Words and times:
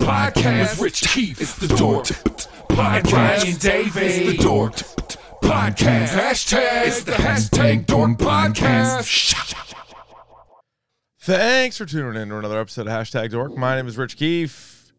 Podcast 0.00 0.70
with 0.72 0.80
Rich 0.80 1.02
Keefe. 1.02 1.40
It's 1.40 1.54
the 1.56 1.68
Dork 1.68 2.06
Podcast. 2.70 3.12
Ryan 3.12 3.56
Davey. 3.58 4.00
It's 4.06 4.36
the 4.38 4.42
Dork 4.42 4.72
Podcast. 5.42 6.08
Hashtag. 6.08 6.86
It's 6.86 7.04
the 7.04 7.12
hashtag 7.12 7.86
Dork 7.86 8.18
Podcast. 8.18 9.34
Thanks 11.20 11.76
for 11.76 11.84
tuning 11.84 12.20
in 12.20 12.30
to 12.30 12.38
another 12.38 12.58
episode 12.58 12.86
of 12.86 12.92
Hashtag 12.92 13.30
Dork. 13.30 13.56
My 13.56 13.76
name 13.76 13.86
is 13.86 13.98
Rich 13.98 14.16
Keefe. 14.16 14.92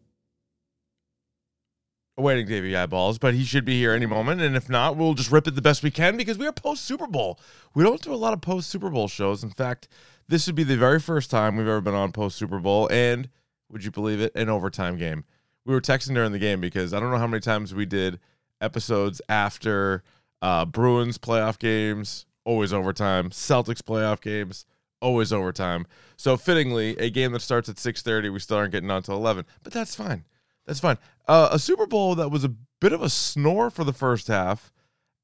Awaiting 2.16 2.46
Davey 2.46 2.76
Eyeballs, 2.76 3.18
but 3.18 3.34
he 3.34 3.42
should 3.42 3.64
be 3.64 3.78
here 3.78 3.92
any 3.92 4.06
moment. 4.06 4.40
And 4.40 4.54
if 4.54 4.68
not, 4.70 4.96
we'll 4.96 5.14
just 5.14 5.32
rip 5.32 5.48
it 5.48 5.56
the 5.56 5.62
best 5.62 5.82
we 5.82 5.90
can 5.90 6.16
because 6.16 6.38
we 6.38 6.46
are 6.46 6.52
post 6.52 6.84
Super 6.84 7.08
Bowl. 7.08 7.40
We 7.74 7.82
don't 7.82 8.00
do 8.00 8.14
a 8.14 8.16
lot 8.16 8.34
of 8.34 8.40
post 8.40 8.70
Super 8.70 8.88
Bowl 8.88 9.08
shows. 9.08 9.42
In 9.42 9.50
fact, 9.50 9.88
this 10.28 10.46
would 10.46 10.54
be 10.54 10.62
the 10.62 10.76
very 10.76 11.00
first 11.00 11.30
time 11.30 11.56
we've 11.56 11.66
ever 11.66 11.80
been 11.80 11.94
on 11.94 12.12
post 12.12 12.36
Super 12.36 12.60
Bowl. 12.60 12.88
And 12.92 13.28
would 13.72 13.84
you 13.84 13.90
believe 13.90 14.20
it? 14.20 14.32
An 14.36 14.48
overtime 14.48 14.96
game. 14.96 15.24
We 15.64 15.74
were 15.74 15.80
texting 15.80 16.14
during 16.14 16.32
the 16.32 16.38
game 16.38 16.60
because 16.60 16.92
I 16.92 17.00
don't 17.00 17.10
know 17.10 17.18
how 17.18 17.26
many 17.26 17.40
times 17.40 17.74
we 17.74 17.86
did 17.86 18.20
episodes 18.60 19.20
after 19.28 20.02
uh, 20.40 20.64
Bruins 20.64 21.18
playoff 21.18 21.58
games, 21.58 22.26
always 22.44 22.72
overtime. 22.72 23.30
Celtics 23.30 23.80
playoff 23.80 24.20
games, 24.20 24.66
always 25.00 25.32
overtime. 25.32 25.86
So 26.16 26.36
fittingly, 26.36 26.96
a 26.98 27.10
game 27.10 27.32
that 27.32 27.42
starts 27.42 27.68
at 27.68 27.76
6:30, 27.76 28.32
we 28.32 28.38
still 28.38 28.56
aren't 28.56 28.72
getting 28.72 28.90
on 28.90 29.02
till 29.02 29.16
11. 29.16 29.46
But 29.62 29.72
that's 29.72 29.94
fine. 29.94 30.24
That's 30.66 30.80
fine. 30.80 30.98
Uh, 31.26 31.48
a 31.52 31.58
Super 31.58 31.86
Bowl 31.86 32.14
that 32.16 32.30
was 32.30 32.44
a 32.44 32.54
bit 32.80 32.92
of 32.92 33.02
a 33.02 33.08
snore 33.08 33.70
for 33.70 33.84
the 33.84 33.92
first 33.92 34.28
half, 34.28 34.72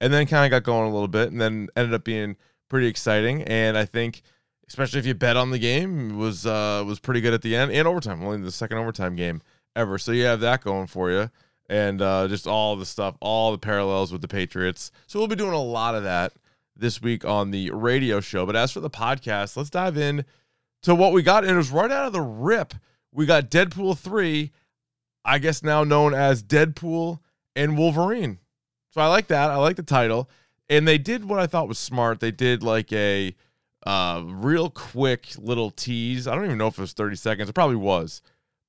and 0.00 0.12
then 0.12 0.26
kind 0.26 0.44
of 0.44 0.50
got 0.50 0.66
going 0.66 0.88
a 0.88 0.92
little 0.92 1.08
bit, 1.08 1.30
and 1.30 1.40
then 1.40 1.68
ended 1.76 1.94
up 1.94 2.04
being 2.04 2.36
pretty 2.68 2.86
exciting. 2.86 3.42
And 3.42 3.76
I 3.76 3.84
think, 3.84 4.22
especially 4.68 5.00
if 5.00 5.06
you 5.06 5.14
bet 5.14 5.36
on 5.36 5.50
the 5.50 5.58
game, 5.58 6.16
was 6.16 6.46
uh, 6.46 6.84
was 6.86 7.00
pretty 7.00 7.20
good 7.20 7.34
at 7.34 7.42
the 7.42 7.56
end 7.56 7.72
and 7.72 7.88
overtime. 7.88 8.22
Only 8.22 8.38
the 8.38 8.52
second 8.52 8.78
overtime 8.78 9.16
game 9.16 9.42
ever. 9.74 9.98
So 9.98 10.12
you 10.12 10.24
have 10.24 10.40
that 10.40 10.62
going 10.62 10.86
for 10.86 11.10
you, 11.10 11.30
and 11.68 12.00
uh, 12.00 12.28
just 12.28 12.46
all 12.46 12.76
the 12.76 12.86
stuff, 12.86 13.16
all 13.20 13.52
the 13.52 13.58
parallels 13.58 14.12
with 14.12 14.22
the 14.22 14.28
Patriots. 14.28 14.92
So 15.06 15.18
we'll 15.18 15.28
be 15.28 15.36
doing 15.36 15.54
a 15.54 15.62
lot 15.62 15.94
of 15.94 16.04
that 16.04 16.32
this 16.76 17.02
week 17.02 17.24
on 17.24 17.50
the 17.50 17.70
radio 17.72 18.20
show. 18.20 18.46
But 18.46 18.56
as 18.56 18.72
for 18.72 18.80
the 18.80 18.90
podcast, 18.90 19.56
let's 19.56 19.70
dive 19.70 19.96
in 19.96 20.24
to 20.82 20.94
what 20.94 21.12
we 21.12 21.22
got. 21.22 21.44
And 21.44 21.54
it 21.54 21.56
was 21.56 21.70
right 21.70 21.90
out 21.90 22.06
of 22.06 22.12
the 22.12 22.20
rip. 22.20 22.74
We 23.12 23.26
got 23.26 23.50
Deadpool 23.50 23.98
3, 23.98 24.52
I 25.24 25.38
guess 25.38 25.62
now 25.62 25.82
known 25.82 26.14
as 26.14 26.42
Deadpool 26.42 27.18
and 27.56 27.76
Wolverine. 27.76 28.38
So 28.90 29.00
I 29.00 29.06
like 29.06 29.26
that. 29.28 29.50
I 29.50 29.56
like 29.56 29.76
the 29.76 29.82
title. 29.82 30.30
And 30.68 30.86
they 30.86 30.98
did 30.98 31.24
what 31.24 31.40
I 31.40 31.46
thought 31.46 31.68
was 31.68 31.78
smart. 31.78 32.20
They 32.20 32.30
did 32.30 32.62
like 32.62 32.92
a 32.92 33.34
uh, 33.88 34.22
real 34.22 34.68
quick 34.68 35.28
little 35.38 35.70
tease. 35.70 36.28
I 36.28 36.34
don't 36.34 36.44
even 36.44 36.58
know 36.58 36.66
if 36.66 36.76
it 36.76 36.80
was 36.82 36.92
30 36.92 37.16
seconds. 37.16 37.48
It 37.48 37.54
probably 37.54 37.76
was. 37.76 38.20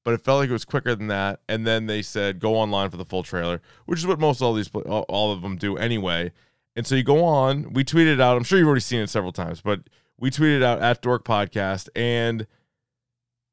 But 0.06 0.14
it 0.14 0.22
felt 0.22 0.40
like 0.40 0.50
it 0.50 0.54
was 0.54 0.64
quicker 0.64 0.96
than 0.96 1.08
that. 1.08 1.42
And 1.50 1.68
then 1.68 1.88
they 1.88 2.02
said, 2.02 2.40
go 2.40 2.56
online 2.56 2.90
for 2.90 2.96
the 2.96 3.04
full 3.04 3.22
trailer, 3.22 3.62
which 3.86 4.00
is 4.00 4.08
what 4.08 4.18
most 4.18 4.42
all 4.42 4.54
these, 4.54 4.70
all 4.70 5.34
of 5.34 5.42
them 5.42 5.58
do 5.58 5.76
anyway. 5.76 6.32
And 6.78 6.88
so 6.88 6.96
you 6.96 7.04
go 7.04 7.26
on, 7.26 7.74
we 7.74 7.84
tweeted 7.84 8.22
out, 8.22 8.38
I'm 8.38 8.46
sure 8.46 8.58
you've 8.58 8.68
already 8.68 8.80
seen 8.80 9.02
it 9.02 9.10
several 9.10 9.34
times, 9.34 9.60
but 9.60 9.82
we 10.18 10.32
tweeted 10.32 10.64
out 10.64 10.82
at 10.82 11.02
Dork 11.02 11.26
Podcast 11.26 11.90
and 11.98 12.48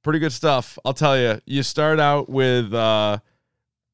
pretty 0.04 0.20
good 0.20 0.32
stuff. 0.32 0.78
I'll 0.84 0.94
tell 0.94 1.18
you, 1.18 1.40
you 1.46 1.64
start 1.64 1.98
out 1.98 2.28
with 2.28 2.72
uh, 2.72 3.18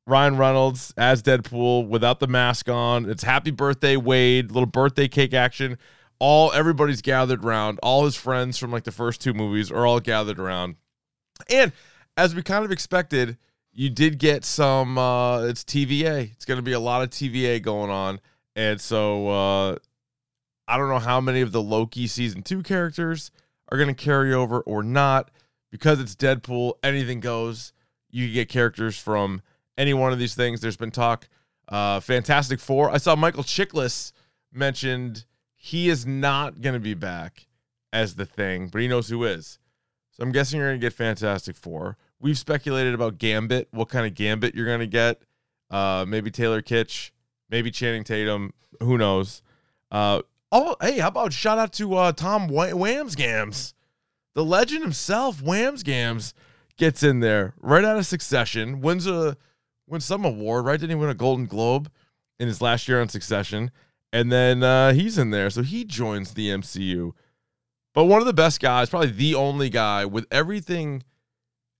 Ryan 0.06 0.36
Reynolds 0.36 0.92
as 0.98 1.22
Deadpool 1.22 1.88
without 1.88 2.20
the 2.20 2.26
mask 2.26 2.68
on. 2.68 3.08
It's 3.08 3.22
happy 3.22 3.50
birthday, 3.50 3.96
Wade, 3.96 4.50
little 4.50 4.66
birthday 4.66 5.08
cake 5.08 5.32
action. 5.32 5.78
All 6.24 6.52
everybody's 6.52 7.02
gathered 7.02 7.44
around. 7.44 7.80
All 7.82 8.04
his 8.04 8.14
friends 8.14 8.56
from 8.56 8.70
like 8.70 8.84
the 8.84 8.92
first 8.92 9.20
two 9.20 9.34
movies 9.34 9.72
are 9.72 9.84
all 9.84 9.98
gathered 9.98 10.38
around. 10.38 10.76
And 11.50 11.72
as 12.16 12.32
we 12.32 12.44
kind 12.44 12.64
of 12.64 12.70
expected, 12.70 13.38
you 13.72 13.90
did 13.90 14.20
get 14.20 14.44
some 14.44 14.98
uh 14.98 15.42
it's 15.42 15.64
TVA. 15.64 16.30
It's 16.30 16.44
gonna 16.44 16.62
be 16.62 16.74
a 16.74 16.78
lot 16.78 17.02
of 17.02 17.10
TVA 17.10 17.60
going 17.60 17.90
on. 17.90 18.20
And 18.54 18.80
so 18.80 19.28
uh 19.28 19.76
I 20.68 20.76
don't 20.76 20.88
know 20.88 21.00
how 21.00 21.20
many 21.20 21.40
of 21.40 21.50
the 21.50 21.60
Loki 21.60 22.06
season 22.06 22.42
two 22.42 22.62
characters 22.62 23.32
are 23.70 23.78
going 23.78 23.92
to 23.92 24.04
carry 24.04 24.32
over 24.32 24.60
or 24.60 24.82
not. 24.82 25.30
Because 25.72 26.00
it's 26.00 26.14
Deadpool, 26.14 26.74
anything 26.82 27.20
goes. 27.20 27.72
You 28.10 28.32
get 28.32 28.48
characters 28.48 28.96
from 28.96 29.42
any 29.78 29.94
one 29.94 30.12
of 30.12 30.18
these 30.18 30.34
things. 30.34 30.60
There's 30.60 30.76
been 30.76 30.90
talk. 30.90 31.28
Uh, 31.66 31.98
Fantastic 31.98 32.60
Four. 32.60 32.90
I 32.90 32.98
saw 32.98 33.16
Michael 33.16 33.42
Chiklis 33.42 34.12
mentioned 34.52 35.24
he 35.64 35.88
is 35.88 36.04
not 36.04 36.60
going 36.60 36.74
to 36.74 36.80
be 36.80 36.94
back 36.94 37.46
as 37.92 38.16
the 38.16 38.26
thing, 38.26 38.66
but 38.66 38.80
he 38.80 38.88
knows 38.88 39.08
who 39.08 39.22
is. 39.22 39.60
So 40.10 40.24
I'm 40.24 40.32
guessing 40.32 40.58
you're 40.58 40.70
going 40.70 40.80
to 40.80 40.84
get 40.84 40.92
Fantastic 40.92 41.54
Four. 41.54 41.96
We've 42.18 42.36
speculated 42.36 42.94
about 42.94 43.18
Gambit, 43.18 43.68
what 43.70 43.88
kind 43.88 44.04
of 44.04 44.14
Gambit 44.16 44.56
you're 44.56 44.66
going 44.66 44.80
to 44.80 44.86
get. 44.88 45.22
Uh, 45.70 46.04
maybe 46.08 46.32
Taylor 46.32 46.62
Kitsch, 46.62 47.12
maybe 47.48 47.70
Channing 47.70 48.02
Tatum. 48.02 48.54
Who 48.80 48.98
knows? 48.98 49.40
Uh, 49.92 50.22
Oh, 50.54 50.76
hey, 50.82 50.98
how 50.98 51.08
about 51.08 51.32
shout 51.32 51.58
out 51.58 51.72
to 51.74 51.94
uh, 51.94 52.12
Tom 52.12 52.50
Wambsgans, 52.50 53.72
the 54.34 54.44
legend 54.44 54.82
himself. 54.82 55.40
Wambsgans 55.40 56.34
gets 56.76 57.02
in 57.02 57.20
there 57.20 57.54
right 57.58 57.82
out 57.82 57.96
of 57.96 58.04
Succession, 58.04 58.82
wins 58.82 59.06
a 59.06 59.38
wins 59.86 60.04
some 60.04 60.26
award. 60.26 60.66
Right? 60.66 60.78
Didn't 60.78 60.90
he 60.90 61.00
win 61.00 61.08
a 61.08 61.14
Golden 61.14 61.46
Globe 61.46 61.90
in 62.38 62.48
his 62.48 62.60
last 62.60 62.86
year 62.86 63.00
on 63.00 63.08
Succession? 63.08 63.70
And 64.12 64.30
then 64.30 64.62
uh, 64.62 64.92
he's 64.92 65.16
in 65.16 65.30
there, 65.30 65.48
so 65.48 65.62
he 65.62 65.84
joins 65.84 66.34
the 66.34 66.48
MCU. 66.48 67.12
But 67.94 68.04
one 68.04 68.20
of 68.20 68.26
the 68.26 68.32
best 68.32 68.60
guys, 68.60 68.90
probably 68.90 69.10
the 69.10 69.34
only 69.34 69.70
guy 69.70 70.04
with 70.04 70.26
everything 70.30 71.02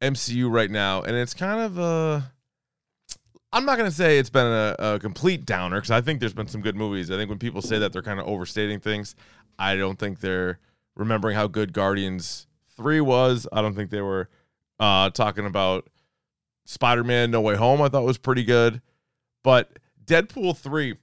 MCU 0.01 0.51
right 0.51 0.71
now, 0.71 1.03
and 1.03 1.15
it's 1.15 1.35
kind 1.35 1.61
of 1.61 1.79
a 1.79 2.33
I'm 3.53 3.67
not 3.67 3.77
to 3.77 3.91
say 3.91 4.19
it's 4.19 4.31
been 4.31 4.47
a, 4.47 4.75
a 4.79 4.99
complete 4.99 5.45
downer 5.45 5.77
because 5.77 5.91
I 5.91 6.01
think 6.01 6.21
there's 6.21 6.33
been 6.33 6.49
some 6.49 6.63
good 6.63 6.75
movies. 6.75 7.11
I 7.11 7.17
think 7.17 7.29
when 7.29 7.39
people 7.39 7.61
say 7.61 7.79
that, 7.79 7.93
they're 7.93 8.03
kind 8.03 8.19
of 8.19 8.27
overstating 8.27 8.81
things. 8.81 9.15
I 9.59 9.77
don't 9.77 9.99
think 9.99 10.21
they're 10.21 10.59
remembering 10.97 11.37
how 11.37 11.49
good 11.49 11.75
Guardians 11.75 12.47
3 12.77 13.03
was. 13.03 13.47
I 13.53 13.61
don't 13.61 13.75
think 13.75 13.91
they 13.91 14.01
were 14.01 14.31
uh, 14.81 15.11
talking 15.11 15.45
about 15.45 15.89
Spider 16.65 17.05
Man 17.05 17.31
No 17.31 17.43
Way 17.43 17.57
Home, 17.57 17.83
I 17.83 17.89
thought 17.89 18.05
was 18.05 18.17
pretty 18.17 18.43
good. 18.43 18.81
But 19.43 19.79
Deadpool 20.03 20.57
3 20.57 20.95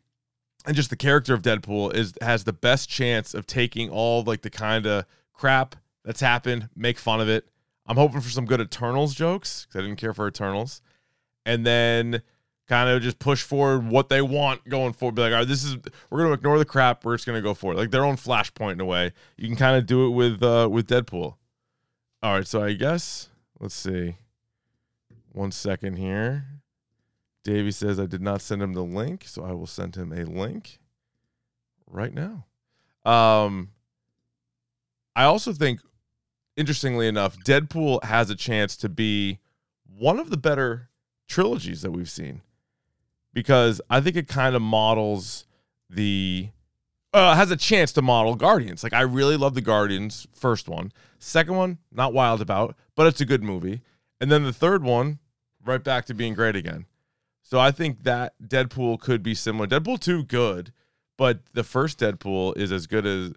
and 0.69 0.75
just 0.75 0.91
the 0.91 0.95
character 0.95 1.33
of 1.33 1.41
Deadpool 1.41 1.95
is 1.95 2.13
has 2.21 2.43
the 2.43 2.53
best 2.53 2.87
chance 2.89 3.33
of 3.33 3.47
taking 3.47 3.89
all 3.89 4.21
like 4.23 4.43
the 4.43 4.51
kind 4.51 4.85
of 4.85 5.05
crap 5.33 5.75
that's 6.05 6.21
happened, 6.21 6.69
make 6.75 6.99
fun 6.99 7.19
of 7.19 7.27
it. 7.27 7.49
I'm 7.87 7.97
hoping 7.97 8.21
for 8.21 8.29
some 8.29 8.45
good 8.45 8.61
Eternals 8.61 9.15
jokes 9.15 9.65
because 9.65 9.79
I 9.79 9.87
didn't 9.87 9.99
care 9.99 10.13
for 10.13 10.27
Eternals. 10.27 10.83
And 11.43 11.65
then 11.65 12.21
kind 12.67 12.87
of 12.87 13.01
just 13.01 13.17
push 13.17 13.41
forward 13.41 13.89
what 13.89 14.09
they 14.09 14.21
want 14.21 14.69
going 14.69 14.93
forward. 14.93 15.15
Be 15.15 15.23
like, 15.23 15.31
all 15.31 15.39
right, 15.39 15.47
this 15.47 15.63
is 15.63 15.75
we're 16.11 16.21
gonna 16.21 16.33
ignore 16.33 16.59
the 16.59 16.65
crap. 16.65 17.03
We're 17.03 17.15
just 17.15 17.25
gonna 17.25 17.41
go 17.41 17.55
for 17.55 17.73
it. 17.73 17.75
Like 17.75 17.89
their 17.89 18.05
own 18.05 18.15
flashpoint 18.15 18.73
in 18.73 18.81
a 18.81 18.85
way. 18.85 19.11
You 19.37 19.47
can 19.47 19.57
kind 19.57 19.75
of 19.75 19.87
do 19.87 20.05
it 20.05 20.11
with 20.11 20.43
uh 20.43 20.69
with 20.71 20.87
Deadpool. 20.87 21.33
All 22.21 22.33
right, 22.35 22.45
so 22.45 22.61
I 22.61 22.73
guess 22.73 23.29
let's 23.59 23.73
see. 23.73 24.17
One 25.31 25.51
second 25.51 25.95
here. 25.95 26.45
Davey 27.43 27.71
says 27.71 27.99
I 27.99 28.05
did 28.05 28.21
not 28.21 28.41
send 28.41 28.61
him 28.61 28.73
the 28.73 28.83
link, 28.83 29.23
so 29.25 29.43
I 29.43 29.53
will 29.53 29.67
send 29.67 29.95
him 29.95 30.11
a 30.11 30.25
link 30.25 30.79
right 31.87 32.13
now. 32.13 32.45
Um 33.05 33.71
I 35.15 35.23
also 35.23 35.53
think 35.53 35.81
interestingly 36.55 37.07
enough, 37.07 37.37
Deadpool 37.37 38.03
has 38.03 38.29
a 38.29 38.35
chance 38.35 38.75
to 38.77 38.89
be 38.89 39.39
one 39.97 40.19
of 40.19 40.29
the 40.29 40.37
better 40.37 40.89
trilogies 41.27 41.81
that 41.81 41.91
we've 41.91 42.09
seen 42.09 42.41
because 43.33 43.81
I 43.89 44.01
think 44.01 44.15
it 44.15 44.27
kind 44.27 44.55
of 44.55 44.61
models 44.61 45.45
the 45.89 46.49
uh, 47.13 47.35
has 47.35 47.49
a 47.49 47.57
chance 47.57 47.91
to 47.93 48.01
model 48.01 48.35
Guardians. 48.35 48.83
Like 48.83 48.93
I 48.93 49.01
really 49.01 49.37
love 49.37 49.55
the 49.55 49.61
Guardians 49.61 50.27
first 50.33 50.67
one. 50.67 50.91
Second 51.17 51.55
one, 51.55 51.77
not 51.91 52.13
wild 52.13 52.41
about, 52.41 52.75
but 52.95 53.07
it's 53.07 53.21
a 53.21 53.25
good 53.25 53.43
movie. 53.43 53.81
And 54.21 54.31
then 54.31 54.43
the 54.43 54.53
third 54.53 54.83
one, 54.83 55.19
right 55.65 55.83
back 55.83 56.05
to 56.05 56.13
being 56.13 56.33
great 56.33 56.55
again. 56.55 56.85
So 57.49 57.59
I 57.59 57.71
think 57.71 58.03
that 58.03 58.35
Deadpool 58.39 58.99
could 58.99 59.23
be 59.23 59.33
similar. 59.33 59.65
Deadpool 59.65 59.99
2 59.99 60.25
good, 60.25 60.71
but 61.17 61.39
the 61.53 61.63
first 61.63 61.97
Deadpool 61.99 62.55
is 62.55 62.71
as 62.71 62.85
good 62.85 63.07
as 63.07 63.33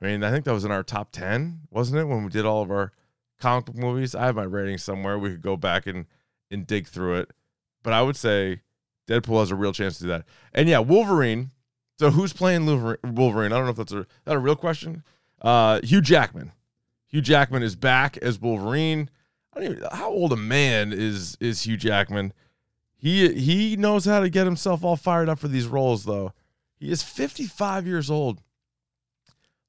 I 0.00 0.06
mean, 0.06 0.22
I 0.22 0.30
think 0.30 0.44
that 0.44 0.54
was 0.54 0.64
in 0.64 0.70
our 0.70 0.84
top 0.84 1.10
10, 1.10 1.62
wasn't 1.68 1.98
it, 1.98 2.04
when 2.04 2.22
we 2.22 2.30
did 2.30 2.46
all 2.46 2.62
of 2.62 2.70
our 2.70 2.92
comic 3.40 3.64
book 3.64 3.74
movies? 3.74 4.14
I 4.14 4.26
have 4.26 4.36
my 4.36 4.44
rating 4.44 4.78
somewhere. 4.78 5.18
We 5.18 5.30
could 5.30 5.42
go 5.42 5.56
back 5.56 5.88
and 5.88 6.06
and 6.52 6.68
dig 6.68 6.86
through 6.86 7.16
it. 7.16 7.32
But 7.82 7.94
I 7.94 8.02
would 8.02 8.14
say 8.14 8.60
Deadpool 9.08 9.40
has 9.40 9.50
a 9.50 9.56
real 9.56 9.72
chance 9.72 9.98
to 9.98 10.04
do 10.04 10.08
that. 10.10 10.24
And 10.54 10.68
yeah, 10.68 10.78
Wolverine. 10.78 11.50
So 11.98 12.12
who's 12.12 12.32
playing 12.32 12.64
Wolverine? 12.64 13.52
I 13.52 13.56
don't 13.56 13.64
know 13.64 13.70
if 13.70 13.76
that's 13.76 13.92
a 13.92 14.06
that 14.24 14.36
a 14.36 14.38
real 14.38 14.54
question. 14.54 15.02
Uh, 15.42 15.80
Hugh 15.82 16.00
Jackman. 16.00 16.52
Hugh 17.08 17.22
Jackman 17.22 17.64
is 17.64 17.74
back 17.74 18.18
as 18.18 18.38
Wolverine. 18.40 19.10
I 19.52 19.60
don't 19.60 19.72
even 19.72 19.88
how 19.90 20.10
old 20.10 20.32
a 20.32 20.36
man 20.36 20.92
is 20.92 21.36
is 21.40 21.62
Hugh 21.62 21.76
Jackman. 21.76 22.32
He 22.98 23.32
he 23.34 23.76
knows 23.76 24.04
how 24.04 24.20
to 24.20 24.28
get 24.28 24.44
himself 24.44 24.82
all 24.84 24.96
fired 24.96 25.28
up 25.28 25.38
for 25.38 25.48
these 25.48 25.66
roles 25.66 26.04
though. 26.04 26.32
He 26.76 26.90
is 26.90 27.02
55 27.02 27.86
years 27.86 28.10
old. 28.10 28.42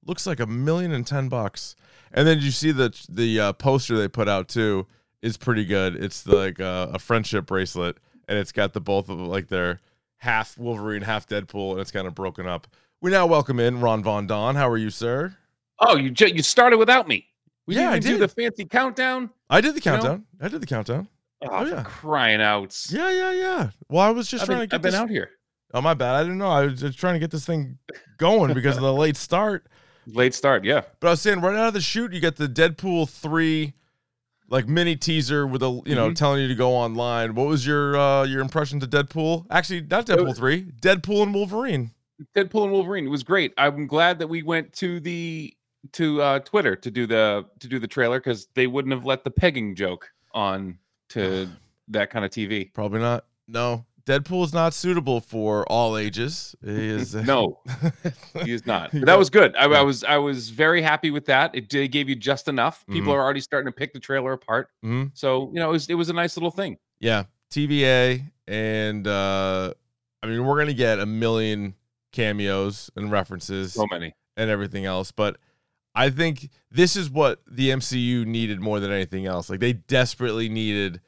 Looks 0.05 0.25
like 0.25 0.39
a 0.39 0.45
million 0.47 0.91
and 0.91 1.05
ten 1.05 1.29
bucks. 1.29 1.75
And 2.11 2.27
then 2.27 2.39
you 2.39 2.51
see 2.51 2.71
the 2.71 2.91
the 3.09 3.39
uh, 3.39 3.53
poster 3.53 3.95
they 3.97 4.07
put 4.07 4.27
out 4.27 4.47
too 4.47 4.87
is 5.21 5.37
pretty 5.37 5.65
good. 5.65 5.95
It's 5.95 6.25
like 6.25 6.59
uh, 6.59 6.87
a 6.93 6.97
friendship 6.99 7.45
bracelet, 7.45 7.97
and 8.27 8.37
it's 8.37 8.51
got 8.51 8.73
the 8.73 8.81
both 8.81 9.09
of 9.09 9.17
them 9.17 9.27
like 9.27 9.47
they're 9.47 9.79
half 10.17 10.57
Wolverine, 10.57 11.03
half 11.03 11.27
Deadpool, 11.27 11.73
and 11.73 11.81
it's 11.81 11.91
kind 11.91 12.07
of 12.07 12.15
broken 12.15 12.47
up. 12.47 12.67
We 13.01 13.11
now 13.11 13.27
welcome 13.27 13.59
in 13.59 13.79
Ron 13.79 14.01
Von 14.01 14.25
Don. 14.27 14.55
How 14.55 14.67
are 14.69 14.77
you, 14.77 14.89
sir? 14.89 15.35
Oh, 15.79 15.95
you 15.97 16.09
j- 16.09 16.33
you 16.33 16.41
started 16.41 16.77
without 16.77 17.07
me. 17.07 17.25
We 17.67 17.75
yeah, 17.75 17.81
didn't 17.81 17.93
I 17.93 17.99
did. 17.99 18.07
do 18.09 18.17
the 18.17 18.27
fancy 18.27 18.65
countdown. 18.65 19.29
I 19.49 19.61
did 19.61 19.75
the 19.75 19.81
You 19.85 19.91
know? 19.91 19.97
countdown. 19.97 20.25
I 20.41 20.47
did 20.47 20.61
the 20.61 20.65
countdown. 20.67 21.07
Oh, 21.41 21.47
Oh, 21.51 21.65
yeah. 21.65 21.83
crying 21.83 22.41
out! 22.41 22.75
Yeah, 22.89 23.09
yeah, 23.11 23.31
yeah. 23.31 23.69
Well, 23.87 24.03
I 24.05 24.11
was 24.11 24.27
just 24.27 24.41
I've 24.43 24.47
trying 24.47 24.59
been, 24.59 24.69
to 24.69 24.71
get 24.71 24.75
I've 24.75 24.81
been 24.81 24.91
this. 24.91 24.99
out 24.99 25.09
here. 25.09 25.29
Oh, 25.73 25.81
my 25.81 25.93
bad. 25.93 26.15
I 26.15 26.23
didn't 26.23 26.37
know. 26.39 26.49
I 26.49 26.65
was 26.65 26.81
just 26.81 26.97
trying 26.99 27.13
to 27.13 27.19
get 27.19 27.31
this 27.31 27.45
thing 27.45 27.77
going 28.17 28.53
because 28.53 28.75
of 28.75 28.83
the 28.83 28.93
late 28.93 29.15
start. 29.15 29.67
Late 30.07 30.33
start, 30.33 30.65
yeah. 30.65 30.81
But 30.99 31.07
I 31.07 31.11
was 31.11 31.21
saying, 31.21 31.41
right 31.41 31.55
out 31.55 31.67
of 31.67 31.73
the 31.73 31.81
shoot, 31.81 32.11
you 32.11 32.19
got 32.19 32.35
the 32.37 32.47
Deadpool 32.47 33.07
three, 33.09 33.73
like 34.49 34.67
mini 34.67 34.95
teaser 34.95 35.45
with 35.45 35.61
a 35.61 35.81
you 35.85 35.93
know 35.93 36.09
Mhm. 36.09 36.15
telling 36.15 36.41
you 36.41 36.47
to 36.47 36.55
go 36.55 36.71
online. 36.71 37.35
What 37.35 37.47
was 37.47 37.65
your 37.67 37.95
uh 37.95 38.23
your 38.23 38.41
impression 38.41 38.79
to 38.79 38.87
Deadpool? 38.87 39.45
Actually, 39.51 39.81
not 39.81 40.07
Deadpool 40.07 40.35
three, 40.35 40.63
Deadpool 40.81 41.21
and 41.23 41.33
Wolverine. 41.33 41.91
Deadpool 42.35 42.63
and 42.63 42.71
Wolverine. 42.71 43.05
It 43.05 43.09
was 43.09 43.23
great. 43.23 43.53
I'm 43.57 43.85
glad 43.85 44.17
that 44.19 44.27
we 44.27 44.41
went 44.41 44.73
to 44.77 44.99
the 44.99 45.53
to 45.93 46.21
uh, 46.21 46.39
Twitter 46.39 46.75
to 46.75 46.89
do 46.91 47.05
the 47.05 47.45
to 47.59 47.67
do 47.67 47.77
the 47.77 47.87
trailer 47.87 48.19
because 48.19 48.47
they 48.55 48.65
wouldn't 48.65 48.93
have 48.93 49.05
let 49.05 49.23
the 49.23 49.31
pegging 49.31 49.75
joke 49.75 50.09
on 50.33 50.79
to 51.09 51.49
that 51.89 52.09
kind 52.09 52.23
of 52.25 52.31
TV. 52.31 52.73
Probably 52.73 52.99
not. 52.99 53.25
No, 53.47 53.85
Deadpool 54.05 54.43
is 54.45 54.53
not 54.53 54.73
suitable 54.73 55.21
for 55.21 55.65
all 55.71 55.97
ages. 55.97 56.55
He 56.63 56.69
is 56.89 57.13
No, 57.15 57.59
he 58.43 58.51
is 58.53 58.65
not. 58.65 58.91
But 58.91 59.05
that 59.05 59.17
was 59.17 59.29
good. 59.29 59.55
I. 59.55 59.65
I 59.65 59.81
was 59.81 60.03
I 60.03 60.17
was 60.17 60.49
very 60.49 60.81
happy 60.81 61.11
with 61.11 61.25
that. 61.25 61.53
It 61.55 61.67
did 61.69 61.87
gave 61.91 62.09
you 62.09 62.15
just 62.15 62.47
enough. 62.47 62.85
People 62.87 63.13
Mhm. 63.13 63.17
are 63.17 63.21
already 63.23 63.41
starting 63.41 63.71
to 63.71 63.75
pick 63.75 63.93
the 63.93 63.99
trailer 63.99 64.33
apart. 64.33 64.69
Mhm. 64.83 65.11
So 65.13 65.49
you 65.53 65.59
know 65.59 65.69
it 65.69 65.73
was 65.73 65.89
it 65.89 65.95
was 65.95 66.09
a 66.09 66.13
nice 66.13 66.37
little 66.37 66.51
thing. 66.51 66.77
Yeah, 66.99 67.23
TVA, 67.51 68.23
and 68.47 69.07
uh 69.07 69.73
I 70.23 70.27
mean 70.27 70.43
we're 70.45 70.57
gonna 70.59 70.73
get 70.73 70.99
a 70.99 71.05
million 71.05 71.75
cameos 72.11 72.89
and 72.95 73.11
references. 73.11 73.73
So 73.73 73.85
many. 73.89 74.13
and 74.37 74.49
everything 74.49 74.85
else. 74.85 75.11
But 75.11 75.37
I 75.99 76.09
think 76.09 76.49
this 76.71 76.95
is 76.95 77.09
what 77.09 77.41
the 77.49 77.69
MCU 77.71 78.25
needed 78.25 78.59
more 78.61 78.79
than 78.79 78.91
anything 78.91 79.25
else. 79.25 79.49
Like 79.49 79.59
they 79.59 79.73
desperately 79.73 80.47
needed 80.49 81.01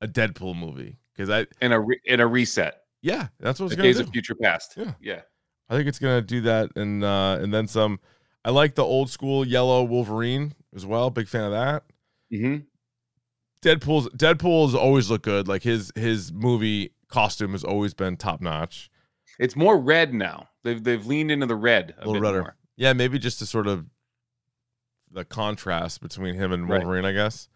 a 0.00 0.06
Deadpool 0.08 0.56
movie 0.56 0.98
because 1.14 1.30
I 1.30 1.46
in 1.60 1.72
a 1.72 1.80
re- 1.80 2.00
in 2.04 2.20
a 2.20 2.26
reset. 2.26 2.82
yeah 3.02 3.28
that's 3.40 3.58
what 3.58 3.66
it's 3.66 3.74
gonna 3.76 3.88
Days 3.88 3.96
do. 3.98 4.04
of 4.04 4.10
Future 4.10 4.34
Past. 4.34 4.74
Yeah. 4.76 4.92
yeah. 5.00 5.20
I 5.68 5.76
think 5.76 5.88
it's 5.88 5.98
gonna 5.98 6.22
do 6.22 6.40
that 6.42 6.70
and 6.76 7.02
uh 7.04 7.38
and 7.40 7.52
then 7.52 7.66
some. 7.68 8.00
I 8.44 8.50
like 8.50 8.74
the 8.76 8.84
old 8.84 9.10
school 9.10 9.44
yellow 9.46 9.82
Wolverine 9.82 10.54
as 10.74 10.86
well. 10.86 11.10
Big 11.10 11.28
fan 11.28 11.44
of 11.44 11.50
that. 11.52 11.84
hmm 12.30 12.56
Deadpool's 13.62 14.08
Deadpool's 14.10 14.74
always 14.74 15.10
look 15.10 15.22
good. 15.22 15.48
Like 15.48 15.62
his 15.62 15.90
his 15.96 16.32
movie 16.32 16.92
costume 17.08 17.52
has 17.52 17.64
always 17.64 17.92
been 17.94 18.16
top 18.16 18.40
notch. 18.40 18.90
It's 19.38 19.56
more 19.56 19.78
red 19.78 20.14
now. 20.14 20.48
They've 20.64 20.82
they've 20.82 21.04
leaned 21.04 21.30
into 21.30 21.46
the 21.46 21.56
red 21.56 21.94
a, 21.98 22.04
A 22.04 22.06
little 22.06 22.14
bit 22.14 22.22
redder. 22.22 22.40
more. 22.42 22.56
Yeah, 22.76 22.92
maybe 22.92 23.18
just 23.18 23.40
to 23.40 23.46
sort 23.46 23.66
of 23.66 23.86
the 25.10 25.24
contrast 25.24 26.00
between 26.00 26.34
him 26.34 26.52
and 26.52 26.68
Right. 26.68 26.78
Wolverine, 26.80 27.04
I 27.04 27.12
guess. 27.12 27.48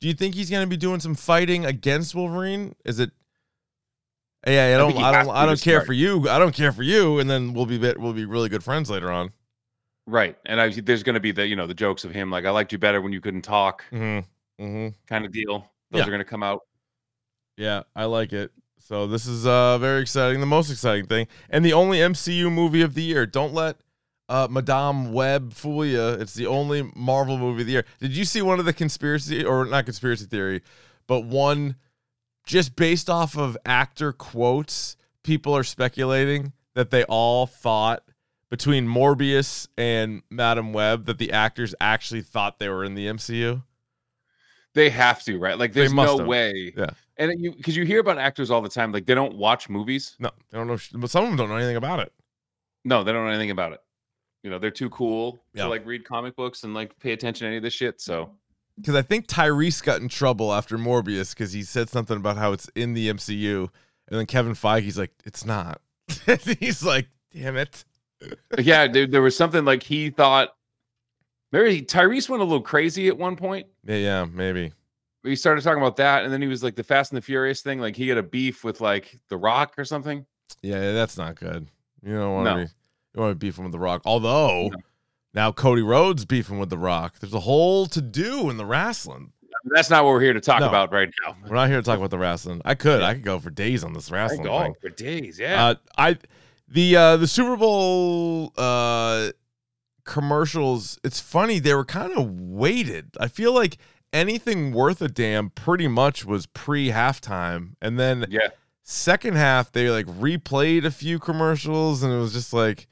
Do 0.00 0.08
you 0.08 0.14
think 0.14 0.34
he's 0.34 0.50
going 0.50 0.62
to 0.64 0.68
be 0.68 0.76
doing 0.76 1.00
some 1.00 1.14
fighting 1.14 1.64
against 1.64 2.14
Wolverine? 2.14 2.74
Is 2.84 2.98
it? 3.00 3.10
Yeah, 4.46 4.66
I 4.66 4.74
I 4.74 4.78
don't. 4.78 4.92
he 4.92 5.02
I, 5.02 5.22
don't. 5.24 5.34
I 5.34 5.46
don't 5.46 5.60
care 5.60 5.78
start. 5.78 5.86
for 5.86 5.92
you. 5.92 6.28
I 6.28 6.38
don't 6.38 6.54
care 6.54 6.70
for 6.72 6.82
you, 6.82 7.18
and 7.18 7.28
then 7.28 7.52
we'll 7.52 7.66
be 7.66 7.78
bit, 7.78 7.98
we'll 7.98 8.12
be 8.12 8.24
really 8.24 8.48
good 8.48 8.62
friends 8.62 8.88
later 8.90 9.10
on. 9.10 9.32
Right. 10.06 10.36
And 10.46 10.60
I, 10.60 10.68
there's 10.68 11.02
going 11.02 11.14
to 11.14 11.20
be 11.20 11.32
the 11.32 11.46
you 11.46 11.56
know 11.56 11.66
the 11.66 11.74
jokes 11.74 12.04
of 12.04 12.12
him 12.12 12.30
like 12.30 12.44
I 12.44 12.50
liked 12.50 12.70
you 12.72 12.78
better 12.78 13.00
when 13.00 13.12
you 13.12 13.20
couldn't 13.20 13.42
talk 13.42 13.84
Mm-hmm. 13.92 14.62
Mm-hmm. 14.64 14.88
kind 15.08 15.24
of 15.26 15.32
deal. 15.32 15.68
Those 15.90 16.00
Yeah. 16.00 16.04
are 16.04 16.10
going 16.10 16.18
to 16.20 16.24
come 16.24 16.42
out. 16.44 16.60
Yeah, 17.56 17.82
I 17.96 18.04
like 18.04 18.32
it. 18.32 18.52
So 18.78 19.08
this 19.08 19.26
is 19.26 19.46
uh 19.46 19.78
very 19.78 20.00
exciting, 20.02 20.38
the 20.40 20.46
most 20.46 20.70
exciting 20.70 21.06
thing, 21.06 21.26
and 21.50 21.64
the 21.64 21.72
only 21.72 21.98
MCU 21.98 22.52
movie 22.52 22.82
of 22.82 22.94
the 22.94 23.02
year. 23.02 23.26
Don't 23.26 23.52
let 23.52 23.78
uh 24.28 24.48
Madame 24.50 25.12
Web 25.12 25.52
fool 25.52 25.84
you. 25.84 26.08
It's 26.08 26.34
the 26.34 26.46
only 26.46 26.90
Marvel 26.94 27.38
movie 27.38 27.62
of 27.62 27.66
the 27.66 27.72
year. 27.72 27.84
Did 28.00 28.16
you 28.16 28.24
see 28.24 28.42
one 28.42 28.58
of 28.58 28.64
the 28.64 28.72
conspiracy 28.72 29.44
or 29.44 29.64
not 29.64 29.84
conspiracy 29.84 30.26
theory, 30.26 30.62
but 31.06 31.24
one 31.24 31.76
just 32.44 32.76
based 32.76 33.08
off 33.10 33.36
of 33.36 33.56
actor 33.64 34.12
quotes? 34.12 34.96
People 35.22 35.56
are 35.56 35.64
speculating 35.64 36.52
that 36.74 36.90
they 36.90 37.04
all 37.04 37.46
thought 37.46 38.02
between 38.50 38.86
Morbius 38.86 39.66
and 39.76 40.22
Madame 40.30 40.72
Web 40.72 41.06
that 41.06 41.18
the 41.18 41.32
actors 41.32 41.74
actually 41.80 42.22
thought 42.22 42.58
they 42.58 42.68
were 42.68 42.84
in 42.84 42.94
the 42.94 43.06
MCU. 43.06 43.62
They 44.74 44.90
have 44.90 45.22
to, 45.24 45.38
right? 45.38 45.58
Like 45.58 45.72
there's 45.72 45.92
no 45.92 46.18
have. 46.18 46.26
way. 46.26 46.72
Yeah. 46.76 46.90
And 47.16 47.32
you 47.42 47.52
because 47.52 47.76
you 47.76 47.84
hear 47.84 48.00
about 48.00 48.18
actors 48.18 48.50
all 48.50 48.60
the 48.60 48.68
time, 48.68 48.92
like 48.92 49.06
they 49.06 49.14
don't 49.14 49.36
watch 49.36 49.70
movies. 49.70 50.16
No, 50.18 50.30
they 50.50 50.58
don't 50.58 50.66
know. 50.66 50.76
But 50.94 51.10
some 51.10 51.24
of 51.24 51.30
them 51.30 51.36
don't 51.36 51.48
know 51.48 51.56
anything 51.56 51.76
about 51.76 52.00
it. 52.00 52.12
No, 52.84 53.02
they 53.02 53.12
don't 53.12 53.24
know 53.24 53.30
anything 53.30 53.50
about 53.50 53.72
it. 53.72 53.80
You 54.42 54.50
know, 54.50 54.58
they're 54.58 54.70
too 54.70 54.90
cool 54.90 55.42
Yeah. 55.54 55.64
to 55.64 55.68
like 55.70 55.84
read 55.86 56.04
comic 56.04 56.36
books 56.36 56.62
and 56.64 56.72
like 56.74 56.98
pay 57.00 57.12
attention 57.12 57.44
to 57.44 57.48
any 57.48 57.56
of 57.56 57.62
this 57.62 57.74
shit. 57.74 58.00
So 58.00 58.30
because 58.76 58.94
I 58.94 59.02
think 59.02 59.26
Tyrese 59.26 59.82
got 59.82 60.00
in 60.00 60.08
trouble 60.08 60.52
after 60.52 60.76
Morbius 60.78 61.30
because 61.34 61.52
he 61.52 61.62
said 61.62 61.88
something 61.88 62.16
about 62.16 62.36
how 62.36 62.52
it's 62.52 62.68
in 62.74 62.92
the 62.94 63.08
MCU, 63.08 63.68
and 64.08 64.18
then 64.18 64.26
Kevin 64.26 64.52
Feige's 64.52 64.98
like, 64.98 65.12
"It's 65.24 65.44
not." 65.44 65.80
He's 66.60 66.84
like, 66.84 67.08
"Damn 67.34 67.56
it!" 67.56 67.84
yeah, 68.58 68.86
there, 68.86 69.06
there 69.06 69.22
was 69.22 69.36
something 69.36 69.64
like 69.64 69.82
he 69.82 70.10
thought 70.10 70.54
maybe 71.52 71.82
Tyrese 71.82 72.28
went 72.28 72.42
a 72.42 72.44
little 72.44 72.60
crazy 72.62 73.08
at 73.08 73.16
one 73.18 73.36
point. 73.36 73.66
Yeah, 73.84 73.96
yeah, 73.96 74.24
maybe. 74.30 74.72
He 75.24 75.34
started 75.36 75.64
talking 75.64 75.82
about 75.82 75.96
that, 75.96 76.24
and 76.24 76.32
then 76.32 76.40
he 76.40 76.46
was 76.48 76.62
like 76.62 76.76
the 76.76 76.84
Fast 76.84 77.10
and 77.12 77.16
the 77.16 77.22
Furious 77.22 77.60
thing, 77.62 77.80
like 77.80 77.96
he 77.96 78.08
had 78.08 78.18
a 78.18 78.22
beef 78.22 78.62
with 78.62 78.80
like 78.80 79.18
The 79.28 79.36
Rock 79.36 79.74
or 79.76 79.84
something. 79.84 80.24
Yeah, 80.62 80.92
that's 80.92 81.16
not 81.18 81.34
good. 81.34 81.66
You 82.04 82.14
don't 82.14 82.32
want 82.34 82.46
to 82.46 82.54
No. 82.54 82.64
be. 82.64 82.70
You 83.16 83.22
want 83.22 83.40
to 83.40 83.52
with 83.62 83.72
the 83.72 83.78
Rock. 83.78 84.02
Although 84.04 84.68
No. 84.68 84.76
now 85.34 85.50
Cody 85.52 85.82
Rhodes 85.82 86.24
beefing 86.24 86.58
with 86.58 86.70
the 86.70 86.78
Rock. 86.78 87.18
There's 87.18 87.34
a 87.34 87.40
whole 87.40 87.86
to 87.86 88.00
do 88.02 88.50
in 88.50 88.56
the 88.58 88.66
wrestling. 88.66 89.32
That's 89.74 89.88
not 89.90 90.04
what 90.04 90.10
we're 90.10 90.20
here 90.20 90.34
to 90.34 90.40
talk 90.40 90.60
No. 90.60 90.68
about 90.68 90.92
right 90.92 91.08
now. 91.26 91.34
We're 91.48 91.56
not 91.56 91.68
here 91.68 91.78
to 91.78 91.82
talk 91.82 91.98
about 91.98 92.10
the 92.10 92.18
wrestling. 92.18 92.60
I 92.64 92.74
could. 92.74 93.02
I 93.02 93.14
could 93.14 93.24
go 93.24 93.38
for 93.40 93.50
days 93.50 93.82
on 93.82 93.94
this 93.94 94.12
I 94.12 94.14
wrestling 94.16 94.42
go 94.44 94.62
thing. 94.62 94.74
for 94.80 94.90
days, 94.90 95.38
yeah. 95.38 95.64
Uh, 95.66 95.74
I 95.96 96.18
the 96.68 96.94
uh, 96.96 97.16
the 97.16 97.26
Super 97.26 97.56
Bowl 97.56 98.52
uh, 98.58 99.30
commercials. 100.04 100.98
It's 101.04 101.20
funny 101.20 101.58
they 101.58 101.74
were 101.74 101.84
kind 101.84 102.12
of 102.12 102.30
weighted. 102.30 103.10
I 103.18 103.28
feel 103.28 103.52
like 103.52 103.78
anything 104.12 104.72
worth 104.72 105.00
a 105.02 105.08
damn 105.08 105.50
pretty 105.50 105.88
much 105.88 106.24
was 106.24 106.46
pre 106.46 106.88
halftime, 106.90 107.72
and 107.80 107.98
then 107.98 108.26
yeah, 108.28 108.48
second 108.82 109.36
half 109.36 109.72
they 109.72 109.90
like 109.90 110.06
replayed 110.06 110.84
a 110.84 110.90
few 110.90 111.18
commercials, 111.18 112.02
and 112.02 112.12
it 112.12 112.18
was 112.18 112.32
just 112.32 112.52
like 112.52 112.86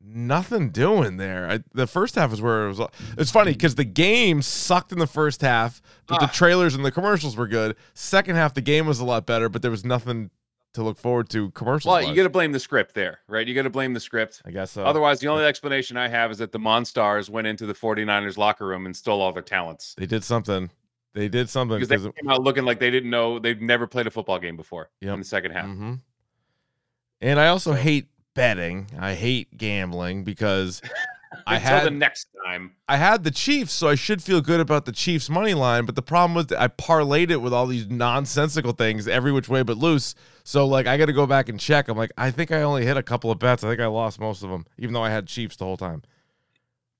nothing 0.00 0.70
doing 0.70 1.16
there. 1.18 1.48
I, 1.50 1.60
the 1.74 1.86
first 1.86 2.14
half 2.14 2.32
is 2.32 2.40
where 2.40 2.66
it 2.66 2.76
was. 2.76 2.88
It's 3.18 3.30
funny 3.30 3.52
because 3.52 3.74
the 3.74 3.84
game 3.84 4.42
sucked 4.42 4.92
in 4.92 4.98
the 4.98 5.06
first 5.06 5.42
half, 5.42 5.82
but 6.06 6.20
the 6.20 6.26
Ah. 6.26 6.30
trailers 6.32 6.74
and 6.74 6.84
the 6.84 6.90
commercials 6.90 7.36
were 7.36 7.46
good. 7.46 7.76
Second 7.94 8.36
half, 8.36 8.54
the 8.54 8.60
game 8.62 8.86
was 8.86 9.00
a 9.00 9.04
lot 9.04 9.26
better, 9.26 9.48
but 9.48 9.62
there 9.62 9.70
was 9.70 9.84
nothing 9.84 10.30
to 10.72 10.82
look 10.84 10.96
forward 10.98 11.28
to 11.28 11.50
commercials. 11.50 11.90
well, 11.90 12.00
you 12.02 12.14
got 12.14 12.22
to 12.22 12.28
blame 12.30 12.52
the 12.52 12.60
script 12.60 12.94
there, 12.94 13.18
right? 13.28 13.46
You 13.48 13.54
got 13.56 13.62
to 13.62 13.70
blame 13.70 13.92
the 13.92 13.98
script. 14.00 14.40
I 14.44 14.52
guess 14.52 14.70
so. 14.70 14.84
Otherwise, 14.84 15.18
the 15.18 15.26
only 15.26 15.44
explanation 15.44 15.96
I 15.96 16.06
have 16.08 16.30
is 16.30 16.38
that 16.38 16.52
the 16.52 16.60
Monstars 16.60 17.28
went 17.28 17.48
into 17.48 17.66
the 17.66 17.74
49ers 17.74 18.38
locker 18.38 18.66
room 18.66 18.86
and 18.86 18.94
stole 18.96 19.20
all 19.20 19.32
their 19.32 19.42
talents 19.42 19.94
they 19.98 20.06
did 20.06 20.22
something. 20.22 20.70
They 21.12 21.28
did 21.28 21.48
something 21.50 21.76
because 21.80 21.88
they 21.88 21.96
came 22.12 22.30
out 22.30 22.40
looking 22.44 22.64
like 22.64 22.78
they 22.78 22.92
didn't 22.92 23.10
know 23.10 23.40
they've 23.40 23.60
never 23.60 23.88
played 23.88 24.06
a 24.06 24.12
football 24.12 24.38
game 24.38 24.56
before 24.56 24.90
Yep. 25.00 25.14
in 25.14 25.18
the 25.18 25.26
second 25.26 25.50
half. 25.50 25.66
Mhm. 25.66 26.00
And 27.20 27.40
I 27.40 27.48
also 27.48 27.72
hate 27.72 28.06
betting. 28.34 28.88
I 28.98 29.14
hate 29.14 29.56
gambling 29.56 30.24
because 30.24 30.80
I 31.46 31.58
had 31.58 31.84
the 31.84 31.90
next 31.90 32.28
time. 32.44 32.72
I 32.88 32.96
had 32.96 33.22
the 33.24 33.30
Chiefs, 33.30 33.72
so 33.72 33.88
I 33.88 33.94
should 33.94 34.22
feel 34.22 34.40
good 34.40 34.60
about 34.60 34.84
the 34.84 34.92
Chiefs 34.92 35.30
money 35.30 35.54
line. 35.54 35.84
But 35.86 35.94
the 35.94 36.02
problem 36.02 36.34
was 36.34 36.52
I 36.52 36.68
parlayed 36.68 37.30
it 37.30 37.36
with 37.38 37.52
all 37.52 37.66
these 37.66 37.86
nonsensical 37.88 38.72
things 38.72 39.06
every 39.06 39.30
which 39.32 39.48
way 39.48 39.62
but 39.62 39.76
loose. 39.76 40.14
So 40.44 40.66
like 40.66 40.86
I 40.86 40.96
got 40.96 41.06
to 41.06 41.12
go 41.12 41.26
back 41.26 41.48
and 41.48 41.58
check. 41.60 41.88
I'm 41.88 41.96
like, 41.96 42.12
I 42.18 42.30
think 42.30 42.50
I 42.50 42.62
only 42.62 42.84
hit 42.84 42.96
a 42.96 43.02
couple 43.02 43.30
of 43.30 43.38
bets. 43.38 43.62
I 43.62 43.68
think 43.68 43.80
I 43.80 43.86
lost 43.86 44.18
most 44.18 44.42
of 44.42 44.50
them, 44.50 44.66
even 44.78 44.92
though 44.92 45.02
I 45.02 45.10
had 45.10 45.26
Chiefs 45.26 45.56
the 45.56 45.64
whole 45.64 45.76
time. 45.76 46.02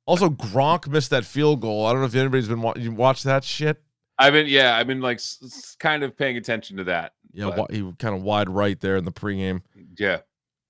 Also, 0.07 0.29
Gronk 0.31 0.89
missed 0.89 1.11
that 1.11 1.25
field 1.25 1.61
goal. 1.61 1.87
I 1.87 1.93
don't 1.93 2.01
know 2.01 2.07
if 2.07 2.15
anybody's 2.15 2.49
been 2.49 2.63
wa- 2.63 2.75
you 2.77 2.91
watch 2.93 3.23
that 3.25 3.45
shit. 3.45 3.83
I've 4.19 4.33
been 4.33 4.47
yeah, 4.49 4.77
I've 4.77 4.87
been 4.87 5.01
like 5.01 5.17
s- 5.19 5.39
s- 5.45 5.77
kind 5.79 6.03
of 6.03 6.17
paying 6.17 6.37
attention 6.37 6.77
to 6.79 6.85
that. 6.85 7.13
Yeah, 7.33 7.53
but, 7.57 7.71
he 7.71 7.81
kind 7.99 8.15
of 8.15 8.23
wide 8.23 8.49
right 8.49 8.79
there 8.81 8.97
in 8.97 9.05
the 9.05 9.13
pregame. 9.13 9.63
yeah. 9.99 10.19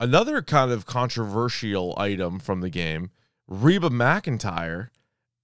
Another 0.01 0.41
kind 0.43 0.73
of 0.73 0.87
controversial 0.87 1.95
item 1.99 2.39
from 2.39 2.61
the 2.63 2.71
game: 2.71 3.11
Reba 3.47 3.91
McEntire 3.91 4.89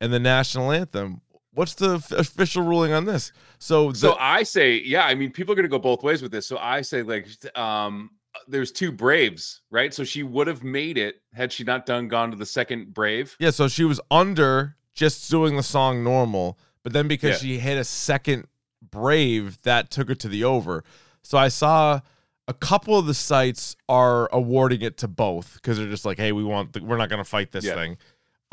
and 0.01 0.13
the 0.13 0.19
national 0.19 0.73
anthem. 0.73 1.21
What's 1.53 1.75
the 1.75 1.97
f- 1.97 2.11
official 2.13 2.63
ruling 2.63 2.93
on 2.93 3.05
this? 3.07 3.33
So, 3.59 3.93
the, 3.93 3.99
So 3.99 4.17
I 4.19 4.43
say, 4.43 4.83
yeah, 4.85 5.07
I 5.07 5.15
mean, 5.15 5.31
people 5.31 5.53
are 5.53 5.57
gonna 5.57 5.69
go 5.69 5.79
both 5.79 6.03
ways 6.03 6.21
with 6.23 6.33
this. 6.33 6.47
So 6.47 6.59
I 6.59 6.81
say, 6.83 7.03
like, 7.03 7.27
um, 7.57 8.11
there's 8.47 8.71
two 8.73 8.93
Braves, 8.93 9.63
right? 9.71 9.93
So 9.95 10.05
she 10.05 10.23
would 10.23 10.47
have 10.49 10.63
made 10.63 10.99
it 10.99 11.23
had 11.33 11.53
she 11.53 11.65
not 11.65 11.87
done 11.87 12.09
gone 12.09 12.31
to 12.31 12.37
the 12.37 12.45
second 12.47 12.93
Brave. 12.93 13.37
Yeah, 13.39 13.51
so 13.51 13.69
she 13.69 13.85
was 13.85 14.01
under 14.11 14.77
just 14.95 15.31
doing 15.31 15.57
the 15.57 15.63
song 15.63 16.05
normal, 16.05 16.59
but 16.83 16.93
then 16.93 17.09
because 17.09 17.43
Yeah. 17.43 17.49
she 17.49 17.59
hit 17.59 17.79
a 17.79 17.85
second 17.85 18.49
brave, 18.91 19.61
that 19.63 19.91
took 19.91 20.09
her 20.09 20.15
to 20.15 20.29
the 20.29 20.45
over. 20.45 20.85
So 21.23 21.37
I 21.39 21.49
saw 21.49 22.01
a 22.49 22.55
couple 22.55 22.99
of 22.99 23.07
the 23.07 23.15
sites 23.15 23.77
are 23.89 24.29
awarding 24.33 24.83
it 24.83 24.97
to 24.99 25.09
both 25.09 25.55
because 25.55 25.79
they're 25.79 25.89
just 25.89 26.05
like, 26.05 26.17
hey, 26.19 26.33
we 26.33 26.45
want 26.45 26.73
the, 26.73 26.83
we're 26.85 26.97
not 26.97 27.09
gonna 27.11 27.25
fight 27.25 27.53
this 27.53 27.65
Yeah. 27.65 27.75
thing. 27.75 27.97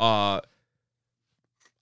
Uh 0.00 0.40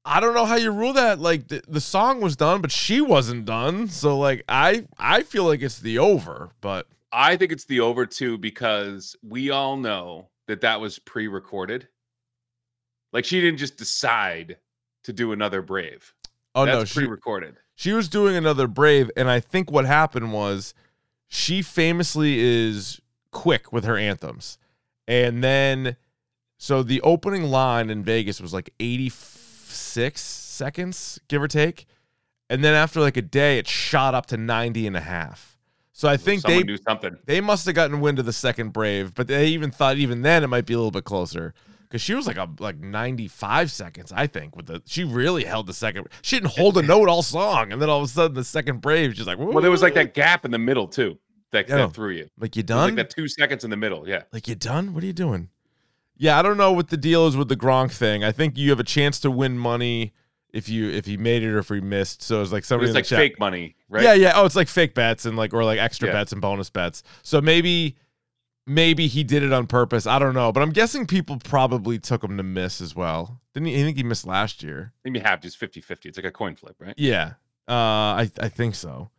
I 0.05 0.19
don't 0.19 0.35
know 0.35 0.45
how 0.47 0.57
you 0.57 0.73
rule 0.73 0.93
that. 0.95 1.21
Like 1.21 1.47
the, 1.49 1.63
the 1.69 1.81
song 1.81 2.21
was 2.21 2.35
done, 2.35 2.61
but 2.61 2.73
she 2.73 3.01
wasn't 3.01 3.45
done. 3.45 3.89
So 3.89 4.19
like 4.19 4.43
I 4.49 4.85
I 4.99 5.23
feel 5.23 5.45
like 5.45 5.63
it's 5.63 5.79
the 5.79 5.99
over, 5.99 6.51
but 6.61 6.87
I 7.13 7.37
think 7.37 7.53
it's 7.53 7.65
the 7.67 7.81
over 7.81 8.05
too 8.07 8.37
because 8.39 9.15
we 9.23 9.51
all 9.51 9.77
know 9.77 10.29
that 10.49 10.61
that 10.63 10.81
was 10.81 10.99
pre-recorded. 10.99 11.87
Like 13.13 13.25
she 13.25 13.41
didn't 13.41 13.59
just 13.59 13.77
decide 13.77 14.57
to 15.05 15.13
do 15.13 15.33
another 15.33 15.63
Brave. 15.63 16.15
oh 16.55 16.65
That's 16.65 16.79
no, 16.79 16.85
she, 16.85 16.95
pre-recorded. 17.01 17.57
she 17.77 17.93
was 17.93 18.09
doing 18.09 18.37
another 18.37 18.67
brave 18.69 19.11
and 19.17 19.29
i 19.31 19.41
think 19.41 19.71
what 19.71 19.85
happened 19.85 20.33
was 20.33 20.75
she 21.35 21.63
famously 21.63 22.39
is 22.39 23.01
quick 23.31 23.73
with 23.73 23.85
her 23.85 23.97
anthems. 23.97 24.59
And 25.09 25.43
then 25.43 25.97
so 26.59 26.83
the 26.83 27.01
opening 27.01 27.45
line 27.45 27.89
in 27.89 28.05
vegas 28.05 28.39
was 28.39 28.53
like 28.53 28.69
86 28.79 30.21
seconds 30.21 31.19
give 31.29 31.41
or 31.41 31.49
take. 31.49 31.87
And 32.51 32.63
then 32.63 32.75
after 32.75 33.01
like 33.01 33.17
a 33.17 33.23
day 33.23 33.57
it 33.57 33.67
shot 33.67 34.15
up 34.15 34.27
to 34.27 34.37
90 34.37 34.87
and 34.87 34.95
a 34.95 35.01
half. 35.01 35.57
So 35.95 36.07
i 36.07 36.19
think 36.19 36.43
Someone 36.43 36.61
they 36.61 36.65
knew 36.67 36.77
something. 36.77 37.17
they 37.25 37.41
must 37.41 37.65
have 37.65 37.75
gotten 37.75 38.01
wind 38.03 38.19
of 38.19 38.27
the 38.27 38.33
second 38.33 38.75
brave 38.75 39.15
but 39.15 39.27
they 39.27 39.47
even 39.49 39.71
thought 39.71 39.97
even 39.97 40.21
then 40.23 40.43
it 40.45 40.49
might 40.49 40.67
be 40.67 40.75
a 40.75 40.77
little 40.77 40.91
bit 40.91 41.05
closer 41.05 41.55
because 41.93 42.01
she 42.03 42.15
was 42.15 42.27
like 42.27 42.39
a 42.39 42.49
like 42.59 42.79
95 42.79 43.71
seconds 43.71 44.13
i 44.17 44.27
think 44.27 44.57
with 44.57 44.65
the 44.67 44.81
she 44.87 45.05
really 45.05 45.45
held 45.45 45.67
the 45.67 45.75
second 45.75 46.07
she 46.23 46.37
didn't 46.37 46.53
hold 46.53 46.79
a 46.79 46.83
note 46.83 47.07
all 47.09 47.23
song 47.23 47.71
and 47.71 47.83
then 47.83 47.91
all 47.91 47.99
of 47.99 48.05
a 48.05 48.09
sudden 48.09 48.35
the 48.35 48.43
second 48.45 48.81
brave 48.81 49.15
she's 49.15 49.27
like 49.27 49.39
Well, 49.39 49.61
there 49.61 49.71
was 49.71 49.83
like 49.83 49.93
that 49.95 50.15
gap 50.15 50.47
in 50.47 50.51
the 50.51 50.59
middle 50.59 50.89
too 50.89 51.19
that, 51.51 51.69
Yeah. 51.69 51.77
that 51.77 51.93
threw 51.93 52.11
you. 52.13 52.31
like 52.39 52.57
you 52.57 52.63
done 52.63 52.89
like 52.89 52.95
that 52.97 53.11
two 53.11 53.29
seconds 53.29 53.63
in 53.63 53.69
the 53.71 53.77
middle. 53.77 54.09
Yeah. 54.09 54.23
like 54.33 54.49
you 54.49 54.55
done 54.55 54.95
what 54.95 55.03
are 55.03 55.07
you 55.07 55.13
doing 55.13 55.51
yeah 56.17 56.39
i 56.39 56.43
don't 56.43 56.57
know 56.57 56.73
what 56.73 56.89
the 56.89 56.97
deal 56.97 57.27
is 57.27 57.37
with 57.37 57.49
the 57.51 57.57
gronk 57.57 57.91
thing 57.93 58.25
i 58.25 58.33
think 58.33 58.57
you 58.57 58.71
have 58.71 58.81
a 58.81 58.85
chance 58.85 59.21
to 59.21 59.31
win 59.31 59.59
money 59.59 60.15
if 60.55 60.69
you 60.69 60.89
if 60.91 61.05
he 61.07 61.17
made 61.19 61.43
it 61.43 61.49
or 61.51 61.59
if 61.59 61.69
he 61.69 61.81
missed 61.81 62.23
so 62.23 62.41
it's 62.41 62.53
like 62.53 62.65
somebody 62.65 62.89
the 62.91 62.95
like 62.95 63.05
chat- 63.07 63.19
fake 63.19 63.39
money, 63.41 63.75
right? 63.89 64.03
Yeah, 64.05 64.13
yeah. 64.13 64.33
Oh, 64.35 64.45
it's 64.45 64.55
like 64.55 64.69
fake 64.69 64.95
bets 64.95 65.25
and 65.25 65.35
like 65.35 65.55
or 65.55 65.65
like 65.65 65.79
extra 65.79 66.09
Yeah. 66.09 66.13
bets 66.15 66.33
and 66.33 66.43
bonus 66.43 66.69
bets. 66.69 67.03
So 67.23 67.41
maybe 67.41 67.97
maybe 68.67 69.07
he 69.07 69.25
did 69.25 69.43
it 69.43 69.53
on 69.53 69.67
purpose. 69.67 70.07
I 70.07 70.19
don't 70.19 70.35
know, 70.35 70.53
but 70.53 70.63
I'm 70.63 70.71
guessing 70.71 71.07
people 71.07 71.39
probably 71.43 71.99
took 71.99 72.23
him 72.23 72.37
to 72.37 72.43
miss 72.43 72.81
as 72.81 72.95
well. 72.95 73.41
Didn't 73.55 73.69
he? 73.69 73.81
I 73.81 73.85
think 73.85 73.97
he 73.97 74.03
missed 74.03 74.27
last 74.27 74.63
year. 74.63 74.93
I 74.95 75.03
think 75.03 75.15
Maybe 75.15 75.25
half 75.25 75.41
just 75.41 75.61
50-50. 75.61 76.07
It's 76.07 76.19
like 76.19 76.25
a 76.25 76.31
coin 76.31 76.55
flip, 76.57 76.77
right? 76.79 76.95
Yeah, 76.97 77.35
uh, 77.69 77.73
I 77.73 78.31
I 78.41 78.49
think 78.49 78.75
so. 78.75 79.11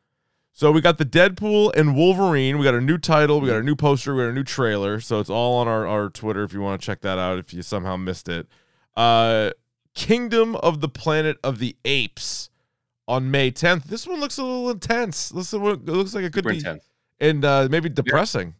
So 0.55 0.71
we 0.71 0.81
got 0.81 0.99
the 0.99 1.05
Deadpool 1.05 1.75
and 1.75 1.95
Wolverine. 1.95 2.59
We 2.59 2.63
got 2.63 2.75
a 2.75 2.81
new 2.81 2.99
title. 2.99 3.41
We 3.41 3.47
got 3.47 3.57
a 3.57 3.63
new 3.63 3.75
poster. 3.75 4.13
We 4.13 4.21
got 4.21 4.29
a 4.29 4.33
new 4.33 4.43
trailer. 4.43 4.99
So 4.99 5.19
it's 5.19 5.29
all 5.29 5.55
on 5.57 5.67
our, 5.67 5.87
our 5.87 6.09
Twitter 6.09 6.43
if 6.43 6.53
you 6.53 6.61
want 6.61 6.79
to 6.79 6.85
check 6.85 7.01
that 7.01 7.17
out. 7.17 7.39
If 7.39 7.55
you 7.55 7.63
somehow 7.63 7.97
missed 7.97 8.29
it, 8.29 8.45
uh, 8.95 9.49
Kingdom 9.95 10.55
of 10.57 10.79
the 10.79 10.89
Planet 10.89 11.37
of 11.43 11.57
the 11.57 11.75
Apes 11.85 12.51
on 13.07 13.31
May 13.31 13.51
10th. 13.51 13.85
This 13.85 14.05
one 14.05 14.19
looks 14.19 14.37
a 14.37 14.43
little 14.43 14.69
intense. 14.69 15.29
This 15.29 15.53
one 15.53 15.73
it 15.73 15.85
looks 15.85 16.13
like 16.13 16.23
it 16.23 16.33
could 16.33 16.43
Super 16.43 16.51
be 16.51 16.57
intense. 16.57 16.83
and 17.19 17.43
uh, 17.43 17.67
maybe 17.71 17.89
depressing. 17.89 18.53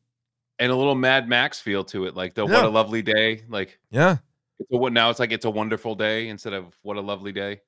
And 0.63 0.71
a 0.71 0.75
little 0.75 0.95
Mad 0.95 1.27
Max 1.27 1.59
feel 1.59 1.83
to 1.85 2.05
it. 2.05 2.15
Like 2.15 2.33
the 2.35 2.47
Yeah. 2.47 2.53
what 2.53 2.63
a 2.65 2.69
lovely 2.69 3.01
day. 3.01 3.43
Like 3.49 3.79
Yeah, 3.91 4.17
it's 4.59 4.69
what 4.69 4.93
now 4.93 5.09
it's 5.09 5.19
like 5.19 5.31
it's 5.33 5.45
a 5.45 5.49
wonderful 5.51 5.93
day 5.95 6.29
instead 6.29 6.53
of 6.53 6.73
what 6.83 6.95
a 6.97 7.01
lovely 7.01 7.31
day. 7.33 7.61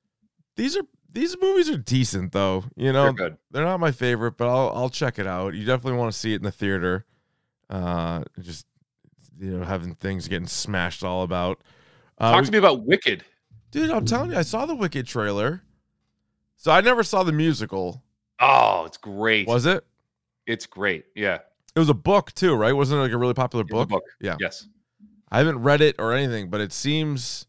these 0.56 0.76
are 0.76 0.82
these 1.12 1.36
movies 1.40 1.68
are 1.70 1.76
decent 1.76 2.32
though. 2.32 2.64
You 2.76 2.92
know, 2.92 3.04
They're 3.04 3.12
good. 3.12 3.36
they're 3.50 3.64
not 3.64 3.80
my 3.80 3.92
favorite, 3.92 4.36
but 4.38 4.48
I'll 4.48 4.70
I'll 4.74 4.90
check 4.90 5.18
it 5.18 5.26
out. 5.26 5.54
You 5.54 5.64
definitely 5.66 5.98
want 5.98 6.12
to 6.12 6.18
see 6.18 6.32
it 6.32 6.36
in 6.36 6.42
the 6.44 6.50
theater. 6.50 7.04
Uh, 7.68 8.24
just 8.40 8.66
you 9.38 9.58
know, 9.58 9.64
having 9.64 9.94
things 9.96 10.28
getting 10.28 10.46
smashed 10.48 11.04
all 11.04 11.22
about. 11.22 11.60
Uh, 12.18 12.32
Talk 12.32 12.40
we- 12.40 12.46
to 12.46 12.52
me 12.52 12.58
about 12.58 12.84
Wicked. 12.86 13.24
dude. 13.70 13.90
I'm 13.90 14.06
telling 14.06 14.30
you, 14.30 14.38
I 14.38 14.42
saw 14.42 14.64
the 14.64 14.74
Wicked 14.74 15.06
trailer. 15.06 15.62
So 16.56 16.72
I 16.72 16.80
never 16.80 17.02
saw 17.02 17.22
the 17.22 17.32
musical. 17.32 18.02
Oh, 18.40 18.84
it's 18.86 18.96
great. 18.96 19.46
Was 19.46 19.66
it? 19.66 19.84
It's 20.46 20.64
great. 20.64 21.04
Yeah. 21.14 21.38
It 21.76 21.78
was 21.78 21.88
a 21.90 21.94
book 21.94 22.32
too, 22.32 22.54
right? 22.54 22.72
Wasn't 22.72 22.98
it 22.98 23.02
like 23.02 23.12
a 23.12 23.18
really 23.18 23.34
popular 23.34 23.62
It's 23.62 23.70
a 23.70 23.74
book? 23.74 23.88
book. 23.90 24.02
Yeah. 24.20 24.36
Yes. 24.40 24.66
I 25.30 25.38
haven't 25.38 25.58
read 25.58 25.80
it 25.82 25.96
or 25.98 26.12
anything, 26.14 26.48
but 26.50 26.60
it 26.60 26.72
seems 26.72 27.46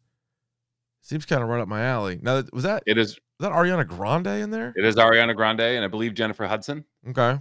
seems 1.01 1.25
kind 1.25 1.41
of 1.41 1.47
right 1.47 1.61
up 1.61 1.67
my 1.69 1.81
alley. 1.83 2.19
Now, 2.21 2.43
was 2.51 2.63
that 2.63 2.83
It 2.85 2.97
is 2.97 3.17
was 3.39 3.49
that 3.49 3.51
Ariana 3.53 3.87
Grande 3.87 4.27
in 4.27 4.49
there? 4.51 4.73
it 4.75 4.83
is 4.83 4.95
Ariana 4.97 5.35
Grande 5.35 5.61
and 5.61 5.85
I 5.85 5.87
believe 5.87 6.13
Jennifer 6.13 6.45
Hudson 6.45 6.83
Okay. 7.09 7.39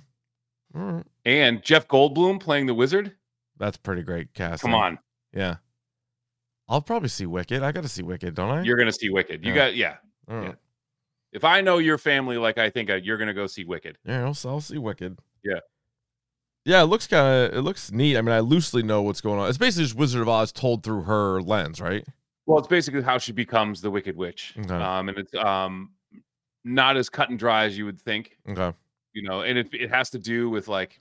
Right. 0.73 1.05
and 1.25 1.63
Jeff 1.63 1.89
Goldblum 1.89 2.39
playing 2.41 2.67
the 2.67 2.75
wizard. 2.75 3.13
That's 3.59 3.77
pretty 3.79 4.03
great 4.03 4.33
casting. 4.35 4.69
Come 4.71 4.75
on. 4.75 4.99
Yeah. 5.33 5.57
I'll 6.69 6.83
probably 6.83 7.09
see 7.09 7.27
Wicked. 7.27 7.63
I 7.63 7.73
got 7.73 7.83
to 7.83 7.89
see 7.89 8.03
Wicked, 8.03 8.35
don't 8.35 8.51
I? 8.51 8.63
You're 8.63 8.77
gonna 8.77 8.93
see 8.93 9.09
Wicked. 9.09 9.43
You 9.45 9.51
Yeah. 9.51 9.57
got 9.57 9.75
yeah. 9.77 9.97
Right. 10.29 10.45
yeah. 10.49 10.53
If 11.33 11.45
I 11.45 11.61
know 11.63 11.79
your 11.79 11.99
family 11.99 12.37
like 12.39 12.59
I 12.59 12.71
think 12.71 12.91
I, 12.91 12.97
you're 12.97 13.19
gonna 13.19 13.35
go 13.35 13.47
see 13.49 13.65
Wicked. 13.65 13.99
Yeah, 14.05 14.21
I'll, 14.25 14.37
I'll 14.49 14.61
see 14.61 14.79
Wicked. 14.79 15.19
Yeah. 15.43 15.61
Yeah, 16.67 16.83
it 16.83 16.87
looks 16.87 17.07
kind 17.07 17.27
of 17.53 17.57
it 17.57 17.63
looks 17.63 17.93
neat. 17.93 18.17
I 18.17 18.23
mean, 18.23 18.35
I 18.35 18.41
loosely 18.41 18.83
know 18.83 19.01
what's 19.01 19.21
going 19.21 19.39
on. 19.39 19.49
It's 19.49 19.57
basically 19.57 19.85
just 19.85 19.95
Wizard 19.95 20.21
of 20.21 20.29
Oz 20.29 20.51
told 20.51 20.83
through 20.83 21.03
her 21.03 21.41
lens, 21.41 21.81
right? 21.81 22.05
Well, 22.45 22.59
it's 22.59 22.67
basically 22.67 23.03
how 23.03 23.19
she 23.19 23.31
becomes 23.31 23.81
the 23.81 23.91
Wicked 23.91 24.17
Witch. 24.17 24.53
Okay. 24.59 24.75
Um, 24.75 25.09
and 25.09 25.17
it's 25.17 25.35
um 25.37 25.93
not 26.65 26.97
as 26.97 27.09
cut 27.09 27.31
and 27.31 27.39
dry 27.39 27.67
as 27.67 27.79
you 27.79 27.85
would 27.85 28.01
think. 28.01 28.37
Okay. 28.49 28.77
you 29.15 29.23
know, 29.23 29.43
and 29.43 29.57
it 29.57 29.69
it 29.73 29.91
has 29.91 30.11
to 30.11 30.19
do 30.19 30.51
with 30.51 30.67
like, 30.67 31.01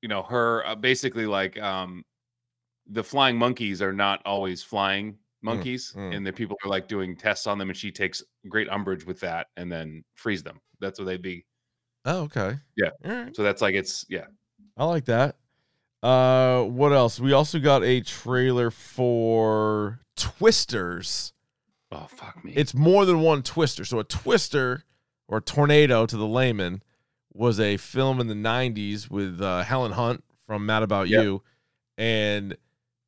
you 0.00 0.08
know, 0.08 0.22
her 0.22 0.66
uh, 0.66 0.74
basically 0.74 1.26
like 1.26 1.60
um, 1.60 2.04
the 2.90 3.04
flying 3.04 3.36
monkeys 3.36 3.82
are 3.82 3.92
not 3.92 4.22
always 4.24 4.62
flying 4.62 5.18
monkeys, 5.42 5.92
mm. 5.94 6.16
and 6.16 6.26
the 6.26 6.32
people 6.32 6.56
are 6.64 6.70
like 6.70 6.88
doing 6.88 7.14
tests 7.14 7.46
on 7.46 7.58
them, 7.58 7.68
and 7.68 7.76
she 7.76 7.92
takes 7.92 8.22
great 8.48 8.68
umbrage 8.70 9.04
with 9.04 9.20
that, 9.20 9.48
and 9.58 9.70
then 9.70 10.02
frees 10.14 10.42
them. 10.42 10.58
That's 10.80 10.98
what 10.98 11.04
they'd 11.04 11.20
be. 11.20 11.44
Oh, 12.04 12.22
okay. 12.22 12.56
Yeah. 12.76 12.90
Right. 13.04 13.34
So 13.34 13.42
that's 13.42 13.62
like 13.62 13.74
it's 13.74 14.04
yeah. 14.08 14.26
I 14.76 14.84
like 14.84 15.04
that. 15.06 15.36
Uh, 16.02 16.64
what 16.64 16.92
else? 16.92 17.20
We 17.20 17.32
also 17.32 17.58
got 17.60 17.84
a 17.84 18.00
trailer 18.00 18.70
for 18.70 20.00
Twisters. 20.16 21.32
Oh 21.92 22.06
fuck 22.08 22.44
me. 22.44 22.52
It's 22.56 22.74
more 22.74 23.04
than 23.04 23.20
one 23.20 23.42
twister. 23.42 23.84
So 23.84 23.98
a 23.98 24.04
twister 24.04 24.84
or 25.28 25.40
tornado 25.40 26.06
to 26.06 26.16
the 26.16 26.26
layman 26.26 26.82
was 27.34 27.60
a 27.60 27.76
film 27.76 28.20
in 28.20 28.28
the 28.28 28.34
90s 28.34 29.10
with 29.10 29.40
uh, 29.40 29.62
Helen 29.62 29.92
Hunt 29.92 30.24
from 30.46 30.66
Mad 30.66 30.82
About 30.82 31.08
Yep. 31.08 31.22
You. 31.22 31.42
And 31.98 32.56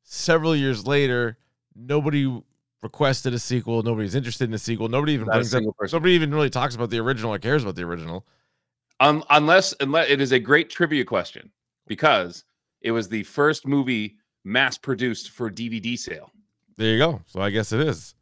several 0.03 0.55
years 0.55 0.85
later, 0.87 1.37
nobody 1.75 2.41
requested 2.81 3.33
a 3.33 3.39
sequel. 3.39 3.81
Nobody's 3.83 4.15
interested 4.15 4.47
in 4.49 4.53
a 4.53 4.59
sequel. 4.59 4.87
Nobody 4.87 5.13
even 5.13 5.25
Not 5.27 5.33
brings 5.33 5.53
up, 5.53 5.63
person. 5.77 5.97
nobody 5.97 6.13
even 6.13 6.31
really 6.33 6.49
talks 6.51 6.75
about 6.75 6.89
the 6.91 6.99
original 6.99 7.33
or 7.33 7.39
cares 7.39 7.63
about 7.63 7.75
the 7.75 7.83
original. 7.83 8.25
Un- 8.99 9.23
unless 9.29 9.73
unless 9.81 10.09
it 10.09 10.21
is 10.21 10.31
a 10.31 10.39
great 10.39 10.69
trivia 10.69 11.03
question 11.03 11.51
because 11.87 12.43
it 12.81 12.91
was 12.91 13.09
the 13.09 13.23
first 13.23 13.67
movie 13.67 14.15
mass 14.45 14.77
produced 14.77 15.31
for 15.31 15.49
DVD 15.49 15.97
sale. 15.97 16.31
There 16.77 16.91
you 16.93 16.97
go. 16.99 17.21
So 17.25 17.41
I 17.41 17.49
guess 17.49 17.71
it 17.71 17.81
is. 17.81 18.15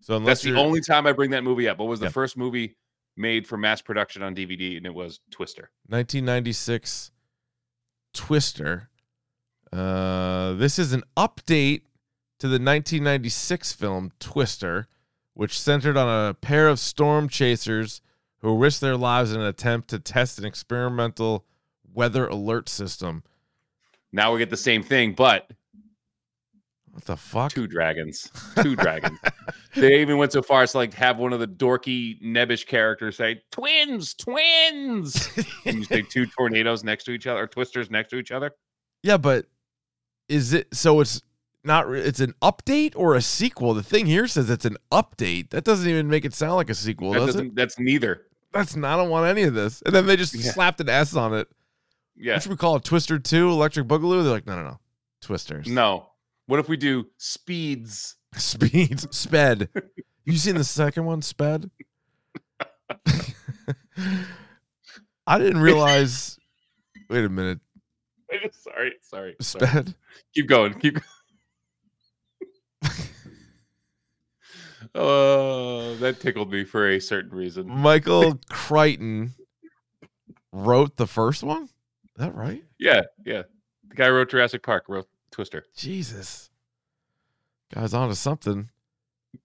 So 0.00 0.16
unless 0.16 0.42
That's 0.42 0.54
the 0.54 0.60
only 0.60 0.80
time 0.80 1.06
I 1.06 1.12
bring 1.12 1.30
that 1.30 1.44
movie 1.44 1.68
up. 1.68 1.78
What 1.78 1.88
was 1.88 2.00
the 2.00 2.06
Yeah. 2.06 2.10
first 2.12 2.36
movie 2.36 2.76
made 3.16 3.46
for 3.46 3.56
mass 3.56 3.82
production 3.82 4.22
on 4.22 4.34
DVD? 4.34 4.76
And 4.76 4.86
it 4.86 4.94
was 4.94 5.20
Twister. 5.30 5.70
1996 5.88 7.10
Twister. 8.14 8.88
Uh, 9.72 10.54
this 10.54 10.78
is 10.78 10.92
an 10.92 11.02
update 11.16 11.82
to 12.38 12.48
the 12.48 12.58
1996 12.58 13.72
film 13.72 14.10
Twister, 14.18 14.88
which 15.34 15.58
centered 15.60 15.96
on 15.96 16.08
a 16.30 16.34
pair 16.34 16.68
of 16.68 16.78
storm 16.80 17.28
chasers 17.28 18.00
who 18.40 18.56
risked 18.56 18.80
their 18.80 18.96
lives 18.96 19.32
in 19.32 19.40
an 19.40 19.46
attempt 19.46 19.88
to 19.90 19.98
test 19.98 20.38
an 20.38 20.44
experimental 20.44 21.44
weather 21.92 22.26
alert 22.26 22.68
system. 22.68 23.22
Now 24.12 24.32
we 24.32 24.38
get 24.38 24.50
the 24.50 24.56
same 24.56 24.82
thing, 24.82 25.12
but 25.14 25.50
What 26.90 27.04
the 27.04 27.16
fuck? 27.16 27.52
two 27.52 27.66
dragons. 27.66 28.30
Two 28.62 28.74
dragons. 28.76 29.18
They 29.76 30.00
even 30.00 30.18
went 30.18 30.32
so 30.32 30.42
far 30.42 30.62
as 30.62 30.72
to 30.72 30.78
like 30.78 30.92
have 30.94 31.18
one 31.18 31.32
of 31.32 31.38
the 31.40 31.46
dorky 31.46 32.20
nebbish 32.22 32.66
characters 32.66 33.16
say, 33.16 33.42
twins, 33.52 34.14
twins. 34.14 35.28
and 35.66 35.78
you 35.78 35.84
say 35.84 36.02
two 36.02 36.26
tornadoes 36.26 36.82
next 36.82 37.04
to 37.04 37.12
each 37.12 37.26
other 37.28 37.40
or 37.42 37.46
twisters 37.46 37.90
next 37.90 38.10
to 38.10 38.16
each 38.16 38.32
other. 38.32 38.50
Yeah, 39.04 39.16
but 39.16 39.46
is 40.28 40.52
it 40.52 40.68
so? 40.74 41.00
It's 41.00 41.22
not. 41.64 41.88
re- 41.88 42.00
It's 42.00 42.20
an 42.20 42.34
update 42.42 42.92
or 42.96 43.14
a 43.14 43.22
sequel. 43.22 43.72
The 43.74 43.82
thing 43.84 44.06
here 44.06 44.26
says 44.26 44.50
it's 44.50 44.64
an 44.64 44.76
update. 44.92 45.50
That 45.50 45.64
doesn't 45.64 45.88
even 45.88 46.08
make 46.08 46.24
it 46.24 46.34
sound 46.34 46.54
like 46.56 46.70
a 46.70 46.74
sequel, 46.74 47.12
That 47.12 47.20
does 47.26 47.36
it? 47.36 47.54
that's 47.54 47.78
neither. 47.78 48.26
That's 48.52 48.74
not. 48.76 48.94
I 48.94 48.96
don't 49.02 49.10
want 49.10 49.26
any 49.28 49.42
of 49.44 49.54
this. 49.54 49.82
And 49.86 49.94
then 49.94 50.06
they 50.06 50.16
just 50.16 50.34
Yeah. 50.34 50.50
slapped 50.52 50.80
an 50.80 50.88
S 50.88 51.14
on 51.14 51.34
it. 51.34 51.48
Yeah. 52.16 52.34
What 52.34 52.42
should 52.42 52.50
we 52.50 52.56
call 52.56 52.76
it? 52.76 52.84
Twister 52.84 53.18
Two, 53.18 53.50
Electric 53.50 53.86
Boogaloo. 53.86 54.22
They're 54.22 54.32
like, 54.32 54.46
no, 54.46 54.56
no, 54.56 54.62
no, 54.62 54.80
Twisters. 55.22 55.66
No. 55.68 56.06
What 56.46 56.58
if 56.60 56.68
we 56.68 56.76
do 56.76 57.06
speeds? 57.16 58.16
Speeds. 58.36 59.06
Sped. 59.16 59.68
You 60.24 60.36
seen 60.36 60.56
the 60.56 60.64
second 60.64 61.04
one, 61.04 61.22
Sped? 61.22 61.70
I 65.26 65.38
didn't 65.38 65.60
realize. 65.60 66.38
Wait 67.10 67.24
a 67.24 67.28
minute, 67.28 67.60
sorry, 68.52 68.92
sorry. 69.00 69.36
sorry. 69.40 69.66
Sped. 69.66 69.94
Keep 70.34 70.46
going. 70.48 70.74
Keep 70.74 70.98
Oh, 74.94 75.94
that 75.96 76.20
tickled 76.20 76.50
me 76.50 76.64
for 76.64 76.88
a 76.88 77.00
certain 77.00 77.30
reason. 77.30 77.68
Michael 77.68 78.40
Crichton 78.48 79.34
wrote 80.52 80.96
the 80.96 81.06
first 81.06 81.42
one. 81.42 81.64
Is 81.64 81.70
that 82.16 82.34
right? 82.34 82.64
Yeah, 82.78 83.02
yeah. 83.24 83.42
The 83.88 83.94
guy 83.94 84.08
wrote 84.08 84.30
Jurassic 84.30 84.62
Park, 84.62 84.84
wrote 84.88 85.08
Twister. 85.30 85.64
Jesus, 85.76 86.50
guy's 87.74 87.94
onto 87.94 88.14
something. 88.14 88.68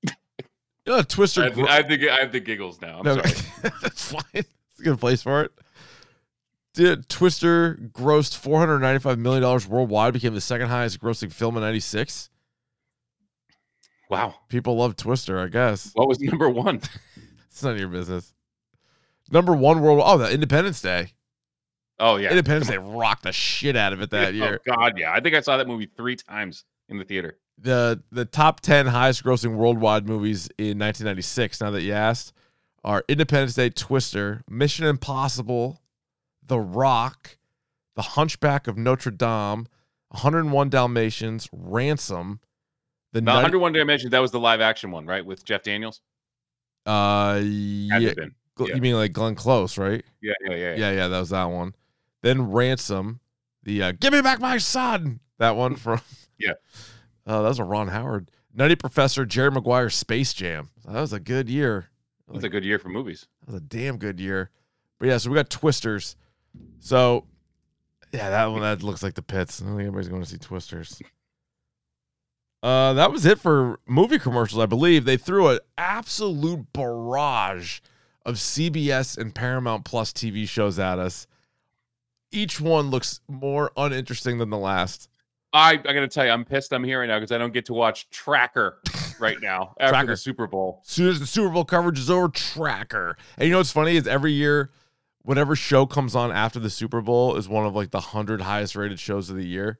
You 0.88 0.96
know, 0.98 1.02
Twister. 1.02 1.42
I 1.42 1.48
I 1.48 1.76
have 1.78 1.88
the 1.90 2.10
I 2.12 2.20
have 2.20 2.32
the 2.32 2.40
giggles 2.40 2.80
now. 2.80 3.00
I'm 3.00 3.06
No, 3.06 3.16
sorry. 3.16 3.32
that's 3.82 4.12
fine. 4.12 4.22
It's 4.36 4.80
a 4.80 4.84
good 4.84 5.00
place 5.00 5.24
for 5.24 5.42
it. 5.42 5.52
Did 6.76 7.10
Twister 7.10 7.74
grossed 7.92 8.38
four 8.38 8.60
hundred 8.60 8.78
ninety-five 8.82 9.18
million 9.18 9.42
dollars 9.42 9.68
worldwide, 9.68 10.14
became 10.14 10.36
the 10.36 10.42
second 10.42 10.68
highest 10.68 11.02
grossing 11.02 11.34
film 11.34 11.58
in 11.58 11.64
'96. 11.64 12.30
Wow. 14.10 14.36
People 14.50 14.78
love 14.78 14.96
Twister, 14.96 15.40
I 15.40 15.48
guess. 15.48 15.92
What 15.94 16.08
was 16.08 16.20
number 16.22 16.50
one? 16.50 16.82
It's 17.50 17.64
none 17.64 17.74
of 17.74 17.80
your 17.80 17.90
business. 17.90 18.34
Number 19.32 19.54
one 19.54 19.82
world. 19.82 20.02
Oh, 20.04 20.18
the 20.18 20.32
Independence 20.32 20.82
Day. 20.82 21.14
Oh 22.00 22.18
yeah. 22.18 22.30
Independence 22.30 22.68
Day 22.68 22.78
rocked 22.78 23.24
the 23.24 23.32
shit 23.32 23.76
out 23.76 23.94
of 23.94 24.02
it 24.02 24.10
that 24.12 24.28
oh, 24.28 24.32
year. 24.32 24.62
Oh 24.68 24.76
God, 24.76 24.98
yeah. 24.98 25.14
I 25.14 25.20
think 25.22 25.36
I 25.36 25.42
saw 25.42 25.58
that 25.58 25.68
movie 25.68 25.90
three 25.98 26.16
times 26.16 26.66
in 26.90 26.98
the 27.00 27.06
theater. 27.06 27.40
the 27.58 28.04
the 28.12 28.26
top 28.26 28.60
10 28.60 28.88
highest 28.88 29.24
grossing 29.24 29.56
worldwide 29.56 30.06
movies 30.08 30.50
in 30.58 30.78
1996 30.78 31.62
now 31.62 31.72
that 31.72 31.82
you 31.82 31.94
asked 31.94 32.34
are 32.84 33.04
independence 33.08 33.56
day 33.56 33.70
twister 33.70 34.44
mission 34.50 34.86
impossible 34.86 35.82
the 36.46 36.60
rock 36.60 37.38
the 37.96 38.02
hunchback 38.02 38.68
of 38.68 38.78
notre 38.78 39.10
dame 39.10 39.66
101 40.10 40.70
dalmatians 40.70 41.50
ransom 41.54 42.40
the 43.16 43.22
The 43.22 43.26
Night- 43.26 43.36
101 43.44 43.74
Dimensions, 43.74 44.12
that 44.12 44.20
was 44.20 44.32
the 44.32 44.40
live 44.40 44.62
action 44.62 44.92
one, 44.92 45.06
right? 45.06 45.26
With 45.26 45.44
Jeff 45.46 45.64
Daniels. 45.64 46.02
uh 46.86 47.40
yeah. 47.42 48.00
Gl- 48.58 48.68
yeah. 48.70 48.76
you 48.76 48.82
mean 48.82 48.96
like 48.96 49.12
glenn 49.12 49.36
close 49.36 49.78
right 49.78 50.06
Yeah, 50.22 50.34
yeah, 50.48 50.56
yeah. 50.56 50.76
yeah 50.76 50.92
yeah 50.92 51.08
that 51.10 51.20
was 51.20 51.30
that 51.32 51.46
one 51.46 51.74
then 52.22 52.52
ransom 52.52 53.20
the 53.64 53.84
uh, 53.84 53.92
give 54.00 54.14
me 54.14 54.22
back 54.22 54.40
my 54.40 54.58
son 54.60 55.20
that 55.40 55.56
one 55.58 55.76
from 55.76 56.00
Yeah. 56.40 56.54
oh 57.28 57.42
that 57.44 57.50
was 57.50 57.60
a 57.60 57.64
ron 57.66 57.88
howard 57.90 58.30
nutty 58.54 58.76
professor 58.76 59.26
jerry 59.26 59.52
maguire 59.52 59.90
space 59.90 60.32
jam 60.34 60.70
that 60.86 61.02
was 61.02 61.12
a 61.12 61.20
good 61.20 61.50
year 61.50 61.90
That 62.28 62.36
was 62.36 62.44
a 62.46 62.50
good 62.50 62.64
year 62.64 62.80
for 62.80 62.90
movies. 62.90 63.28
That 63.46 63.54
was 63.54 63.62
a 63.62 63.66
damn 63.66 63.98
good 63.98 64.20
year. 64.20 64.50
But 65.00 65.08
yeah, 65.10 65.18
so 65.18 65.30
we 65.30 65.36
got 65.36 65.50
Twisters. 65.50 66.16
So 66.80 67.26
yeah, 68.14 68.30
that 68.30 68.46
one 68.52 68.62
that 68.62 68.82
looks 68.84 69.04
like 69.04 69.14
the 69.16 69.22
pits. 69.22 69.62
I 69.62 69.66
don't 69.66 69.76
think 69.76 69.88
anybody's 69.88 70.08
going 70.10 70.24
to 70.24 70.30
see 70.30 70.38
Twisters. 70.38 71.02
Uh, 72.64 72.94
that 72.94 73.12
was 73.12 73.26
it 73.26 73.40
for 73.40 73.80
movie 73.86 74.18
commercials. 74.20 74.62
I 74.62 74.66
believe 74.66 75.06
they 75.06 75.18
threw 75.18 75.50
an 75.50 75.60
absolute 75.78 76.74
barrage 76.74 77.80
of 78.26 78.36
CBS 78.36 79.18
and 79.18 79.36
Paramount 79.36 79.86
Plus 79.86 80.12
TV 80.12 80.48
shows 80.48 80.80
at 80.80 80.98
us. 80.98 81.28
Each 82.32 82.60
one 82.60 82.90
looks 82.90 83.22
more 83.28 83.72
uninteresting 83.78 84.40
than 84.40 84.50
the 84.50 84.58
last. 84.58 85.10
I 85.54 85.74
I 85.74 85.78
gotta 85.78 86.08
tell 86.08 86.26
you, 86.26 86.32
I'm 86.32 86.44
pissed. 86.44 86.74
I'm 86.74 86.84
here 86.84 87.00
right 87.00 87.08
now 87.08 87.18
because 87.18 87.32
I 87.32 87.38
don't 87.38 87.54
get 87.54 87.66
to 87.68 87.74
watch 87.74 88.10
Tracker 88.10 88.80
right 89.20 89.40
now 89.42 89.74
after 89.80 89.94
Tracker. 89.94 90.08
the 90.08 90.18
Super 90.18 90.48
Bowl. 90.48 90.82
As 90.86 90.92
soon 90.92 91.08
as 91.08 91.20
the 91.20 91.28
Super 91.28 91.50
Bowl 91.50 91.64
coverage 91.66 92.00
is 92.00 92.10
over, 92.10 92.28
tracker. 92.30 93.16
And 93.38 93.46
you 93.48 93.52
know 93.52 93.60
what's 93.60 93.72
funny 93.72 93.96
is 93.96 94.08
every 94.08 94.34
year, 94.34 94.72
whatever 95.22 95.56
show 95.56 95.86
comes 95.86 96.14
on 96.16 96.32
after 96.32 96.60
the 96.60 96.70
Super 96.70 97.00
Bowl 97.00 97.38
is 97.38 97.48
one 97.48 97.66
of 97.66 97.74
like 97.76 97.92
the 97.92 98.02
hundred 98.02 98.42
highest 98.42 98.76
rated 98.76 99.00
shows 99.00 99.30
of 99.30 99.38
the 99.38 99.46
year. 99.46 99.80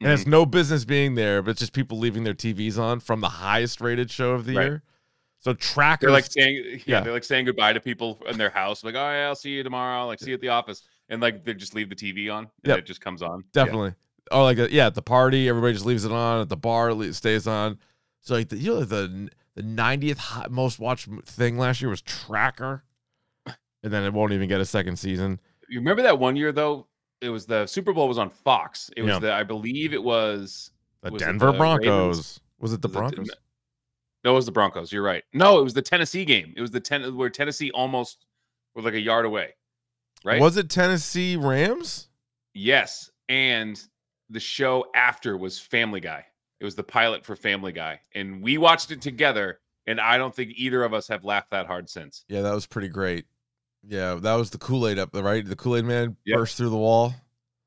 And 0.00 0.08
Mm-hmm. 0.08 0.14
it's 0.14 0.26
no 0.26 0.44
business 0.44 0.84
being 0.84 1.14
there, 1.14 1.40
but 1.42 1.52
it's 1.52 1.60
just 1.60 1.72
people 1.72 1.98
leaving 1.98 2.24
their 2.24 2.34
TVs 2.34 2.78
on 2.78 3.00
from 3.00 3.20
the 3.20 3.28
highest 3.30 3.80
rated 3.80 4.10
show 4.10 4.32
of 4.32 4.44
the 4.44 4.54
Right. 4.54 4.64
year. 4.66 4.82
So 5.40 5.54
tracker 5.54 6.06
They're 6.06 6.12
like 6.12 6.26
saying, 6.30 6.64
yeah, 6.64 6.78
Yeah. 6.86 7.00
they're 7.00 7.12
like 7.12 7.24
saying 7.24 7.46
goodbye 7.46 7.72
to 7.72 7.80
people 7.80 8.20
in 8.28 8.36
their 8.36 8.50
house. 8.50 8.84
Like, 8.84 8.94
oh 8.94 8.98
yeah, 9.10 9.28
I'll 9.28 9.34
see 9.36 9.50
you 9.50 9.62
tomorrow. 9.62 10.06
Like, 10.06 10.18
see 10.18 10.30
you 10.30 10.34
at 10.34 10.40
the 10.40 10.48
office, 10.48 10.82
and 11.08 11.22
like 11.22 11.44
they 11.44 11.54
just 11.54 11.74
leave 11.74 11.88
the 11.88 11.94
TV 11.96 12.28
on, 12.30 12.44
and 12.44 12.50
Yep. 12.64 12.78
it 12.80 12.86
just 12.86 13.00
comes 13.00 13.22
on. 13.22 13.44
Yeah. 13.54 13.64
definitely. 13.64 13.94
Oh, 14.32 14.42
like 14.42 14.58
uh, 14.58 14.66
yeah, 14.70 14.86
at 14.86 14.94
the 14.96 15.02
party, 15.02 15.48
everybody 15.48 15.72
just 15.72 15.86
leaves 15.86 16.04
it 16.04 16.10
on. 16.12 16.40
At 16.40 16.48
the 16.48 16.56
bar, 16.56 16.90
it 16.90 17.14
stays 17.14 17.46
on. 17.46 17.78
So 18.22 18.34
like 18.34 18.48
the 18.48 18.56
you 18.58 18.74
know 18.74 18.84
the 18.84 19.30
the 19.54 19.62
90th 19.62 20.50
most 20.50 20.78
watched 20.80 21.08
thing 21.26 21.56
last 21.58 21.80
year 21.80 21.88
was 21.88 22.02
Tracker, 22.02 22.82
and 23.46 23.92
then 23.92 24.02
it 24.04 24.12
won't 24.12 24.32
even 24.32 24.48
get 24.48 24.60
a 24.60 24.64
second 24.66 24.96
season. 24.98 25.38
You 25.68 25.78
remember 25.78 26.02
that 26.02 26.18
one 26.18 26.34
year 26.36 26.50
though? 26.52 26.88
It 27.20 27.30
was 27.30 27.46
the 27.46 27.66
Super 27.66 27.92
Bowl 27.92 28.08
was 28.08 28.18
on 28.18 28.30
Fox. 28.30 28.90
It 28.96 29.02
was 29.02 29.12
Yeah. 29.14 29.18
the 29.20 29.32
I 29.32 29.42
believe 29.42 29.92
it 29.94 30.02
was 30.02 30.70
The 31.02 31.12
Was 31.12 31.22
Denver 31.22 31.52
the 31.52 31.58
Broncos. 31.58 31.86
Ravens? 31.86 32.40
Was 32.58 32.72
it 32.72 32.82
the 32.82 32.88
was 32.88 32.94
it- 32.96 32.98
Broncos? 32.98 33.30
No, 34.24 34.32
it 34.32 34.34
was 34.34 34.46
the 34.46 34.52
Broncos. 34.52 34.92
You're 34.92 35.02
right. 35.04 35.22
No, 35.32 35.60
it 35.60 35.62
was 35.62 35.74
the 35.74 35.82
Tennessee 35.82 36.24
game. 36.24 36.52
It 36.56 36.60
was 36.60 36.72
the 36.72 36.80
ten 36.80 37.14
where 37.16 37.30
Tennessee 37.30 37.70
almost 37.70 38.26
were 38.74 38.82
like 38.82 38.94
a 38.94 39.00
yard 39.00 39.24
away. 39.24 39.54
Right? 40.24 40.40
Was 40.40 40.56
it 40.56 40.68
Tennessee 40.68 41.36
Rams? 41.36 42.08
Yes. 42.54 43.10
And 43.28 43.80
the 44.28 44.40
show 44.40 44.86
after 44.94 45.36
was 45.36 45.58
Family 45.60 46.00
Guy. 46.00 46.24
It 46.58 46.64
was 46.64 46.74
the 46.74 46.82
pilot 46.82 47.24
for 47.24 47.36
Family 47.36 47.70
Guy. 47.72 48.00
And 48.14 48.42
we 48.42 48.58
watched 48.58 48.90
it 48.90 49.00
together. 49.00 49.60
And 49.86 50.00
I 50.00 50.18
don't 50.18 50.34
think 50.34 50.50
either 50.56 50.82
of 50.82 50.92
us 50.92 51.06
have 51.06 51.24
laughed 51.24 51.50
that 51.50 51.66
hard 51.66 51.88
since. 51.88 52.24
Yeah, 52.28 52.40
that 52.42 52.52
was 52.54 52.66
pretty 52.66 52.88
great. 52.88 53.26
Yeah, 53.88 54.14
that 54.16 54.34
was 54.34 54.50
the 54.50 54.58
Kool 54.58 54.88
Aid 54.88 54.98
up 54.98 55.12
there, 55.12 55.22
right? 55.22 55.44
The 55.44 55.56
Kool 55.56 55.76
Aid 55.76 55.84
Man 55.84 56.16
Yep. 56.24 56.36
burst 56.38 56.56
through 56.56 56.70
the 56.70 56.76
wall. 56.76 57.14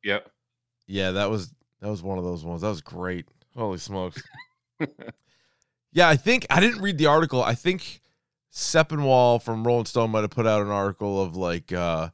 Yep. 0.04 0.30
Yeah, 0.88 1.12
that 1.12 1.30
was 1.30 1.54
that 1.82 1.90
was 1.90 2.02
one 2.04 2.18
of 2.18 2.24
those 2.24 2.44
ones. 2.44 2.62
That 2.62 2.70
was 2.70 2.82
great. 2.82 3.26
Holy 3.56 3.78
smokes. 3.78 4.22
yeah, 5.92 6.10
I 6.10 6.16
think 6.16 6.46
I 6.50 6.60
didn't 6.60 6.82
read 6.82 6.98
the 6.98 7.06
article. 7.06 7.44
I 7.44 7.56
think 7.56 8.02
Sepinwall 8.52 9.42
from 9.42 9.66
Rolling 9.66 9.86
Stone 9.86 10.12
might 10.12 10.22
have 10.22 10.30
put 10.32 10.48
out 10.48 10.62
an 10.62 10.70
article 10.70 11.22
of 11.22 11.36
like 11.36 11.72
uh 11.72 12.10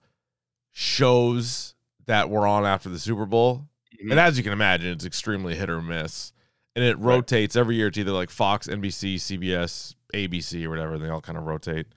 shows 0.71 1.73
that 2.05 2.29
were 2.29 2.45
on 2.45 2.65
after 2.65 2.89
the 2.89 2.99
Super 2.99 3.25
Bowl. 3.25 3.67
Mhm. 4.03 4.11
And 4.11 4.19
as 4.19 4.37
you 4.37 4.43
can 4.43 4.53
imagine, 4.53 4.91
it's 4.91 5.05
extremely 5.05 5.55
hit 5.55 5.69
or 5.69 5.81
miss. 5.81 6.33
And 6.75 6.83
it 6.83 6.99
rotates 6.99 7.55
every 7.55 7.77
year. 7.77 7.87
It's 7.87 7.97
either 7.97 8.11
like 8.11 8.29
Fox, 8.29 8.67
NBC, 8.67 9.15
CBS, 9.15 9.95
ABC, 10.13 10.65
or 10.65 10.69
whatever. 10.69 10.97
They 10.99 11.07
all 11.09 11.21
kind 11.21 11.37
of 11.37 11.45
rotate. 11.45 11.87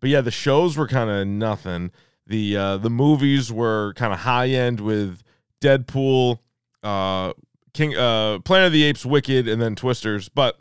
But 0.00 0.10
yeah, 0.10 0.20
the 0.20 0.30
shows 0.30 0.76
were 0.76 0.88
kind 0.88 1.10
of 1.10 1.26
nothing. 1.26 1.90
The 2.26 2.56
uh, 2.56 2.76
the 2.78 2.90
movies 2.90 3.52
were 3.52 3.94
kind 3.94 4.12
of 4.12 4.20
high 4.20 4.48
end 4.48 4.80
with 4.80 5.22
Deadpool, 5.60 6.38
uh, 6.82 7.32
King, 7.72 7.96
uh, 7.96 8.38
Planet 8.40 8.66
of 8.68 8.72
the 8.72 8.84
Apes, 8.84 9.04
Wicked, 9.06 9.48
and 9.48 9.60
then 9.60 9.74
Twisters. 9.74 10.28
But 10.28 10.58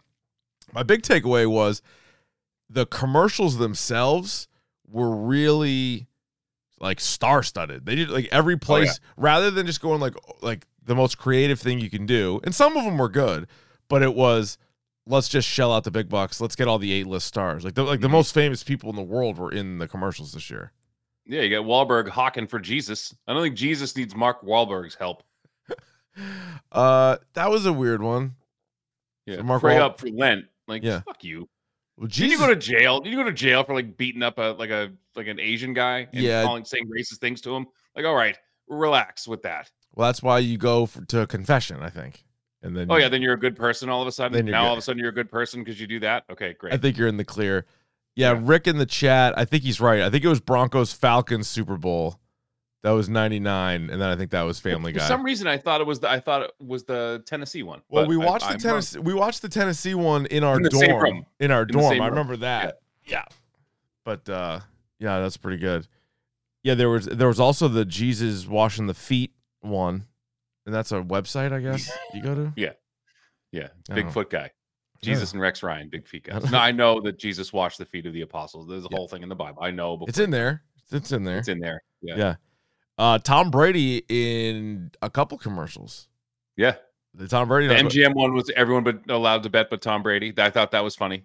my 0.73 0.83
big 0.83 1.01
takeaway 1.01 1.45
was 1.47 1.81
the 2.69 2.85
commercials 2.85 3.57
themselves 3.57 4.47
were 4.89 5.15
really 5.15 6.07
like 6.79 6.99
star 6.99 7.43
studded. 7.43 7.85
They 7.85 7.95
did 7.95 8.09
like 8.09 8.27
every 8.31 8.57
place 8.57 8.99
rather 9.17 9.51
than 9.51 9.65
just 9.65 9.81
going 9.81 9.99
like 9.99 10.15
like 10.41 10.65
the 10.83 10.95
most 10.95 11.17
creative 11.17 11.59
thing 11.59 11.79
you 11.79 11.89
can 11.89 12.05
do. 12.05 12.39
And 12.43 12.53
some 12.55 12.77
of 12.77 12.85
them 12.85 12.97
were 12.97 13.09
good, 13.09 13.47
but 13.89 14.01
it 14.01 14.15
was 14.15 14.57
let's 15.07 15.27
just 15.29 15.47
shell 15.47 15.71
out 15.73 15.83
the 15.83 15.91
big 15.91 16.09
bucks. 16.09 16.39
Let's 16.41 16.55
get 16.55 16.67
all 16.67 16.77
the 16.79 16.91
eight 16.91 17.07
list 17.07 17.27
stars. 17.27 17.63
Like 17.65 17.75
the 17.75 17.83
like 17.83 18.01
the 18.01 18.07
Mhm. 18.07 18.11
most 18.11 18.33
famous 18.33 18.63
people 18.63 18.89
in 18.89 18.95
the 18.95 19.01
world 19.03 19.37
were 19.37 19.51
in 19.51 19.77
the 19.79 19.87
commercials 19.87 20.31
this 20.33 20.49
year. 20.49 20.71
Yeah, 21.25 21.41
you 21.41 21.49
got 21.49 21.65
Wahlberg 21.65 22.07
hawking 22.09 22.47
for 22.47 22.59
Jesus. 22.59 23.13
I 23.27 23.33
don't 23.33 23.43
think 23.43 23.55
Jesus 23.55 23.95
needs 23.95 24.15
Mark 24.15 24.41
Wahlberg's 24.43 24.95
help. 24.95 25.23
Uh, 26.71 27.17
that 27.33 27.49
was 27.49 27.65
a 27.65 27.73
weird 27.73 28.01
one. 28.01 28.35
Yeah, 29.25 29.37
So 29.37 29.43
Mark 29.43 29.61
pray 29.61 29.75
Wahl- 29.75 29.83
up 29.83 29.99
for 29.99 30.09
Lent. 30.09 30.45
Like, 30.67 30.83
Yeah. 30.83 31.01
fuck 31.01 31.23
you. 31.23 31.47
Well, 31.97 32.07
Did 32.07 32.31
you 32.31 32.37
go 32.37 32.47
to 32.47 32.55
jail? 32.55 32.99
Did 33.01 33.11
you 33.11 33.17
go 33.17 33.23
to 33.23 33.31
jail 33.33 33.63
for 33.63 33.73
like 33.75 33.97
beating 33.97 34.23
up 34.23 34.37
a 34.37 34.55
like 34.57 34.69
a 34.69 34.91
like 35.15 35.27
an 35.27 35.39
Asian 35.39 35.73
guy 35.73 36.07
and 36.11 36.21
Yeah. 36.23 36.43
calling 36.43 36.65
saying 36.65 36.87
racist 36.89 37.17
things 37.19 37.41
to 37.41 37.55
him? 37.55 37.67
Like, 37.95 38.05
all 38.05 38.15
right, 38.15 38.37
relax 38.67 39.27
with 39.27 39.41
that. 39.43 39.71
Well, 39.95 40.07
that's 40.07 40.21
why 40.21 40.39
you 40.39 40.57
go 40.57 40.85
for, 40.85 41.03
to 41.05 41.25
confession, 41.27 41.81
I 41.81 41.89
think. 41.89 42.23
And 42.63 42.75
then 42.75 42.87
Oh 42.91 42.97
yeah, 42.97 43.07
then 43.09 43.21
you're 43.21 43.33
a 43.35 43.39
good 43.39 43.55
person 43.55 43.89
all 43.89 44.01
of 44.01 44.07
a 44.07 44.11
sudden. 44.11 44.45
Now 44.45 44.65
all 44.65 44.73
of 44.73 44.79
a 44.79 44.81
sudden 44.81 44.99
you're 44.99 45.09
a 45.09 45.13
good 45.13 45.29
person 45.29 45.63
because 45.63 45.79
you 45.79 45.87
do 45.87 45.99
that. 46.01 46.23
Okay, 46.29 46.53
great. 46.53 46.73
I 46.73 46.77
think 46.77 46.97
you're 46.97 47.07
in 47.07 47.17
the 47.17 47.23
clear. 47.25 47.65
Yeah, 48.15 48.33
Yeah. 48.33 48.39
Rick 48.43 48.67
in 48.67 48.77
the 48.77 48.85
chat. 48.85 49.37
I 49.37 49.45
think 49.45 49.63
he's 49.63 49.79
right. 49.79 50.01
I 50.01 50.09
think 50.09 50.23
it 50.23 50.27
was 50.27 50.39
Broncos 50.39 50.91
Falcons 50.93 51.47
Super 51.47 51.77
Bowl. 51.77 52.19
That 52.83 52.91
was 52.91 53.09
'99, 53.09 53.89
and 53.89 54.01
then 54.01 54.07
I 54.09 54.15
think 54.15 54.31
that 54.31 54.43
was 54.43 54.59
Family 54.59 54.93
For 54.93 54.99
Guy. 54.99 55.03
For 55.05 55.07
some 55.07 55.23
reason, 55.23 55.45
I 55.47 55.57
thought 55.57 55.81
it 55.81 55.87
was 55.87 55.99
the 55.99 56.09
I 56.09 56.19
thought 56.19 56.43
it 56.43 56.51
was 56.59 56.83
the 56.85 57.21
Tennessee 57.25 57.63
one. 57.63 57.81
well, 57.89 58.05
we 58.07 58.15
I- 58.15 58.25
watched 58.25 58.45
the 58.45 58.49
I'm 58.49 58.51
wrong. 58.53 58.59
Tennessee. 58.59 58.99
We 58.99 59.13
watched 59.13 59.41
the 59.41 59.49
Tennessee 59.49 59.93
one 59.95 60.25
in 60.27 60.43
our 60.43 60.57
In 60.57 60.63
dorm. 60.69 61.25
In 61.39 61.51
our 61.51 61.65
the 61.65 61.73
dorm, 61.73 61.99
I 62.01 62.07
remember 62.07 62.37
that. 62.37 62.79
Yeah. 63.05 63.25
But 64.05 64.29
uh, 64.29 64.61
yeah, 64.99 65.19
that's 65.19 65.37
pretty 65.37 65.57
good. 65.57 65.87
Yeah, 66.63 66.75
there 66.75 66.89
was 66.89 67.05
there 67.07 67.27
was 67.27 67.39
also 67.39 67.67
the 67.67 67.83
Jesus 67.85 68.47
washing 68.47 68.87
the 68.87 68.93
feet 68.93 69.31
one, 69.61 70.05
and 70.67 70.75
that's 70.75 70.91
a 70.91 71.01
website, 71.01 71.51
I 71.51 71.59
guess. 71.61 71.89
You 72.13 72.21
go 72.21 72.35
to. 72.35 72.53
Yeah, 72.55 72.73
Yeah. 73.51 73.69
Bigfoot 73.89 74.29
guy. 74.29 74.51
Jesus 75.01 75.31
and 75.31 75.41
Rex 75.41 75.63
Ryan, 75.63 75.89
big 75.89 76.07
feet 76.07 76.23
guys. 76.27 76.41
don't- 76.43 76.51
No, 76.51 76.59
I 76.59 76.71
know 76.71 76.99
that 77.01 77.17
Jesus 77.17 77.51
washed 77.53 77.77
the 77.79 77.85
feet 77.85 78.05
of 78.05 78.13
the 78.13 78.21
apostles. 78.21 78.67
There's 78.67 78.85
a 78.85 78.89
whole 78.91 79.07
thing 79.07 79.23
in 79.23 79.29
the 79.29 79.35
Bible. 79.35 79.63
I 79.63 79.71
know. 79.71 79.95
Before 79.97 80.09
It's 80.09 80.19
in 80.19 80.29
there. 80.29 80.63
It's 80.91 81.11
in 81.11 81.23
there. 81.23 81.37
It's 81.39 81.47
in 81.47 81.59
there. 81.59 81.81
Yeah. 82.01 82.15
Yeah. 82.17 82.35
Uh, 82.97 83.17
Tom 83.19 83.49
Brady 83.51 84.03
in 84.09 84.91
a 85.01 85.09
couple 85.09 85.37
commercials. 85.37 86.07
Yeah. 86.55 86.75
The 87.13 87.27
Tom 87.27 87.47
Brady, 87.47 87.67
The 87.67 87.75
MGM 87.75 88.13
one 88.15 88.33
was 88.33 88.51
everyone 88.55 88.83
but 88.83 89.09
allowed 89.09 89.43
to 89.43 89.49
bet 89.49 89.69
but 89.69 89.81
Tom 89.81 90.03
Brady. 90.03 90.33
I 90.37 90.49
thought 90.49 90.71
that 90.71 90.83
was 90.83 90.95
funny. 90.95 91.23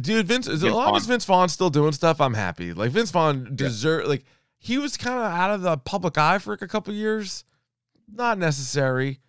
dude. 0.00 0.26
Vince, 0.26 0.48
as 0.48 0.62
Vince 0.62 0.74
long 0.74 0.96
as 0.96 1.06
Vince 1.06 1.24
Vaughn's 1.24 1.52
still 1.52 1.70
doing 1.70 1.92
stuff, 1.92 2.20
I'm 2.20 2.34
happy. 2.34 2.72
Like 2.72 2.90
Vince 2.92 3.10
Vaughn 3.10 3.54
deserve. 3.54 4.06
Like 4.06 4.24
he 4.58 4.78
was 4.78 4.96
kind 4.96 5.18
of 5.18 5.24
out 5.24 5.50
of 5.52 5.62
the 5.62 5.76
public 5.76 6.18
eye 6.18 6.38
for 6.38 6.52
a 6.54 6.68
couple 6.68 6.92
years. 6.94 7.44
Not 8.12 8.38
necessary. 8.38 9.20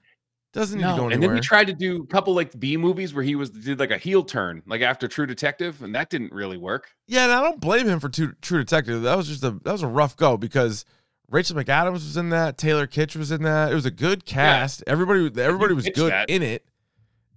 Doesn't 0.52 0.80
need 0.80 0.84
to 0.88 0.96
go 0.98 1.10
and 1.10 1.22
then 1.22 1.32
we 1.32 1.42
tried 1.42 1.68
to 1.68 1.74
do 1.74 2.02
a 2.02 2.08
couple 2.08 2.34
like 2.34 2.60
B 2.60 2.76
movies 2.76 3.13
where 3.13 3.24
he 3.24 3.36
was 3.36 3.52
did 3.52 3.80
like 3.80 3.92
a 3.92 4.00
heel 4.00 4.24
turn, 4.24 4.63
like 4.65 4.82
after 4.82 5.08
True 5.08 5.28
Detective, 5.28 5.84
and 5.84 5.94
that 5.94 6.10
didn't 6.10 6.32
really 6.34 6.58
work. 6.58 6.89
yeah, 7.08 7.26
and 7.26 7.32
I 7.32 7.42
don't 7.44 7.60
blame 7.60 7.88
him 7.88 8.00
for 8.00 8.10
True, 8.10 8.34
True 8.42 8.60
Detective. 8.63 9.04
That 9.04 9.15
was 9.15 9.28
just 9.28 9.44
a 9.44 9.52
that 9.63 9.72
was 9.72 9.84
a 9.84 9.88
rough 9.88 10.18
go 10.18 10.38
because 10.38 10.86
Rachel 11.30 11.56
McAdams 11.56 11.92
was 11.92 12.18
in 12.18 12.30
that. 12.30 12.58
Taylor 12.58 12.88
Kitsch 12.88 13.15
was 13.15 13.30
in 13.32 13.44
that. 13.44 13.72
It 13.72 13.76
was 13.76 13.86
a 13.86 13.92
good 13.92 14.26
cast. 14.26 14.84
Everybody 14.88 15.30
everybody 15.39 15.76
was 15.76 15.88
good 15.94 16.12
that- 16.12 16.32
in 16.32 16.42
it. 16.42 16.65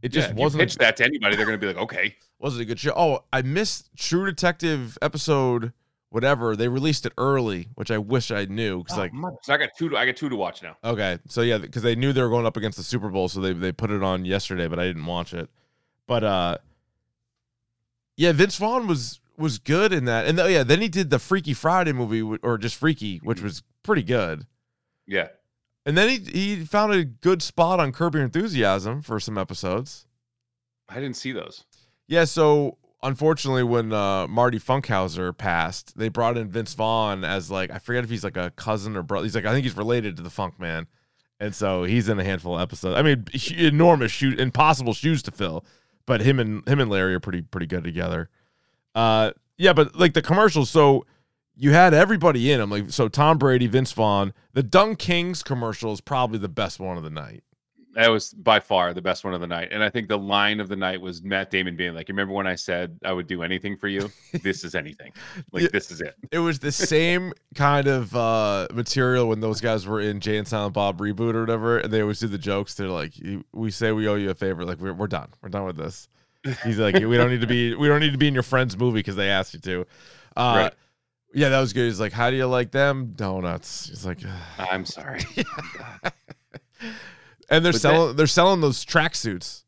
It 0.00 0.14
Yeah, 0.14 0.20
just 0.22 0.30
if 0.30 0.36
you 0.38 0.42
wasn't. 0.42 0.62
a 0.62 0.64
pitch 0.64 0.76
that 0.76 0.96
to 0.96 1.04
anybody, 1.04 1.36
they're 1.36 1.44
gonna 1.44 1.58
be 1.58 1.66
like, 1.66 1.76
okay. 1.76 2.16
wasn't 2.38 2.62
a 2.62 2.64
good 2.64 2.80
show. 2.80 2.94
Oh, 2.96 3.24
I 3.30 3.42
missed 3.42 3.90
True 3.94 4.24
Detective 4.24 4.96
episode 5.02 5.74
whatever. 6.12 6.54
They 6.56 6.68
released 6.68 7.04
it 7.06 7.12
early, 7.18 7.68
which 7.74 7.90
I 7.90 7.98
wish 7.98 8.30
I 8.30 8.44
knew 8.44 8.82
because 8.82 8.96
Oh, 8.96 9.00
like 9.00 9.12
so 9.42 9.52
I 9.54 9.56
got 9.56 9.70
two. 9.76 9.88
To, 9.88 9.96
I 9.96 10.06
got 10.06 10.16
two 10.16 10.28
to 10.28 10.36
watch 10.36 10.62
now. 10.62 10.76
okay, 10.84 11.18
so 11.28 11.40
yeah, 11.42 11.58
because 11.58 11.82
they 11.82 11.94
knew 11.94 12.12
they 12.12 12.22
were 12.22 12.28
going 12.28 12.46
up 12.46 12.56
against 12.56 12.78
the 12.78 12.84
Super 12.84 13.08
Bowl, 13.08 13.28
so 13.28 13.40
they 13.40 13.52
they 13.52 13.72
put 13.72 13.90
it 13.90 14.02
on 14.02 14.24
yesterday, 14.24 14.68
but 14.68 14.78
I 14.78 14.84
didn't 14.86 15.06
watch 15.06 15.34
it. 15.34 15.50
But 16.06 16.24
uh, 16.24 16.58
yeah, 18.16 18.32
Vince 18.32 18.56
Vaughn 18.58 18.86
was 18.86 19.20
was 19.38 19.58
good 19.58 19.92
in 19.92 20.04
that, 20.04 20.26
and 20.26 20.38
oh 20.38 20.46
yeah, 20.46 20.62
then 20.62 20.80
he 20.80 20.88
did 20.88 21.10
the 21.10 21.18
Freaky 21.18 21.54
Friday 21.54 21.92
movie, 21.92 22.22
or 22.42 22.58
just 22.58 22.76
Freaky, 22.76 23.18
which 23.22 23.40
was 23.40 23.62
pretty 23.82 24.02
good. 24.02 24.46
Yeah, 25.06 25.28
And 25.84 25.96
then 25.98 26.08
he 26.08 26.18
he 26.56 26.64
found 26.64 26.92
a 26.92 27.04
good 27.04 27.42
spot 27.42 27.80
on 27.80 27.90
Curb 27.92 28.14
Your 28.14 28.22
Enthusiasm 28.22 29.02
for 29.02 29.18
some 29.18 29.36
episodes. 29.36 30.06
I 30.88 30.96
didn't 30.96 31.16
see 31.16 31.32
those. 31.32 31.64
Yeah, 32.06 32.24
so 32.24 32.76
unfortunately, 33.02 33.62
when 33.62 33.92
uh, 33.92 34.26
Marty 34.28 34.58
Funkhouser 34.58 35.36
passed, 35.36 35.96
they 35.96 36.08
brought 36.08 36.36
in 36.36 36.48
Vince 36.48 36.74
Vaughn 36.74 37.24
as 37.24 37.50
like 37.50 37.70
I 37.70 37.78
forget 37.78 38.04
if 38.04 38.10
he's 38.10 38.24
like 38.24 38.36
a 38.36 38.50
cousin 38.50 38.96
or 38.96 39.02
brother. 39.02 39.24
He's 39.24 39.34
like 39.34 39.44
I 39.44 39.52
think 39.52 39.64
he's 39.64 39.76
related 39.76 40.16
to 40.16 40.22
the 40.22 40.30
Funk 40.30 40.58
Man, 40.58 40.86
and 41.40 41.54
so 41.54 41.84
he's 41.84 42.08
in 42.08 42.18
a 42.18 42.24
handful 42.24 42.54
of 42.54 42.60
episodes. 42.60 42.96
I 42.96 43.02
mean, 43.02 43.26
enormous 43.56 44.12
shoe, 44.12 44.34
impossible 44.38 44.94
shoes 44.94 45.22
to 45.24 45.30
fill, 45.30 45.64
but 46.06 46.20
him 46.20 46.38
and 46.38 46.66
him 46.68 46.80
and 46.80 46.90
Larry 46.90 47.14
are 47.14 47.20
pretty 47.20 47.42
pretty 47.42 47.66
good 47.66 47.84
together. 47.84 48.30
Uh, 48.94 49.32
yeah, 49.58 49.72
but 49.72 49.96
like 49.96 50.14
the 50.14 50.22
commercials, 50.22 50.70
so 50.70 51.06
you 51.54 51.72
had 51.72 51.94
everybody 51.94 52.50
in 52.52 52.60
them. 52.60 52.70
Like 52.70 52.90
so, 52.90 53.08
Tom 53.08 53.38
Brady, 53.38 53.66
Vince 53.66 53.92
Vaughn, 53.92 54.32
the 54.52 54.62
Dunk 54.62 54.98
Kings 54.98 55.42
commercial 55.42 55.92
is 55.92 56.00
probably 56.00 56.38
the 56.38 56.48
best 56.48 56.80
one 56.80 56.96
of 56.96 57.02
the 57.02 57.10
night. 57.10 57.42
That 57.94 58.08
was 58.08 58.32
by 58.32 58.58
far 58.58 58.94
the 58.94 59.02
best 59.02 59.22
one 59.22 59.34
of 59.34 59.40
the 59.42 59.46
night, 59.46 59.68
and 59.70 59.82
I 59.82 59.90
think 59.90 60.08
the 60.08 60.16
line 60.18 60.60
of 60.60 60.68
the 60.68 60.76
night 60.76 61.00
was 61.00 61.22
Matt 61.22 61.50
Damon 61.50 61.76
being 61.76 61.94
like, 61.94 62.08
You 62.08 62.14
"Remember 62.14 62.32
when 62.32 62.46
I 62.46 62.54
said 62.54 62.98
I 63.04 63.12
would 63.12 63.26
do 63.26 63.42
anything 63.42 63.76
for 63.76 63.86
you? 63.88 64.10
This 64.42 64.64
is 64.64 64.74
anything. 64.74 65.12
Like 65.52 65.64
Yeah. 65.64 65.68
this 65.72 65.90
is 65.90 66.00
it." 66.00 66.14
it 66.30 66.38
was 66.38 66.58
the 66.58 66.72
same 66.72 67.32
kind 67.54 67.86
of 67.86 68.16
uh 68.16 68.68
material 68.72 69.28
when 69.28 69.40
those 69.40 69.60
guys 69.60 69.86
were 69.86 70.00
in 70.00 70.20
Jay 70.20 70.38
and 70.38 70.48
Silent 70.48 70.72
Bob 70.74 70.98
reboot 70.98 71.34
or 71.34 71.40
whatever, 71.40 71.78
and 71.78 71.92
they 71.92 72.00
always 72.00 72.18
do 72.20 72.28
the 72.28 72.38
jokes. 72.38 72.74
They're 72.74 72.88
like, 72.88 73.12
"We 73.52 73.70
say 73.70 73.92
we 73.92 74.08
owe 74.08 74.14
you 74.14 74.30
a 74.30 74.34
favor. 74.34 74.64
Like 74.64 74.78
we're 74.80 74.94
we're 74.94 75.06
done. 75.06 75.28
We're 75.42 75.50
done 75.50 75.64
with 75.66 75.76
this." 75.76 76.08
He's 76.64 76.78
like, 76.78 76.94
"We 76.94 77.16
don't 77.18 77.30
need 77.30 77.42
to 77.42 77.46
be. 77.46 77.74
We 77.82 77.88
don't 77.88 78.00
need 78.00 78.12
to 78.12 78.18
be 78.18 78.28
in 78.28 78.34
your 78.34 78.42
friend's 78.42 78.76
movie 78.78 79.00
because 79.00 79.16
they 79.16 79.28
asked 79.28 79.52
you 79.54 79.60
to." 79.60 79.86
Uh, 80.34 80.54
Right. 80.64 80.74
Yeah, 81.34 81.48
that 81.50 81.60
was 81.60 81.72
good. 81.72 81.84
He's 81.86 82.00
like, 82.00 82.12
"How 82.12 82.30
do 82.30 82.36
you 82.36 82.46
like 82.46 82.70
them 82.72 83.12
donuts?" 83.16 83.88
He's 83.88 84.04
like, 84.06 84.18
I'm 84.58 84.84
sorry. 84.86 85.20
and 87.52 87.64
they're 87.64 87.72
But 87.72 87.80
selling 87.80 88.16
they're 88.16 88.26
selling 88.26 88.60
those 88.60 88.84
tracksuits. 88.84 89.62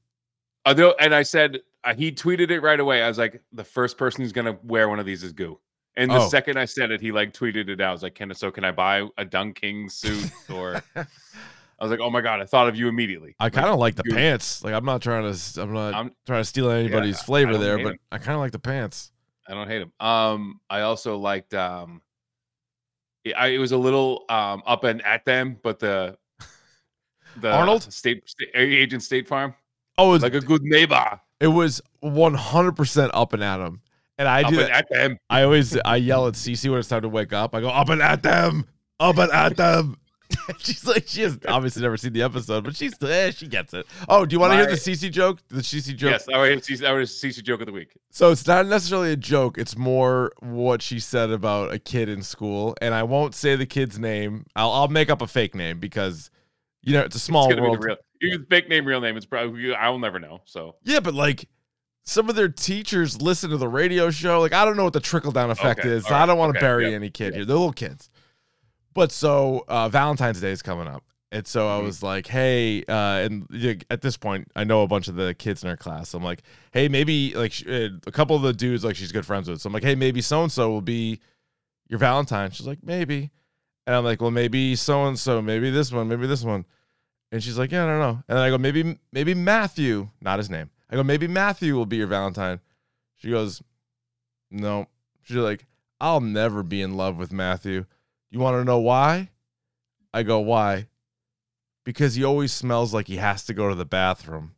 Although, 0.67 0.95
and 0.99 1.15
I 1.15 1.23
said 1.23 1.61
uh, 1.85 1.95
he 1.95 2.11
tweeted 2.11 2.51
it 2.51 2.61
right 2.61 2.81
away. 2.81 3.03
I 3.03 3.09
was 3.09 3.19
like, 3.19 3.43
the 3.53 3.65
first 3.65 3.99
person 3.99 4.23
who's 4.23 4.33
gonna 4.33 4.59
wear 4.65 4.89
one 4.89 4.99
of 4.99 5.07
these 5.07 5.23
is 5.23 5.33
Goo. 5.33 5.61
And 5.97 6.11
the 6.11 6.17
Oh. 6.23 6.29
second 6.29 6.59
I 6.59 6.65
said 6.65 6.91
it, 6.91 7.01
he 7.01 7.13
like 7.13 7.33
tweeted 7.33 7.69
it 7.69 7.81
out. 7.81 7.91
I 7.91 7.93
was 7.93 8.03
like, 8.03 8.15
"Can 8.17 8.35
so 8.35 8.51
can 8.51 8.65
I 8.65 8.73
buy 8.73 9.07
a 9.19 9.25
Dunkin' 9.25 9.89
suit?" 9.91 10.29
Or 10.53 10.83
I 10.97 11.05
was 11.81 11.91
like, 11.91 12.01
"Oh 12.01 12.11
my 12.11 12.21
god, 12.21 12.41
I 12.41 12.47
thought 12.47 12.67
of 12.69 12.75
you 12.77 12.89
immediately." 12.89 13.37
I 13.39 13.49
kind 13.51 13.69
of 13.69 13.79
like 13.79 13.95
the 13.95 14.03
Goo. 14.03 14.15
pants. 14.15 14.65
Like 14.65 14.75
I'm 14.75 14.85
not 14.85 15.03
trying 15.03 15.33
to 15.33 15.63
I'm 15.63 15.73
not 15.73 15.95
I'm- 15.95 16.11
trying 16.27 16.41
to 16.41 16.45
steal 16.45 16.71
anybody's 16.71 17.21
I 17.21 17.25
flavor 17.25 17.57
there, 17.59 17.77
but 17.79 17.93
him. 17.93 17.99
I 18.11 18.19
kind 18.19 18.33
of 18.35 18.41
like 18.41 18.53
the 18.53 18.59
pants. 18.59 19.13
I 19.47 19.53
don't 19.55 19.69
hate 19.69 19.83
him. 19.83 19.93
Um, 20.01 20.61
I 20.71 20.81
also 20.81 21.19
liked 21.19 21.53
um, 21.53 22.01
it, 23.25 23.33
I, 23.37 23.49
it 23.49 23.59
was 23.59 23.73
a 23.73 23.77
little 23.79 24.25
um 24.31 24.63
up 24.67 24.85
and 24.85 25.05
at 25.05 25.25
them, 25.27 25.59
but 25.63 25.79
the 25.79 26.17
the 27.41 27.53
Arnold? 27.53 27.93
State, 27.93 28.29
State 28.29 28.51
Agent 28.55 29.03
State 29.03 29.29
Farm, 29.29 29.55
Oh, 29.97 30.09
it 30.09 30.13
was, 30.13 30.23
like 30.23 30.35
a 30.35 30.41
good 30.41 30.63
neighbor, 30.63 31.21
it 31.41 31.49
was 31.49 31.81
100% 32.03 33.11
up 33.15 33.33
and 33.33 33.43
at 33.45 33.61
'em. 33.61 33.81
And 34.19 34.29
I 34.29 34.43
up 34.43 34.51
do 34.51 34.61
and 34.61 34.71
at 34.71 34.89
them. 34.89 35.19
I 35.29 35.43
always 35.43 35.77
I 35.85 35.97
yell 35.97 36.29
at 36.29 36.35
Cece 36.35 36.69
when 36.71 36.79
it's 36.79 36.89
time 36.89 37.03
to 37.03 37.09
wake 37.09 37.33
up. 37.33 37.55
I 37.55 37.61
go 37.61 37.69
up 37.69 37.89
and 37.89 38.01
at 38.01 38.23
them, 38.23 38.67
up 39.01 39.19
and 39.19 39.33
at 39.33 39.57
them. 39.57 39.99
she's 40.59 40.87
like 40.87 41.05
she 41.07 41.23
has 41.23 41.39
obviously 41.49 41.83
never 41.83 41.97
seen 41.97 42.13
the 42.13 42.23
episode, 42.23 42.65
but 42.65 42.77
she's 42.77 42.95
eh, 43.03 43.31
she 43.31 43.47
gets 43.47 43.75
it. 43.75 43.87
Oh, 44.09 44.25
do 44.25 44.35
you 44.35 44.41
want 44.41 44.53
to 44.53 44.57
hear 44.57 44.67
the 44.67 44.73
CC 44.73 45.11
joke? 45.11 45.41
The 45.49 45.61
CC 45.61 45.97
joke. 45.97 46.13
Yes, 46.13 46.29
I 46.33 46.39
would 46.39 46.63
CC, 46.63 46.87
I 46.87 46.93
CC 47.03 47.43
joke 47.43 47.61
of 47.61 47.67
the 47.67 47.73
week. 47.73 47.97
So 48.11 48.31
it's 48.31 48.47
not 48.47 48.67
necessarily 48.67 49.13
a 49.13 49.17
joke. 49.17 49.59
It's 49.59 49.77
more 49.77 50.33
what 50.41 50.81
she 50.81 51.01
said 51.01 51.31
about 51.31 51.73
a 51.73 51.79
kid 51.79 52.09
in 52.09 52.23
school, 52.23 52.77
and 52.81 52.95
I 52.95 53.03
won't 53.03 53.35
say 53.35 53.57
the 53.57 53.67
kid's 53.67 53.99
name. 53.99 54.47
I'll 54.57 54.71
I'll 54.71 54.89
make 54.89 55.11
up 55.11 55.23
a 55.23 55.27
fake 55.27 55.55
name 55.55 55.79
because 55.81 56.31
you 56.85 56.93
know 56.93 57.01
it's 57.03 57.17
a 57.17 57.21
small 57.21 57.47
it's 57.51 57.55
gonna 57.57 57.63
world. 57.69 57.85
real. 57.85 58.39
Fake 58.49 58.69
name, 58.69 58.85
real 58.87 59.01
name. 59.01 59.17
It's 59.17 59.27
probably 59.27 59.75
I 59.75 59.89
will 59.89 59.99
never 59.99 60.19
know. 60.19 60.41
So 60.45 60.77
Yeah, 60.83 61.01
but 61.01 61.15
like 61.15 61.49
some 62.05 62.29
of 62.29 62.37
their 62.37 62.49
teachers 62.49 63.21
listen 63.21 63.51
to 63.51 63.57
the 63.57 63.69
radio 63.69 64.11
show. 64.11 64.41
Like 64.41 64.53
I 64.53 64.65
don't 64.65 64.77
know 64.77 64.85
what 64.85 64.93
the 64.93 65.01
trickle 65.01 65.33
down 65.33 65.51
effect 65.51 65.81
Okay, 65.81 65.89
is. 65.89 66.07
so 66.07 66.15
I 66.15 66.25
don't 66.27 66.39
want 66.39 66.53
to 66.55 66.59
okay, 66.59 66.65
bury 66.67 66.91
yeah, 66.91 66.97
any 66.97 67.11
kid 67.11 67.35
here. 67.35 67.45
They're 67.45 67.57
little 67.57 67.73
kids. 67.73 68.11
But 68.95 69.11
so 69.13 69.65
uh, 69.69 69.89
Valentine's 69.89 70.41
Day 70.41 70.53
is 70.53 70.63
coming 70.63 70.87
up, 70.87 71.03
and 71.33 71.47
so 71.47 71.69
I 71.69 71.81
Mhm. 71.81 71.85
was 71.85 72.03
like, 72.03 72.27
hey, 72.29 72.85
uh, 72.85 73.27
and 73.27 73.85
at 73.91 74.01
this 74.03 74.17
point, 74.17 74.49
I 74.55 74.63
know 74.65 74.83
a 74.83 74.87
bunch 74.87 75.09
of 75.09 75.17
the 75.17 75.35
kids 75.35 75.65
in 75.65 75.69
our 75.69 75.77
class. 75.77 76.11
So 76.11 76.19
I'm 76.19 76.25
like, 76.25 76.43
hey, 76.73 76.89
maybe 76.89 77.35
like 77.35 77.53
sh- 77.53 77.67
uh, 77.67 77.89
a 78.07 78.13
couple 78.13 78.37
of 78.37 78.43
the 78.43 78.53
dudes 78.53 78.85
like 78.85 78.95
she's 78.97 79.11
good 79.13 79.27
friends 79.27 79.49
with. 79.51 79.61
So 79.61 79.67
I'm 79.67 79.73
like, 79.73 79.83
hey, 79.83 79.97
maybe 79.97 80.21
so 80.23 80.43
and 80.45 80.53
so 80.53 80.71
will 80.71 80.81
be 80.81 81.21
your 81.89 81.99
Valentine. 81.99 82.51
She's 82.53 82.67
like, 82.69 82.79
maybe, 82.85 83.31
and 83.87 83.95
I'm 83.97 84.05
like, 84.05 84.21
well, 84.21 84.31
maybe 84.31 84.77
so 84.77 85.05
and 85.05 85.19
so, 85.19 85.43
maybe 85.43 85.71
this 85.71 85.93
one, 85.93 86.09
maybe 86.09 86.27
this 86.27 86.43
one. 86.43 86.65
And 87.31 87.43
she's 87.43 87.59
like, 87.59 87.73
yeah, 87.73 87.85
I 87.85 87.87
don't 87.87 87.99
know. 87.99 88.23
And 88.29 88.37
then 88.37 88.45
I 88.45 88.51
go, 88.51 88.59
maybe, 88.59 88.99
maybe 89.13 89.35
Matthew, 89.35 90.09
not 90.21 90.39
his 90.39 90.49
name. 90.49 90.71
I 90.91 90.97
go, 90.97 91.03
maybe 91.03 91.27
Matthew 91.27 91.75
will 91.75 91.87
be 91.87 91.97
your 91.97 92.07
Valentine. 92.07 92.61
She 93.17 93.31
goes, 93.31 93.63
no. 94.51 94.87
She's 95.23 95.37
like, 95.37 95.67
I'll 96.01 96.21
never 96.21 96.63
be 96.63 96.81
in 96.81 96.97
love 96.97 97.17
with 97.17 97.33
Matthew. 97.33 97.87
You 98.31 98.39
want 98.39 98.61
to 98.61 98.65
know 98.65 98.79
why? 98.79 99.31
I 100.13 100.23
go, 100.23 100.39
why? 100.39 100.87
Because 101.85 102.15
he 102.15 102.25
always 102.25 102.53
smells 102.53 102.95
like 102.95 103.09
he 103.09 103.17
has 103.17 103.45
to 103.47 103.55
go 103.55 103.69
to 103.69 103.75
the 103.75 103.85
bathroom. 103.85 104.54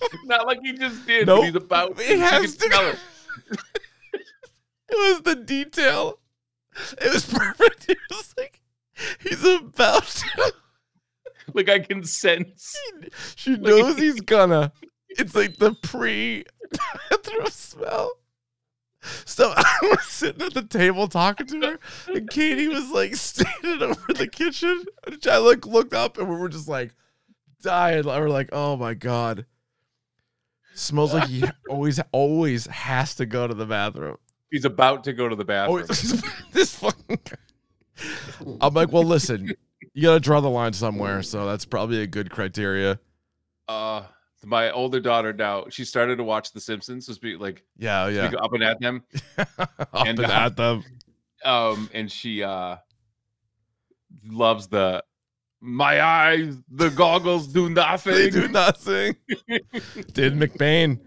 not 0.24 0.46
like 0.46 0.60
he 0.62 0.72
just 0.72 1.06
did. 1.06 1.26
Nope. 1.26 1.40
But 1.40 1.44
he's 1.46 1.54
about. 1.56 2.00
He 2.00 2.12
you 2.12 2.20
has 2.20 2.56
to 2.56 2.68
go- 2.68 2.92
it. 4.12 4.22
was 4.90 5.22
the 5.22 5.36
detail. 5.36 6.18
It 7.00 7.12
was 7.12 7.26
perfect. 7.26 7.86
He 7.86 7.94
was 8.10 8.34
like, 8.36 8.60
he's 9.20 9.44
about 9.44 10.04
to. 10.06 10.52
Like 11.54 11.68
I 11.68 11.78
can 11.78 12.02
sense. 12.04 12.74
She 13.36 13.56
knows 13.56 13.96
he's 13.98 14.20
gonna. 14.20 14.72
It's 15.10 15.34
like 15.34 15.56
the 15.58 15.74
pre 15.74 16.44
bathroom 17.10 17.46
smell. 17.46 18.10
So 19.24 19.52
I 19.56 19.78
was 19.82 20.02
sitting 20.04 20.42
at 20.42 20.54
the 20.54 20.62
table 20.64 21.06
talking 21.06 21.46
to 21.46 21.60
her, 21.60 21.78
and 22.08 22.28
Katie 22.28 22.68
was 22.68 22.90
like 22.90 23.14
standing 23.14 23.82
over 23.82 24.12
the 24.14 24.26
kitchen. 24.26 24.84
And 25.06 25.24
I 25.30 25.36
like 25.38 25.64
looked 25.66 25.94
up, 25.94 26.18
and 26.18 26.28
we 26.28 26.36
were 26.36 26.48
just 26.48 26.68
like 26.68 26.92
dying. 27.62 28.04
We 28.04 28.10
were 28.10 28.28
like, 28.28 28.48
"Oh 28.52 28.76
my 28.76 28.94
god!" 28.94 29.46
Smells 30.76 31.14
like 31.14 31.28
he 31.28 31.42
always, 31.70 31.98
always 32.12 32.66
has 32.66 33.14
to 33.16 33.26
go 33.26 33.46
to 33.48 33.54
the 33.54 33.64
bathroom. 33.66 34.16
He's 34.50 34.64
about 34.66 35.04
to 35.04 35.12
go 35.12 35.28
to 35.28 35.34
the 35.34 35.44
bathroom. 35.44 35.84
Always, 35.88 36.22
this 36.52 36.74
fucking. 36.74 37.18
I'm 38.60 38.74
like, 38.74 38.92
well, 38.92 39.02
listen, 39.02 39.54
you 39.94 40.02
gotta 40.02 40.20
draw 40.20 40.40
the 40.40 40.50
line 40.50 40.74
somewhere, 40.74 41.22
so 41.22 41.46
that's 41.46 41.64
probably 41.64 42.02
a 42.02 42.06
good 42.06 42.30
criteria. 42.30 43.00
uh 43.68 44.02
my 44.44 44.70
older 44.70 45.00
daughter 45.00 45.32
now 45.32 45.64
she 45.70 45.84
started 45.84 46.16
to 46.18 46.22
watch 46.22 46.52
the 46.52 46.60
simpsons 46.60 47.06
so 47.06 47.12
speak 47.12 47.40
like 47.40 47.64
Yeah, 47.78 48.06
yeah. 48.06 48.30
up 48.40 48.52
and 48.52 48.62
at 48.62 48.78
them 48.78 49.02
Up 49.38 49.90
And, 49.94 50.20
and 50.20 50.20
uh, 50.20 50.30
at 50.30 50.56
them. 50.56 50.84
um 51.44 51.90
and 51.92 52.12
she 52.12 52.44
uh 52.44 52.76
loves 54.24 54.68
the 54.68 55.02
my 55.60 56.00
eyes 56.02 56.56
the 56.70 56.90
goggles 56.90 57.46
do 57.48 57.68
nothing 57.70 58.14
They 58.14 58.30
do 58.30 58.48
nothing. 58.48 59.16
Did 60.12 60.34
McBain. 60.34 61.00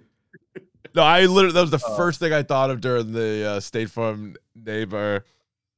No, 0.95 1.03
I 1.03 1.25
literally 1.25 1.53
that 1.53 1.61
was 1.61 1.71
the 1.71 1.85
Uh, 1.85 1.95
first 1.97 2.19
thing 2.19 2.33
I 2.33 2.41
thought 2.43 2.69
of 2.71 2.81
during 2.81 3.11
the 3.13 3.45
uh, 3.47 3.59
State 3.59 3.89
Farm 3.91 4.35
neighbor. 4.55 5.23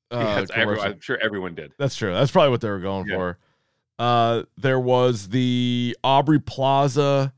Uh, 0.09 0.17
Yes, 0.39 0.49
everyone- 0.53 0.87
i'm 0.87 0.99
sure 0.99 1.17
everyone 1.21 1.55
did 1.55 1.73
That's 1.77 1.95
true. 1.95 2.13
That's 2.13 2.31
probably 2.31 2.51
what 2.51 2.61
they 2.61 2.69
were 2.69 2.79
going 2.79 3.07
Yeah. 3.07 3.15
for. 3.15 3.37
Uh, 3.99 4.43
there 4.57 4.79
was 4.79 5.29
the 5.29 5.95
Aubrey 6.03 6.39
Plaza. 6.39 7.33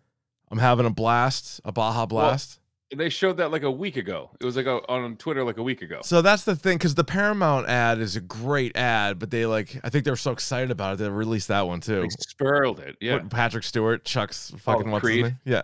I'm 0.50 0.60
having 0.60 0.86
a 0.86 0.90
blast, 0.92 1.60
a 1.66 1.72
Baja 1.72 2.06
blast. 2.06 2.60
They 2.96 3.10
showed 3.10 3.38
that 3.38 3.52
like 3.52 3.64
a 3.64 3.72
week 3.72 3.98
ago 3.98 4.30
it 4.40 4.46
was 4.46 4.56
like 4.56 4.66
a, 4.66 4.80
on 4.90 5.16
twitter 5.18 5.44
like 5.44 5.58
a 5.58 5.64
week 5.64 5.82
ago 5.82 6.00
So 6.04 6.22
that's 6.22 6.44
the 6.44 6.56
thing, 6.56 6.78
because 6.78 6.96
the 6.96 7.04
Paramount 7.04 7.68
ad 7.68 8.00
is 8.00 8.16
a 8.16 8.22
great 8.22 8.76
ad, 8.78 9.20
but 9.20 9.32
they 9.32 9.46
like, 9.46 9.80
I 9.84 9.90
think 9.90 10.06
they 10.06 10.12
were 10.12 10.18
so 10.18 10.32
excited 10.32 10.72
about 10.72 10.94
it 10.94 10.98
they 10.98 11.10
released 11.10 11.48
that 11.50 11.68
one 11.68 11.80
too. 11.82 12.02
they 12.02 12.10
spurled 12.10 12.80
it 12.80 12.98
yeah 13.02 13.14
What, 13.16 13.30
Patrick 13.30 13.64
Stewart, 13.64 14.06
Chuck's 14.06 14.52
fucking 14.60 14.92
what's 14.92 15.06
his 15.08 15.14
Creed. 15.14 15.24
name? 15.26 15.40
Yeah. 15.46 15.62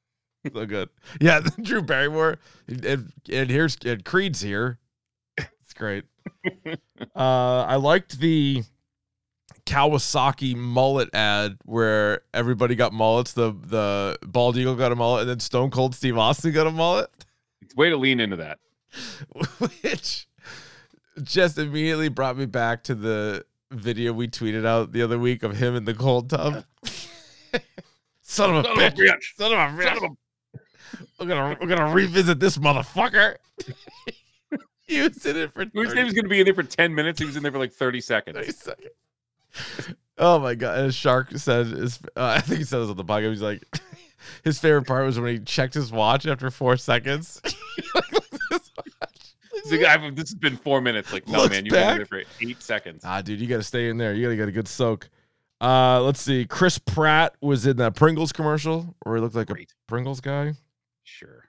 so 0.54 0.64
good. 0.66 0.88
Yeah, 1.20 1.40
Drew 1.62 1.82
Barrymore. 1.82 2.38
And, 2.68 3.12
and 3.32 3.50
here's 3.50 3.76
and 3.84 4.04
Creed's 4.04 4.40
here. 4.40 4.78
It's 5.36 5.74
great. 5.74 6.04
uh 6.66 6.68
I 7.16 7.76
liked 7.76 8.20
the 8.20 8.62
Kawasaki 9.66 10.56
mullet 10.56 11.12
ad 11.14 11.58
where 11.64 12.22
everybody 12.32 12.74
got 12.74 12.92
mullets. 12.92 13.32
The 13.32 13.52
the 13.52 14.18
bald 14.26 14.56
eagle 14.56 14.74
got 14.76 14.92
a 14.92 14.96
mullet, 14.96 15.22
and 15.22 15.30
then 15.30 15.40
Stone 15.40 15.70
Cold 15.70 15.94
Steve 15.94 16.16
Austin 16.16 16.52
got 16.52 16.66
a 16.66 16.70
mullet. 16.70 17.10
It's 17.60 17.74
way 17.74 17.90
to 17.90 17.96
lean 17.96 18.20
into 18.20 18.36
that 18.36 18.58
which 19.82 20.26
just 21.22 21.58
immediately 21.58 22.08
brought 22.08 22.36
me 22.36 22.46
back 22.46 22.84
to 22.84 22.94
the 22.94 23.44
video 23.72 24.12
we 24.12 24.28
tweeted 24.28 24.64
out 24.64 24.92
the 24.92 25.02
other 25.02 25.18
week 25.18 25.42
of 25.42 25.56
him 25.56 25.74
in 25.74 25.84
the 25.84 25.94
cold 25.94 26.30
tub. 26.30 26.64
Son 28.22 28.50
of 28.50 28.56
a 28.56 28.62
Son 28.64 28.72
of 28.72 28.78
a 28.78 28.80
bitch. 28.80 28.96
bitch. 28.96 29.36
Son 29.36 29.52
of 29.52 29.58
a 29.58 29.82
Son 29.82 29.92
bitch. 29.92 29.96
of 29.96 30.02
a- 30.04 30.98
We're 31.20 31.26
gonna 31.26 31.56
we're 31.60 31.66
gonna 31.66 31.92
revisit 31.92 32.38
this 32.40 32.56
motherfucker. 32.58 33.36
he 34.86 35.00
was 35.00 35.24
in 35.26 35.36
it 35.36 35.52
for 35.52 35.64
He 35.64 35.70
was 35.78 35.88
30 35.88 36.04
was 36.04 36.12
going 36.12 36.24
to 36.24 36.28
be 36.28 36.38
in 36.40 36.44
there 36.44 36.54
for 36.54 36.62
10 36.62 36.94
minutes. 36.94 37.18
He 37.18 37.24
was 37.26 37.36
in 37.36 37.42
there 37.42 37.52
for 37.52 37.58
like 37.58 37.72
30 37.72 38.00
seconds. 38.00 38.36
30 38.38 38.52
seconds. 38.52 38.88
Oh 40.18 40.38
my 40.38 40.54
god! 40.54 40.78
And 40.78 40.94
Shark 40.94 41.30
said, 41.36 41.66
his, 41.66 41.98
uh, 42.16 42.24
I 42.36 42.40
think 42.40 42.58
he 42.58 42.64
said 42.64 42.78
this 42.80 42.88
on 42.88 42.96
the 42.96 43.04
podcast. 43.04 43.30
He's 43.30 43.42
like, 43.42 43.62
his 44.44 44.58
favorite 44.58 44.86
part 44.86 45.04
was 45.04 45.20
when 45.20 45.30
he 45.32 45.38
checked 45.40 45.74
his 45.74 45.92
watch 45.92 46.26
after 46.26 46.50
four 46.50 46.76
seconds. 46.76 47.40
Like, 49.70 49.82
"I've- 49.82 50.10
this 50.10 50.30
has 50.30 50.34
been 50.34 50.56
four 50.56 50.80
minutes. 50.80 51.12
Like, 51.12 51.26
no, 51.26 51.38
Looks 51.38 51.50
man, 51.50 51.64
you've 51.64 51.72
been 51.72 51.82
in 51.82 51.88
back. 51.88 51.96
there 51.96 52.06
for 52.06 52.22
eight 52.40 52.62
seconds. 52.62 53.02
Ah, 53.04 53.20
dude, 53.20 53.40
you 53.40 53.48
got 53.48 53.56
to 53.56 53.62
stay 53.64 53.88
in 53.88 53.96
there. 53.96 54.14
You 54.14 54.22
got 54.24 54.30
to 54.30 54.36
get 54.36 54.48
a 54.48 54.52
good 54.52 54.68
soak. 54.68 55.08
Uh, 55.60 56.00
let's 56.02 56.20
see. 56.20 56.44
Chris 56.44 56.78
Pratt 56.78 57.34
was 57.40 57.66
in 57.66 57.76
that 57.78 57.96
Pringles 57.96 58.30
commercial 58.32 58.94
where 59.02 59.16
he 59.16 59.22
looked 59.22 59.34
like 59.34 59.48
Great. 59.48 59.72
a 59.72 59.74
Pringles 59.90 60.20
guy. 60.20 60.52
Sure. 61.02 61.48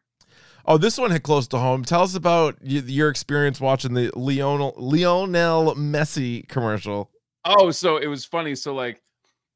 Oh, 0.65 0.77
this 0.79 0.97
one 0.97 1.11
hit 1.11 1.21
close 1.21 1.47
to 1.49 1.59
home. 1.59 1.83
Tell 1.83 2.01
us 2.01 2.15
about 2.15 2.57
your 2.63 3.09
experience 3.09 3.61
watching 3.61 3.93
the 3.93 4.09
Lionel 4.15 4.73
Lionel 4.77 5.75
Messi 5.75 6.47
commercial. 6.47 7.11
Oh, 7.47 7.71
so 7.71 7.97
it 7.97 8.07
was 8.07 8.25
funny. 8.25 8.55
So 8.55 8.73
like, 8.73 9.01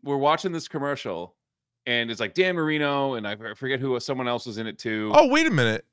we're 0.04 0.17
watching 0.17 0.51
this 0.51 0.67
commercial, 0.67 1.36
and 1.86 2.10
it's 2.10 2.19
like 2.19 2.34
Dan 2.34 2.56
Marino, 2.56 3.15
and 3.15 3.27
I 3.27 3.36
forget 3.54 3.80
who 3.80 3.99
someone 3.99 4.27
else 4.27 4.45
was 4.45 4.58
in 4.58 4.67
it 4.67 4.80
too. 4.80 5.12
Oh, 5.13 5.27
wait 5.27 5.47
a 5.47 5.51
minute. 5.51 5.86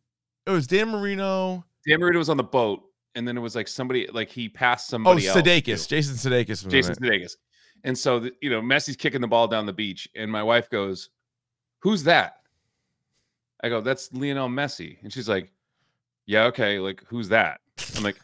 It 0.47 0.51
was 0.51 0.67
Dan 0.67 0.91
Marino. 0.91 1.65
Dan 1.87 2.01
Marino 2.01 2.19
was 2.19 2.29
on 2.29 2.37
the 2.37 2.43
boat, 2.43 2.85
and 3.15 3.27
then 3.27 3.37
it 3.37 3.41
was 3.41 3.55
like 3.55 3.69
somebody 3.69 4.07
like 4.13 4.31
he 4.31 4.49
passed 4.49 4.89
Oh, 4.89 4.93
somebody 4.93 5.27
else. 5.27 5.39
Sudeikis. 5.39 5.89
Jason 5.89 6.15
Sudeikis. 6.15 6.69
Jason. 6.69 6.95
Sudeikis. 6.95 7.37
And 7.85 7.97
so 7.97 8.21
the, 8.21 8.33
you 8.41 8.51
know, 8.51 8.61
Messi's 8.61 8.97
kicking 8.97 9.21
the 9.21 9.29
ball 9.29 9.47
down 9.47 9.67
the 9.67 9.73
beach, 9.73 10.09
and 10.17 10.31
my 10.31 10.43
wife 10.43 10.69
goes, 10.71 11.11
"Who's 11.81 12.03
that?" 12.05 12.41
I 13.63 13.69
go, 13.69 13.81
"That's 13.81 14.13
Lionel 14.13 14.49
Messi," 14.49 14.97
and 15.03 15.13
she's 15.13 15.29
like, 15.29 15.53
"Yeah, 16.27 16.45
okay. 16.45 16.79
Like, 16.79 17.05
who's 17.07 17.29
that?" 17.29 17.61
I'm 17.97 18.03
like, 18.03 18.19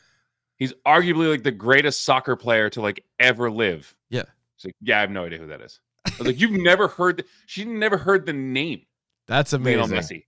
"He's 0.58 0.72
arguably 0.86 1.30
like 1.30 1.42
the 1.42 1.50
greatest 1.52 2.04
soccer 2.04 2.36
player 2.36 2.70
to 2.70 2.80
like 2.80 3.04
ever 3.20 3.50
live." 3.50 3.94
Yeah. 4.10 4.24
She's 4.56 4.66
like, 4.68 4.76
"Yeah, 4.82 4.98
I 4.98 5.00
have 5.00 5.10
no 5.10 5.24
idea 5.24 5.38
who 5.38 5.46
that 5.48 5.60
is." 5.60 5.80
I 6.06 6.10
was 6.18 6.26
like, 6.28 6.40
"You've 6.40 6.52
never 6.52 6.88
heard? 6.88 7.18
The, 7.18 7.24
she 7.46 7.64
never 7.64 7.96
heard 7.96 8.26
the 8.26 8.32
name 8.32 8.82
That's 9.26 9.52
Lionel 9.52 9.84
amazing. 9.86 10.18
Messi. 10.18 10.24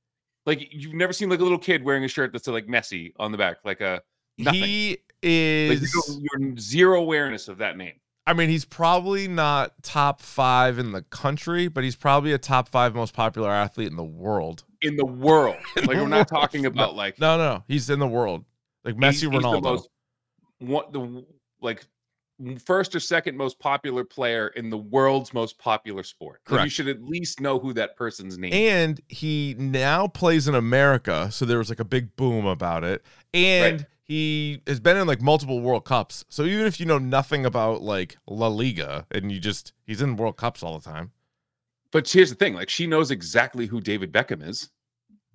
Like, 0.47 0.69
you've 0.73 0.95
never 0.95 1.13
seen 1.13 1.29
like 1.29 1.41
a 1.41 1.43
little 1.43 1.59
kid 1.59 1.83
wearing 1.85 2.05
a 2.05 2.09
shirt 2.09 2.33
that's 2.33 2.47
like 2.47 2.67
Messi 2.67 3.13
on 3.19 3.33
the 3.33 3.39
back, 3.39 3.59
like 3.65 3.81
a 3.81 4.01
nothing. 4.39 4.63
He 4.63 4.91
like, 4.91 5.15
is. 5.23 5.83
you 5.95 6.03
don't- 6.33 6.43
you're 6.51 6.57
zero 6.59 7.01
awareness 7.01 7.49
of 7.49 7.59
that 7.59 7.77
name." 7.77 7.95
I 8.29 8.33
mean, 8.33 8.49
he's 8.49 8.65
probably 8.65 9.29
not 9.29 9.81
top 9.85 10.21
five 10.21 10.81
in 10.81 10.91
the 10.91 11.03
country, 11.03 11.69
but 11.69 11.85
he's 11.85 11.95
probably 11.95 12.33
a 12.33 12.39
top 12.39 12.69
five 12.69 12.93
most 12.93 13.15
popular 13.15 13.51
athlete 13.51 13.89
in 13.89 13.97
the 13.97 14.03
world. 14.05 14.65
in 14.83 14.97
the 14.97 15.07
world. 15.07 15.55
In 15.77 15.85
Like 15.87 15.97
the 15.97 16.03
we're 16.03 16.09
not 16.09 16.27
talking 16.27 16.67
about 16.67 16.97
like 16.97 17.19
No, 17.21 17.37
no, 17.39 17.55
no. 17.57 17.65
He's 17.69 17.89
in 17.89 17.99
the 18.01 18.07
world. 18.09 18.45
Like 18.85 18.95
he's- 18.97 19.17
Messi, 19.23 19.33
he's 19.33 19.43
Ronaldo. 19.43 19.55
The 19.55 19.61
most, 19.61 19.89
what 20.59 20.93
the 20.93 21.25
like 21.61 21.85
first 22.65 22.95
or 22.95 23.01
second 23.01 23.37
most 23.37 23.59
popular 23.59 24.05
player 24.05 24.49
in 24.49 24.69
the 24.69 24.77
world's 24.77 25.33
most 25.33 25.59
popular 25.59 26.03
sport. 26.03 26.41
Like, 26.51 26.65
you 26.65 26.71
should 26.71 26.87
at 26.89 27.03
least 27.03 27.41
know 27.41 27.59
who 27.59 27.73
that 27.75 27.97
person's 27.97 28.37
name. 28.37 28.53
is. 28.53 28.59
and 28.59 29.01
he 29.09 29.55
now 29.59 30.07
plays 30.07 30.47
in 30.47 30.55
America, 30.55 31.31
so 31.33 31.45
there 31.47 31.57
was 31.59 31.71
like 31.71 31.81
a 31.81 31.85
big 31.85 32.15
boom 32.17 32.45
about 32.45 32.85
it. 32.85 33.03
And 33.33 33.79
Right. 33.81 33.87
he 34.03 34.61
has 34.67 34.81
been 34.81 34.99
in 34.99 35.07
like 35.07 35.23
multiple 35.23 35.61
World 35.61 35.87
Cups. 35.87 36.27
So 36.29 36.45
even 36.45 36.67
if 36.67 36.79
you 36.79 36.85
know 36.85 36.99
nothing 36.99 37.47
about 37.47 37.81
like 37.83 38.19
La 38.27 38.49
Liga 38.49 39.07
and 39.11 39.33
you 39.33 39.41
just 39.41 39.73
he's 39.87 40.03
in 40.03 40.17
World 40.17 40.37
Cups 40.37 40.63
all 40.63 40.79
the 40.79 40.85
time. 40.85 41.13
But 41.91 42.07
here's 42.11 42.29
the 42.29 42.37
thing: 42.37 42.53
like 42.55 42.69
she 42.69 42.87
knows 42.87 43.11
exactly 43.11 43.67
who 43.67 43.81
David 43.81 44.13
Beckham 44.13 44.47
is. 44.47 44.69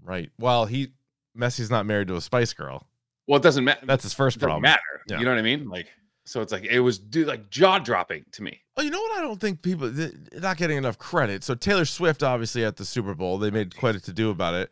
Right. 0.04 0.30
Well, 0.38 0.68
he 0.68 0.90
Messi's 1.36 1.72
not 1.72 1.86
married 1.88 2.10
to 2.10 2.16
a 2.16 2.22
Spice 2.22 2.54
Girl. 2.54 2.86
Well, 3.28 3.38
it 3.40 3.44
doesn't 3.44 3.64
matter. 3.64 3.86
That's 3.86 4.04
his 4.04 4.14
first 4.14 4.38
it 4.38 4.40
doesn't 4.40 4.48
problem. 4.50 4.64
matter. 4.64 4.82
Yeah. 5.08 5.20
You 5.20 5.26
know 5.26 5.32
what 5.32 5.40
I 5.40 5.44
mean? 5.44 5.70
Like 5.70 5.88
so, 6.26 6.42
it's 6.42 6.52
like 6.52 6.66
it 6.66 6.80
was 6.80 7.00
dude, 7.00 7.28
like 7.28 7.50
jaw 7.50 7.80
dropping 7.80 8.26
to 8.34 8.44
me. 8.44 8.62
Oh, 8.78 8.82
you 8.82 8.90
know 8.90 9.00
what? 9.02 9.18
I 9.18 9.22
don't 9.22 9.40
think 9.40 9.62
people 9.62 9.92
not 10.34 10.58
getting 10.58 10.78
enough 10.78 10.98
credit. 10.98 11.44
So 11.44 11.56
Taylor 11.56 11.86
Swift, 11.86 12.24
obviously 12.24 12.64
at 12.64 12.78
the 12.78 12.86
Super 12.86 13.14
Bowl, 13.16 13.38
they 13.38 13.52
made 13.52 13.76
quite 13.76 13.96
a 13.96 14.00
to 14.02 14.14
do 14.14 14.30
about 14.30 14.54
it. 14.54 14.70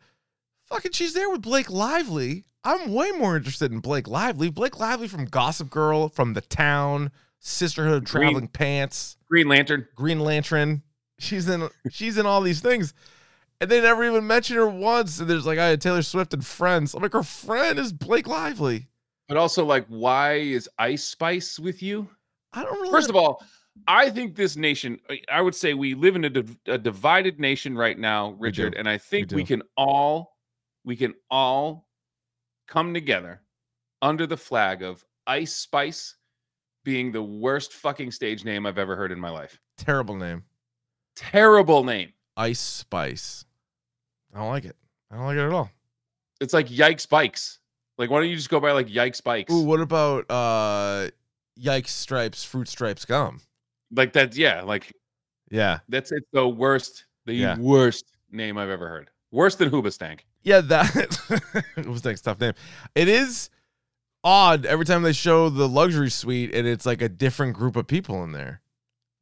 Fucking, 0.66 0.92
she's 0.92 1.14
there 1.14 1.28
with 1.28 1.42
Blake 1.42 1.68
Lively. 1.70 2.44
I'm 2.62 2.92
way 2.92 3.10
more 3.10 3.36
interested 3.36 3.72
in 3.72 3.80
Blake 3.80 4.06
Lively. 4.06 4.50
Blake 4.50 4.78
Lively 4.78 5.08
from 5.08 5.24
Gossip 5.24 5.70
Girl, 5.70 6.08
from 6.08 6.34
The 6.34 6.40
Town, 6.42 7.10
Sisterhood 7.40 8.04
Green- 8.04 8.22
Traveling 8.28 8.48
Pants, 8.48 9.16
Green 9.28 9.48
Lantern. 9.48 9.86
Green 9.96 10.20
Lantern. 10.20 10.82
She's 11.18 11.48
in. 11.48 11.68
she's 11.90 12.16
in 12.18 12.26
all 12.26 12.40
these 12.40 12.60
things, 12.60 12.94
and 13.60 13.70
they 13.70 13.80
never 13.80 14.04
even 14.04 14.26
mention 14.26 14.56
her 14.56 14.68
once. 14.68 15.18
And 15.20 15.28
there's 15.28 15.46
like, 15.46 15.58
I 15.58 15.68
had 15.68 15.80
Taylor 15.80 16.02
Swift 16.02 16.32
and 16.34 16.44
friends. 16.44 16.94
I'm 16.94 17.02
like, 17.02 17.12
her 17.12 17.22
friend 17.22 17.78
is 17.78 17.92
Blake 17.92 18.26
Lively. 18.26 18.88
But 19.28 19.36
also, 19.36 19.64
like, 19.64 19.86
why 19.88 20.34
is 20.34 20.68
Ice 20.78 21.04
Spice 21.04 21.58
with 21.58 21.82
you? 21.82 22.08
I 22.52 22.64
don't 22.64 22.80
really. 22.80 22.90
First 22.90 23.10
of 23.10 23.16
all, 23.16 23.44
I 23.86 24.10
think 24.10 24.34
this 24.34 24.56
nation, 24.56 24.98
I- 25.30 25.40
would 25.40 25.54
say 25.54 25.74
we 25.74 25.94
live 25.94 26.16
in 26.16 26.24
a, 26.24 26.30
div- 26.30 26.58
a 26.66 26.76
divided 26.78 27.38
nation 27.38 27.76
right 27.76 27.96
now, 27.96 28.30
Richard, 28.40 28.74
and 28.74 28.88
I 28.88 28.98
think 28.98 29.30
we, 29.30 29.42
do. 29.44 29.58
can 29.58 29.62
all 29.76 30.36
we 30.84 30.96
can 30.96 31.14
all 31.30 31.86
come 32.66 32.92
together 32.92 33.42
under 34.02 34.26
the 34.26 34.36
flag 34.36 34.82
of 34.82 35.04
Ice 35.26 35.54
Spice 35.54 36.16
being 36.84 37.12
the 37.12 37.22
worst 37.22 37.74
fucking 37.74 38.10
stage 38.10 38.44
name 38.44 38.66
I've 38.66 38.78
ever 38.78 38.96
heard 38.96 39.12
in 39.12 39.20
my 39.20 39.30
life. 39.30 39.60
terrible 39.76 40.16
name. 40.16 40.42
Terrible 41.14 41.84
name. 41.84 42.12
Ice 42.36 42.58
Spice. 42.60 43.44
I 44.34 44.38
don't 44.38 44.48
like 44.48 44.64
it. 44.64 44.76
I 45.10 45.16
don't 45.16 45.26
like 45.26 45.36
it 45.36 45.46
at 45.46 45.52
all. 45.52 45.70
It's 46.40 46.54
like 46.54 46.68
yikes 46.68 47.08
bikes. 47.08 47.58
Like, 47.98 48.08
why 48.10 48.20
don't 48.20 48.30
you 48.30 48.36
just 48.36 48.48
go 48.48 48.60
buy 48.60 48.72
like 48.72 48.86
Yikes 48.86 49.22
bikes? 49.22 49.52
Ooh, 49.52 49.62
what 49.62 49.80
about 49.80 50.24
uh, 50.30 51.08
Yikes 51.60 51.88
Stripes 51.88 52.42
Fruit 52.44 52.66
Stripes 52.66 53.04
gum? 53.04 53.40
Like 53.94 54.14
that, 54.14 54.34
yeah. 54.36 54.62
Like 54.62 54.90
Yeah, 55.50 55.80
that's 55.88 56.10
it's 56.10 56.26
the 56.32 56.48
worst, 56.48 57.04
the 57.26 57.34
Yeah. 57.34 57.58
worst 57.58 58.06
name 58.30 58.56
I've 58.56 58.70
ever 58.70 58.88
heard. 58.88 59.10
Worse 59.32 59.56
than 59.56 59.68
Hoobastank. 59.70 60.20
yeah. 60.42 60.60
That 60.62 62.02
like 62.04 62.22
tough 62.22 62.40
name. 62.40 62.54
It 62.94 63.08
is 63.08 63.50
odd 64.24 64.64
every 64.64 64.86
time 64.86 65.02
they 65.02 65.12
show 65.12 65.50
the 65.50 65.68
luxury 65.68 66.10
suite, 66.10 66.54
and 66.54 66.66
it's 66.66 66.86
like 66.86 67.02
a 67.02 67.08
different 67.08 67.54
group 67.54 67.76
of 67.76 67.86
people 67.86 68.24
in 68.24 68.32
there. 68.32 68.62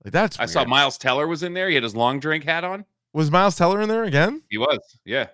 Like 0.04 0.12
that's 0.12 0.38
I 0.38 0.46
saw. 0.46 0.64
Miles 0.64 0.98
Teller 0.98 1.26
was 1.26 1.42
in 1.42 1.52
there. 1.54 1.68
He 1.68 1.74
had 1.74 1.82
his 1.82 1.96
long 1.96 2.20
drink 2.20 2.44
hat 2.44 2.62
on. 2.62 2.84
Was 3.18 3.32
Miles 3.32 3.56
Teller 3.56 3.80
in 3.80 3.88
there 3.88 4.04
again? 4.04 4.44
He 4.48 4.58
was, 4.58 4.78
yeah. 5.04 5.26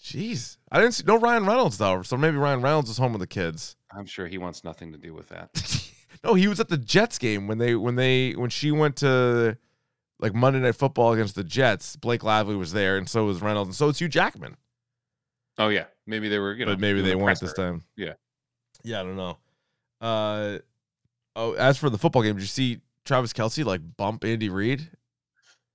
Jeez, 0.00 0.58
I 0.70 0.78
didn't 0.78 0.94
see 0.94 1.02
no 1.04 1.18
Ryan 1.18 1.44
Reynolds 1.44 1.76
though, 1.76 2.02
so 2.02 2.16
maybe 2.16 2.36
Ryan 2.36 2.62
Reynolds 2.62 2.88
is 2.88 2.98
home 2.98 3.12
with 3.12 3.20
the 3.20 3.26
kids. 3.26 3.74
I'm 3.90 4.06
sure 4.06 4.28
he 4.28 4.38
wants 4.38 4.62
nothing 4.62 4.92
to 4.92 4.98
do 4.98 5.12
with 5.12 5.28
that. 5.30 5.90
no, 6.24 6.34
he 6.34 6.46
was 6.46 6.60
at 6.60 6.68
the 6.68 6.78
Jets 6.78 7.18
game 7.18 7.48
when 7.48 7.58
they 7.58 7.74
when 7.74 7.96
they 7.96 8.34
when 8.34 8.48
she 8.48 8.70
went 8.70 8.94
to 8.98 9.58
like 10.20 10.36
Monday 10.36 10.60
Night 10.60 10.76
Football 10.76 11.14
against 11.14 11.34
the 11.34 11.42
Jets. 11.42 11.96
Blake 11.96 12.22
Lively 12.22 12.54
was 12.54 12.72
there, 12.72 12.96
and 12.96 13.08
so 13.08 13.24
was 13.24 13.42
Reynolds, 13.42 13.66
and 13.70 13.74
so 13.74 13.86
was 13.86 13.98
Hugh 13.98 14.06
Jackman. 14.06 14.56
Oh 15.58 15.70
yeah, 15.70 15.86
maybe 16.06 16.28
they 16.28 16.38
were, 16.38 16.54
you 16.54 16.64
know, 16.64 16.74
but 16.74 16.80
maybe 16.80 17.02
they 17.02 17.16
weren't 17.16 17.40
this 17.40 17.54
time. 17.54 17.82
Yeah. 17.96 18.12
yeah, 18.84 19.00
I 19.00 19.02
don't 19.02 19.16
know. 19.16 19.38
Uh, 20.00 20.58
oh, 21.34 21.54
as 21.54 21.76
for 21.76 21.90
the 21.90 21.98
football 21.98 22.22
game, 22.22 22.36
did 22.36 22.42
you 22.42 22.46
see 22.46 22.82
Travis 23.04 23.32
Kelce 23.32 23.64
like 23.64 23.80
bump 23.96 24.22
Andy 24.22 24.48
Reid? 24.48 24.90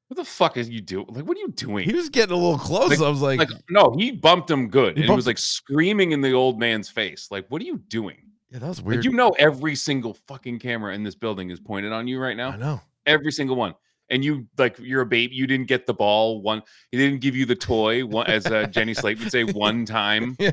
What 0.10 0.18
the 0.18 0.26
fuck 0.26 0.58
is 0.58 0.68
you 0.70 0.82
doing? 0.82 1.06
Like, 1.10 1.26
what 1.26 1.38
are 1.38 1.40
you 1.40 1.50
doing? 1.50 1.88
He 1.88 1.96
was 1.96 2.10
getting 2.10 2.34
a 2.34 2.36
little 2.40 2.58
close. 2.58 2.90
Like- 2.90 3.00
I 3.00 3.10
was 3.10 3.22
like, 3.22 3.40
like, 3.40 3.50
no, 3.70 3.96
he 3.98 4.12
bumped 4.12 4.50
him 4.50 4.68
good, 4.68 4.98
He 4.98 5.04
and 5.04 5.10
he 5.12 5.16
was 5.16 5.28
like 5.28 5.38
screaming 5.38 6.12
in 6.12 6.22
the 6.22 6.34
old 6.34 6.60
man's 6.60 6.90
face. 6.90 7.28
Like, 7.32 7.46
what 7.50 7.62
are 7.62 7.66
you 7.66 7.78
doing? 7.78 8.18
yeah, 8.52 8.58
that 8.60 8.68
was 8.68 8.80
Like, 8.80 8.88
weird. 8.88 9.06
you 9.06 9.12
know, 9.12 9.30
every 9.38 9.76
single 9.76 10.16
fucking 10.28 10.58
camera 10.60 10.94
in 10.96 11.04
this 11.04 11.14
building 11.16 11.52
is 11.52 11.60
pointed 11.60 11.92
on 11.92 12.08
you 12.08 12.20
right 12.20 12.36
now. 12.36 12.50
I 12.50 12.58
know. 12.58 12.82
Every 13.06 13.32
single 13.32 13.56
one. 13.56 13.76
And 14.12 14.26
you 14.26 14.48
like 14.58 14.80
you're 14.80 15.02
a 15.02 15.06
baby. 15.06 15.36
You 15.36 15.46
didn't 15.46 15.68
get 15.68 15.86
the 15.86 15.94
ball 15.94 16.42
one. 16.42 16.64
He 16.92 16.98
didn't 16.98 17.22
give 17.22 17.36
you 17.36 17.46
the 17.46 17.56
toy 17.56 18.04
one, 18.04 18.26
as 18.26 18.48
uh, 18.48 18.66
Jenny 18.66 18.96
Slate 18.96 19.20
would 19.20 19.30
say, 19.32 19.44
one 19.44 19.86
time. 19.86 20.36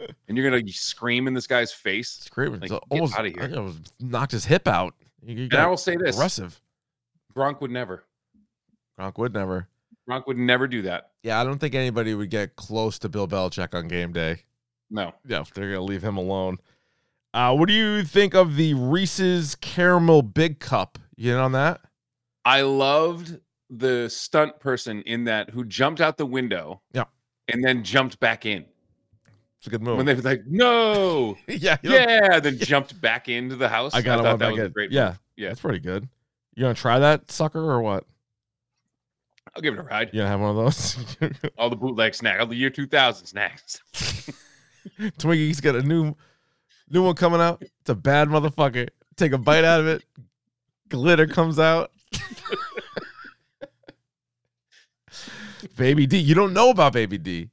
Yeah, 0.00 0.10
And 0.26 0.36
you're 0.36 0.50
gonna 0.50 0.66
scream 0.72 1.28
in 1.28 1.34
this 1.34 1.46
guy's 1.46 1.70
face. 1.72 2.26
great. 2.30 2.50
Like, 2.50 2.72
almost 2.90 3.14
outta 3.16 3.28
here. 3.28 3.52
I 3.54 3.72
knocked 4.00 4.32
his 4.32 4.46
hip 4.46 4.66
out. 4.66 4.94
He, 5.24 5.34
he 5.36 5.42
And 5.44 5.54
I 5.54 5.66
will 5.66 5.76
say 5.76 5.94
this: 5.96 6.16
aggressive. 6.16 6.60
Gronk 7.36 7.60
would 7.60 7.70
never. 7.70 8.02
Gronk 9.00 9.18
would 9.18 9.32
never. 9.32 9.68
Gronk 10.08 10.26
would 10.26 10.36
never 10.38 10.66
do 10.66 10.82
that. 10.82 11.10
Yeah, 11.22 11.40
I 11.40 11.44
don't 11.44 11.58
think 11.58 11.74
anybody 11.74 12.14
would 12.14 12.30
get 12.30 12.56
close 12.56 12.98
to 13.00 13.08
Bill 13.08 13.26
Belichick 13.26 13.74
on 13.74 13.88
game 13.88 14.12
day. 14.12 14.42
No. 14.90 15.14
Yeah, 15.26 15.44
they're 15.54 15.68
gonna 15.72 15.84
leave 15.84 16.02
him 16.02 16.16
alone. 16.16 16.58
Uh, 17.32 17.54
what 17.54 17.68
do 17.68 17.74
you 17.74 18.02
think 18.02 18.34
of 18.34 18.56
the 18.56 18.74
Reese's 18.74 19.54
Caramel 19.54 20.22
Big 20.22 20.58
Cup? 20.58 20.98
You 21.16 21.34
in 21.34 21.38
on 21.38 21.52
that? 21.52 21.80
I 22.44 22.62
loved 22.62 23.38
the 23.68 24.10
stunt 24.10 24.58
person 24.58 25.02
in 25.02 25.24
that 25.24 25.50
who 25.50 25.64
jumped 25.64 26.00
out 26.00 26.16
the 26.16 26.26
window. 26.26 26.82
Yeah. 26.92 27.04
And 27.48 27.64
then 27.64 27.84
jumped 27.84 28.18
back 28.18 28.46
in. 28.46 28.64
It's 29.58 29.66
a 29.66 29.70
good 29.70 29.82
move. 29.82 29.98
When 29.98 30.06
they 30.06 30.14
were 30.14 30.22
like, 30.22 30.42
no. 30.46 31.36
yeah, 31.46 31.76
yeah. 31.82 32.40
Then 32.40 32.58
jumped 32.58 33.00
back 33.00 33.28
into 33.28 33.56
the 33.56 33.68
house. 33.68 33.94
I 33.94 34.02
got 34.02 34.16
thought 34.18 34.24
one 34.24 34.38
that 34.38 34.52
was 34.52 34.60
a 34.60 34.68
great 34.70 34.90
Yeah, 34.90 35.08
move. 35.08 35.18
Yeah. 35.36 35.48
that's 35.48 35.60
pretty 35.60 35.80
good. 35.80 36.08
You 36.54 36.64
gonna 36.64 36.74
try 36.74 36.98
that 36.98 37.30
sucker 37.30 37.60
or 37.60 37.80
what? 37.80 38.04
I'll 39.54 39.62
give 39.62 39.74
it 39.74 39.80
a 39.80 39.82
ride. 39.82 40.10
You 40.12 40.20
gonna 40.20 40.30
have 40.30 40.40
one 40.40 40.50
of 40.50 40.56
those? 40.56 40.96
All 41.58 41.70
the 41.70 41.76
bootleg 41.76 42.14
snacks, 42.14 42.40
all 42.40 42.46
the 42.46 42.56
year 42.56 42.70
2000 42.70 43.26
snacks. 43.26 43.80
Twinkies 44.98 45.60
got 45.60 45.76
a 45.76 45.82
new 45.82 46.14
new 46.88 47.04
one 47.04 47.14
coming 47.14 47.40
out. 47.40 47.62
It's 47.62 47.90
a 47.90 47.94
bad 47.94 48.28
motherfucker. 48.28 48.88
Take 49.16 49.32
a 49.32 49.38
bite 49.38 49.64
out 49.64 49.80
of 49.80 49.86
it. 49.86 50.04
Glitter 50.88 51.26
comes 51.26 51.58
out. 51.58 51.90
Baby 55.76 56.06
D. 56.06 56.18
You 56.18 56.34
don't 56.34 56.52
know 56.52 56.70
about 56.70 56.92
Baby 56.92 57.18
D. 57.18 57.50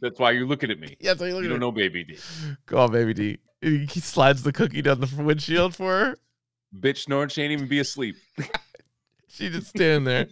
That's 0.00 0.18
why 0.18 0.32
you're 0.32 0.46
looking 0.46 0.70
at 0.70 0.80
me. 0.80 0.96
Yeah, 0.98 1.14
that's 1.14 1.32
you 1.32 1.48
don't 1.48 1.60
know 1.60 1.70
Baby 1.70 2.02
D. 2.04 2.18
Go 2.66 2.78
on, 2.78 2.90
Baby 2.92 3.14
D. 3.14 3.38
He 3.60 4.00
slides 4.00 4.42
the 4.42 4.52
cookie 4.52 4.82
down 4.82 5.00
the 5.00 5.22
windshield 5.22 5.76
for 5.76 5.92
her. 5.92 6.18
Bitch 6.76 7.30
she 7.30 7.42
ain't 7.42 7.52
even 7.52 7.68
be 7.68 7.78
asleep. 7.78 8.16
She 9.32 9.48
just 9.48 9.68
standing 9.68 10.04
there. 10.04 10.26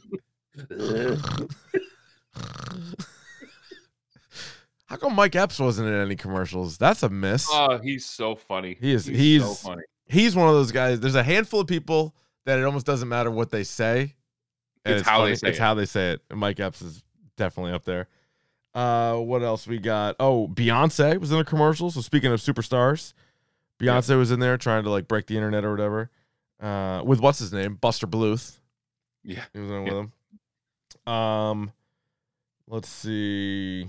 How 4.87 4.97
come 4.97 5.15
Mike 5.15 5.37
Epps 5.37 5.59
wasn't 5.59 5.89
in 5.89 5.95
any 5.95 6.17
commercials? 6.17 6.77
That's 6.77 7.03
a 7.03 7.09
miss. 7.09 7.47
Oh, 7.51 7.79
he's 7.79 8.05
so 8.07 8.35
funny. 8.35 8.77
He 8.81 8.93
is- 8.93 9.05
so 9.07 9.13
he's- 9.13 9.63
funny. 9.63 9.83
He's 10.07 10.35
one 10.35 10.49
of 10.49 10.55
those 10.55 10.73
guys. 10.73 10.99
There's 10.99 11.15
a 11.15 11.23
handful 11.23 11.61
of 11.61 11.69
people 11.69 12.15
that 12.45 12.59
it 12.59 12.65
almost 12.65 12.85
doesn't 12.87 13.09
matter 13.09 13.31
what 13.31 13.51
they 13.51 13.63
say. 13.65 14.17
and 14.85 14.95
It's 14.97 15.07
how 15.07 15.19
they 15.19 15.25
funny. 15.27 15.37
say 15.37 15.49
It's 15.51 15.59
it. 15.59 15.61
how 15.61 15.75
they 15.75 15.85
say 15.85 16.13
it. 16.13 16.23
And 16.31 16.41
Mike 16.41 16.59
Epps 16.59 16.81
is 16.83 17.03
definitely 17.37 17.73
up 17.73 17.85
there. 17.85 18.09
Uh, 18.75 19.17
what 19.17 19.43
else 19.43 19.67
we 19.67 19.79
got? 19.79 20.17
Oh, 20.19 20.49
Beyonce 20.49 21.21
was 21.21 21.31
in 21.33 21.39
a 21.39 21.45
commercial. 21.45 21.91
So 21.91 22.01
speaking 22.01 22.33
of 22.33 22.41
superstars, 22.41 23.13
Beyonce 23.79 24.17
was 24.17 24.31
in 24.31 24.41
there 24.41 24.57
trying 24.57 24.83
to 24.85 24.91
like 24.91 25.07
break 25.07 25.27
the 25.27 25.37
internet 25.37 25.65
or 25.67 25.71
whatever. 25.71 26.11
Uh, 26.59 27.03
with 27.05 27.21
what's 27.21 27.39
his 27.41 27.53
name? 27.53 27.75
Buster 27.75 28.07
Bluth. 28.07 28.59
Yeah. 29.24 29.44
He 29.52 29.59
was 29.61 29.70
in 29.70 29.87
Yeah. 29.87 29.92
with 29.92 30.11
him. 31.06 31.12
Um, 31.12 31.72
let's 32.66 32.88
see. 32.88 33.88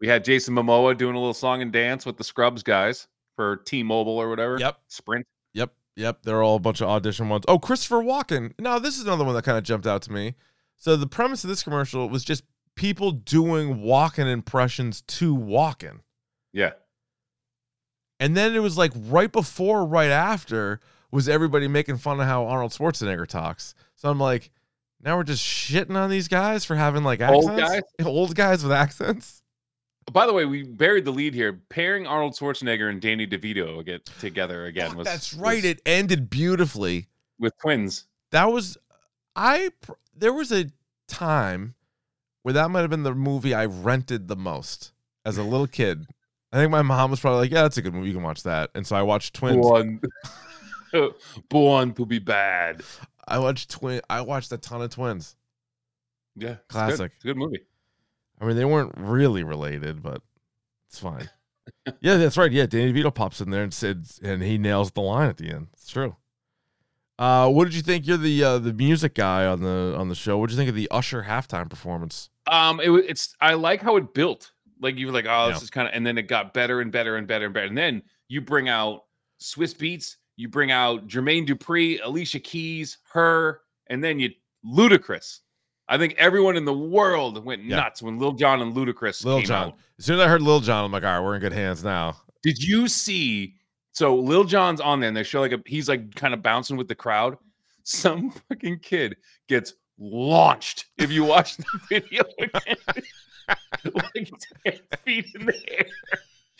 We 0.00 0.08
had 0.08 0.24
Jason 0.24 0.54
Momoa 0.54 0.96
doing 0.96 1.14
a 1.14 1.18
little 1.18 1.34
song 1.34 1.62
and 1.62 1.72
dance 1.72 2.06
with 2.06 2.16
the 2.16 2.24
Scrubs 2.24 2.62
guys 2.62 3.06
for 3.36 3.56
T-Mobile 3.56 4.16
or 4.16 4.28
whatever. 4.28 4.58
Yep. 4.58 4.78
Sprint. 4.88 5.26
Yep, 5.52 5.72
yep. 5.96 6.22
They're 6.22 6.42
all 6.42 6.56
a 6.56 6.60
bunch 6.60 6.80
of 6.80 6.88
audition 6.88 7.28
ones. 7.28 7.44
Oh, 7.48 7.58
Christopher 7.58 8.02
Walken. 8.02 8.52
Now, 8.58 8.78
this 8.78 8.96
is 8.96 9.04
another 9.04 9.24
one 9.24 9.34
that 9.34 9.44
kind 9.44 9.58
of 9.58 9.64
jumped 9.64 9.86
out 9.86 10.02
to 10.02 10.12
me. 10.12 10.34
So 10.76 10.96
the 10.96 11.06
premise 11.06 11.44
of 11.44 11.50
this 11.50 11.62
commercial 11.62 12.08
was 12.08 12.24
just 12.24 12.44
people 12.76 13.10
doing 13.10 13.78
Walken 13.82 14.26
impressions 14.26 15.02
to 15.02 15.36
Walken. 15.36 16.00
Yeah. 16.52 16.72
And 18.18 18.36
then 18.36 18.54
it 18.54 18.60
was 18.60 18.78
like 18.78 18.92
right 18.94 19.30
before, 19.30 19.84
right 19.84 20.10
after, 20.10 20.80
was 21.10 21.28
everybody 21.28 21.68
making 21.68 21.98
fun 21.98 22.20
of 22.20 22.26
how 22.26 22.46
Arnold 22.46 22.72
Schwarzenegger 22.72 23.26
talks. 23.26 23.74
So 23.96 24.08
I'm 24.08 24.20
like, 24.20 24.50
now 25.02 25.16
we're 25.16 25.24
just 25.24 25.44
shitting 25.44 25.96
on 25.96 26.10
these 26.10 26.28
guys 26.28 26.64
for 26.64 26.76
having 26.76 27.04
like 27.04 27.20
accents. 27.20 27.46
Old 27.48 27.58
guys? 27.58 27.82
Old 28.04 28.34
guys 28.34 28.62
with 28.62 28.72
accents. 28.72 29.42
By 30.12 30.26
the 30.26 30.32
way, 30.32 30.44
we 30.44 30.62
buried 30.64 31.04
the 31.04 31.10
lead 31.12 31.34
here. 31.34 31.60
Pairing 31.68 32.06
Arnold 32.06 32.34
Schwarzenegger 32.34 32.90
and 32.90 33.00
Danny 33.00 33.26
DeVito 33.26 33.84
get 33.84 34.04
together 34.18 34.66
again 34.66 34.96
was 34.96 35.06
that's 35.06 35.34
right. 35.34 35.56
was 35.56 35.64
It 35.64 35.80
ended 35.86 36.28
beautifully. 36.30 37.08
with 37.38 37.52
twins. 37.60 38.06
that 38.32 38.46
was 38.46 38.76
I 39.36 39.70
there 40.16 40.32
was 40.32 40.50
a 40.52 40.66
time 41.06 41.74
where 42.42 42.54
that 42.54 42.70
might 42.70 42.80
have 42.80 42.90
been 42.90 43.02
the 43.04 43.14
movie 43.14 43.54
I 43.54 43.66
rented 43.66 44.26
the 44.28 44.36
most 44.36 44.92
as 45.24 45.38
a 45.38 45.42
little 45.42 45.66
kid. 45.66 46.06
I 46.52 46.56
think 46.56 46.70
my 46.72 46.82
mom 46.82 47.12
was 47.12 47.20
probably 47.20 47.40
like, 47.42 47.52
"Yeah, 47.52 47.62
that's 47.62 47.76
a 47.76 47.82
good 47.82 47.94
movie. 47.94 48.08
You 48.08 48.14
can 48.14 48.24
watch 48.24 48.42
that." 48.42 48.70
And 48.74 48.84
so 48.84 48.96
I 48.96 49.02
watched 49.02 49.34
Twins. 49.34 49.64
Born, 49.64 50.00
born 51.48 51.94
to 51.94 52.04
be 52.06 52.18
bad. 52.18 52.82
I 53.30 53.38
watched 53.38 53.70
Twin. 53.70 54.00
I 54.10 54.20
watched 54.22 54.52
a 54.52 54.58
ton 54.58 54.82
of 54.82 54.90
Twins. 54.90 55.36
Yeah, 56.36 56.50
it's 56.50 56.58
good. 56.58 56.68
Classic. 56.68 57.12
It's 57.14 57.24
a 57.24 57.28
good 57.28 57.36
movie. 57.36 57.60
I 58.40 58.46
mean, 58.46 58.56
they 58.56 58.64
weren't 58.64 58.92
really 58.96 59.44
related, 59.44 60.02
but 60.02 60.22
it's 60.88 60.98
fine. 60.98 61.28
yeah, 62.00 62.16
that's 62.16 62.36
right. 62.36 62.50
Yeah, 62.50 62.66
Danny 62.66 62.92
DeVito 62.92 63.14
pops 63.14 63.40
in 63.40 63.50
there 63.50 63.62
and 63.62 63.72
said, 63.72 64.06
and 64.22 64.42
he 64.42 64.58
nails 64.58 64.90
the 64.92 65.00
line 65.02 65.28
at 65.28 65.36
the 65.36 65.50
end. 65.50 65.68
It's 65.74 65.90
true. 65.90 66.16
Uh, 67.18 67.50
what 67.50 67.66
did 67.66 67.74
you 67.74 67.82
think? 67.82 68.06
You're 68.06 68.16
the 68.16 68.42
uh, 68.42 68.58
the 68.58 68.72
music 68.72 69.14
guy 69.14 69.44
on 69.44 69.60
the 69.60 69.94
on 69.98 70.08
the 70.08 70.14
show. 70.14 70.38
What 70.38 70.48
did 70.48 70.54
you 70.54 70.58
think 70.58 70.70
of 70.70 70.74
the 70.74 70.88
Usher 70.90 71.24
halftime 71.28 71.68
performance? 71.68 72.30
Um, 72.46 72.80
it, 72.80 72.90
it's 73.08 73.36
I 73.40 73.54
like 73.54 73.82
how 73.82 73.96
it 73.96 74.14
built. 74.14 74.52
Like 74.80 74.96
you 74.96 75.06
were 75.06 75.12
like, 75.12 75.26
oh, 75.28 75.48
this 75.48 75.58
Yeah. 75.58 75.64
is 75.64 75.70
kind 75.70 75.86
of, 75.86 75.92
and 75.94 76.06
then 76.06 76.16
it 76.16 76.22
got 76.22 76.54
better 76.54 76.80
and 76.80 76.90
better 76.90 77.16
and 77.16 77.26
better 77.28 77.44
and 77.44 77.52
better. 77.54 77.66
And 77.66 77.76
then 77.76 78.02
you 78.28 78.40
bring 78.40 78.70
out 78.70 79.02
Swizz 79.38 79.76
Beatz, 79.76 80.16
you 80.40 80.48
bring 80.48 80.70
out 80.70 81.06
Jermaine 81.06 81.46
Dupri, 81.46 82.00
Alicia 82.02 82.40
Keys, 82.40 82.98
her, 83.12 83.60
and 83.88 84.02
then 84.02 84.18
you 84.18 84.30
Ludacris. 84.66 85.40
I 85.88 85.98
think 85.98 86.14
everyone 86.18 86.56
in 86.56 86.64
the 86.64 86.72
world 86.74 87.44
went 87.44 87.64
Yeah. 87.64 87.76
nuts 87.76 88.00
when 88.02 88.18
Lil 88.18 88.32
Jon 88.32 88.62
and 88.62 88.74
Ludacris 88.74 89.24
Lil 89.24 89.38
came 89.38 89.46
Jon. 89.46 89.68
out. 89.68 89.76
As 89.98 90.04
soon 90.04 90.18
as 90.20 90.24
I 90.24 90.28
heard 90.28 90.42
Lil 90.42 90.60
Jon, 90.60 90.84
I'm 90.84 90.92
like, 90.92 91.02
all 91.02 91.10
right, 91.18 91.20
we're 91.24 91.34
in 91.34 91.40
good 91.40 91.52
hands 91.52 91.82
now. 91.84 92.16
Did 92.42 92.62
you 92.62 92.88
see? 92.88 93.54
So 93.92 94.16
Lil 94.16 94.44
Jon's 94.44 94.80
on 94.80 95.00
there, 95.00 95.08
and 95.08 95.16
they 95.16 95.22
show 95.24 95.40
like 95.40 95.52
a 95.52 95.60
he's 95.66 95.88
like 95.88 96.14
kind 96.14 96.32
of 96.32 96.42
bouncing 96.42 96.76
with 96.76 96.88
the 96.88 96.94
crowd. 96.94 97.36
Some 97.82 98.30
fucking 98.48 98.78
kid 98.80 99.16
gets 99.48 99.74
launched 99.98 100.86
if 100.96 101.10
you 101.10 101.24
watch 101.24 101.56
the 101.56 101.64
video 101.90 102.22
again. 102.38 102.76
like 103.94 104.30
10 104.64 104.78
feet 105.04 105.26
in 105.34 105.46
the 105.46 105.72
air. 105.72 105.86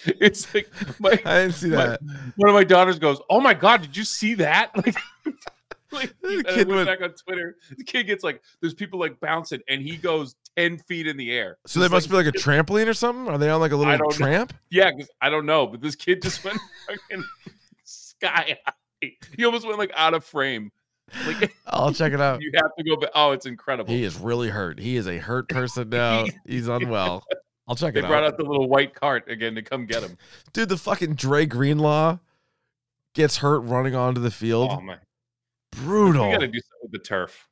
It's 0.21 0.53
like 0.55 0.69
my 0.99 1.11
I 1.25 1.43
didn't 1.43 1.53
see 1.55 1.69
My- 1.71 1.87
that. 1.87 2.01
one 2.37 2.49
of 2.49 2.55
my 2.55 2.65
daughters 2.65 2.99
goes, 2.99 3.21
"Oh 3.29 3.41
my 3.41 3.55
god, 3.55 3.83
did 3.83 3.97
you 3.97 4.05
see 4.05 4.35
that?" 4.35 4.71
Like 5.93 6.15
Like, 6.23 6.45
The 6.45 6.45
kid 6.45 6.69
went 6.69 6.87
went- 6.87 6.87
back 6.89 7.03
on 7.03 7.15
Twitter. 7.15 7.57
The 7.77 7.83
kid 7.83 8.05
gets 8.05 8.23
like, 8.23 8.41
there's 8.61 8.75
people 8.75 9.01
like 9.01 9.19
bouncing, 9.19 9.61
and 9.69 9.83
he 9.83 9.97
goes 9.97 10.37
ten 10.57 10.79
feet 10.79 11.09
in 11.09 11.17
the 11.17 11.33
air. 11.33 11.59
So 11.67 11.81
they 11.81 11.89
must 11.89 12.09
be 12.09 12.15
like 12.15 12.27
a 12.27 12.33
trampoline 12.33 12.87
or 12.87 12.95
something. 12.95 13.27
Are 13.27 13.39
they 13.39 13.51
on 13.51 13.61
like 13.61 13.73
a 13.73 13.77
little 13.77 13.97
don't 13.99 14.09
know. 14.09 14.17
tramp? 14.17 14.55
Yeah, 14.71 14.93
'cause 14.93 15.11
I 15.21 15.31
don't 15.31 15.47
know, 15.47 15.67
but 15.67 15.81
this 15.81 15.97
kid 15.97 16.23
just 16.23 16.45
went 16.45 16.59
fucking 16.87 17.25
sky 17.85 18.57
high. 18.65 19.13
He 19.37 19.45
almost 19.45 19.67
went 19.67 19.79
like 19.79 19.91
out 19.97 20.15
of 20.15 20.25
frame. 20.25 20.71
Like 21.27 21.57
I'll 21.67 21.93
check 21.93 22.13
it 22.13 22.21
out. 22.21 22.41
you 22.41 22.53
have 22.55 22.71
to 22.79 22.85
go 22.85 22.97
back. 22.97 23.11
Oh, 23.17 23.33
it's 23.33 23.47
incredible. 23.47 23.93
He 23.93 24.05
is 24.05 24.17
really 24.17 24.49
hurt. 24.49 24.79
He 24.79 24.95
is 24.97 25.09
a 25.09 25.19
hurt 25.19 25.49
person 25.49 25.89
now. 25.89 26.25
He's 26.47 26.69
unwell. 26.69 27.25
I'll 27.71 27.77
check 27.77 27.95
they 27.95 28.01
it 28.01 28.07
brought 28.09 28.25
out. 28.25 28.33
out 28.33 28.37
the 28.37 28.45
little 28.45 28.69
white 28.69 28.95
cart 28.95 29.31
again 29.31 29.55
to 29.55 29.63
come 29.63 29.87
get 29.87 30.03
him. 30.03 30.19
Dude, 30.53 30.69
the 30.69 30.77
fucking 30.77 31.15
Dre 31.15 31.47
Greenlaw 31.47 32.19
gets 33.15 33.37
hurt 33.37 33.61
running 33.61 33.95
onto 33.95 34.21
the 34.21 34.33
field. 34.33 34.71
Oh 34.73 34.81
my! 34.81 34.97
Brutal. 35.71 36.27
We 36.27 36.33
got 36.33 36.41
to 36.41 36.49
do 36.49 36.59
something 36.59 36.81
with 36.83 36.93
the 36.93 36.99
turf. 36.99 37.49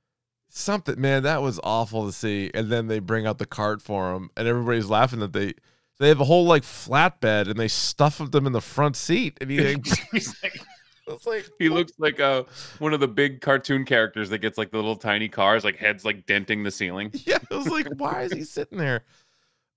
Something, 0.49 1.01
man, 1.01 1.23
that 1.23 1.41
was 1.41 1.61
awful 1.63 2.05
to 2.07 2.13
see. 2.13 2.51
And 2.53 2.69
then 2.69 2.89
they 2.89 2.99
bring 2.99 3.29
out 3.29 3.39
the 3.39 3.47
cart 3.47 3.81
for 3.81 4.13
him, 4.13 4.31
and 4.37 4.49
everybody's 4.49 4.87
laughing 4.87 5.21
that 5.21 5.33
they 5.33 5.55
they 6.01 6.09
have 6.09 6.21
a 6.21 6.25
whole 6.25 6.47
like 6.47 6.65
flatbed 6.65 7.49
and 7.49 7.57
they 7.57 7.69
stuff 7.69 8.19
them 8.19 8.47
in 8.47 8.53
the 8.53 8.61
front 8.61 8.97
seat. 8.97 9.39
And 9.41 9.51
he, 9.53 9.59
He's 10.13 10.43
like, 10.43 10.61
it's 11.07 11.27
like, 11.27 11.49
he 11.61 11.69
looks 11.69 11.93
like 11.99 12.19
uh, 12.19 12.43
one 12.81 12.93
of 12.93 13.01
the 13.01 13.09
big 13.09 13.41
cartoon 13.41 13.85
characters 13.85 14.31
that 14.31 14.39
gets 14.39 14.59
like 14.59 14.71
the 14.71 14.79
little 14.79 14.97
tiny 14.97 15.29
cars, 15.29 15.65
like 15.65 15.77
heads 15.77 16.05
like 16.05 16.27
denting 16.27 16.65
the 16.65 16.71
ceiling. 16.71 17.11
yeah, 17.25 17.39
it 17.51 17.55
was 17.55 17.69
like, 17.69 17.87
why 17.97 18.23
is 18.23 18.33
he 18.33 18.43
sitting 18.43 18.79
there? 18.79 19.05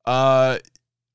Uh, 0.05 0.57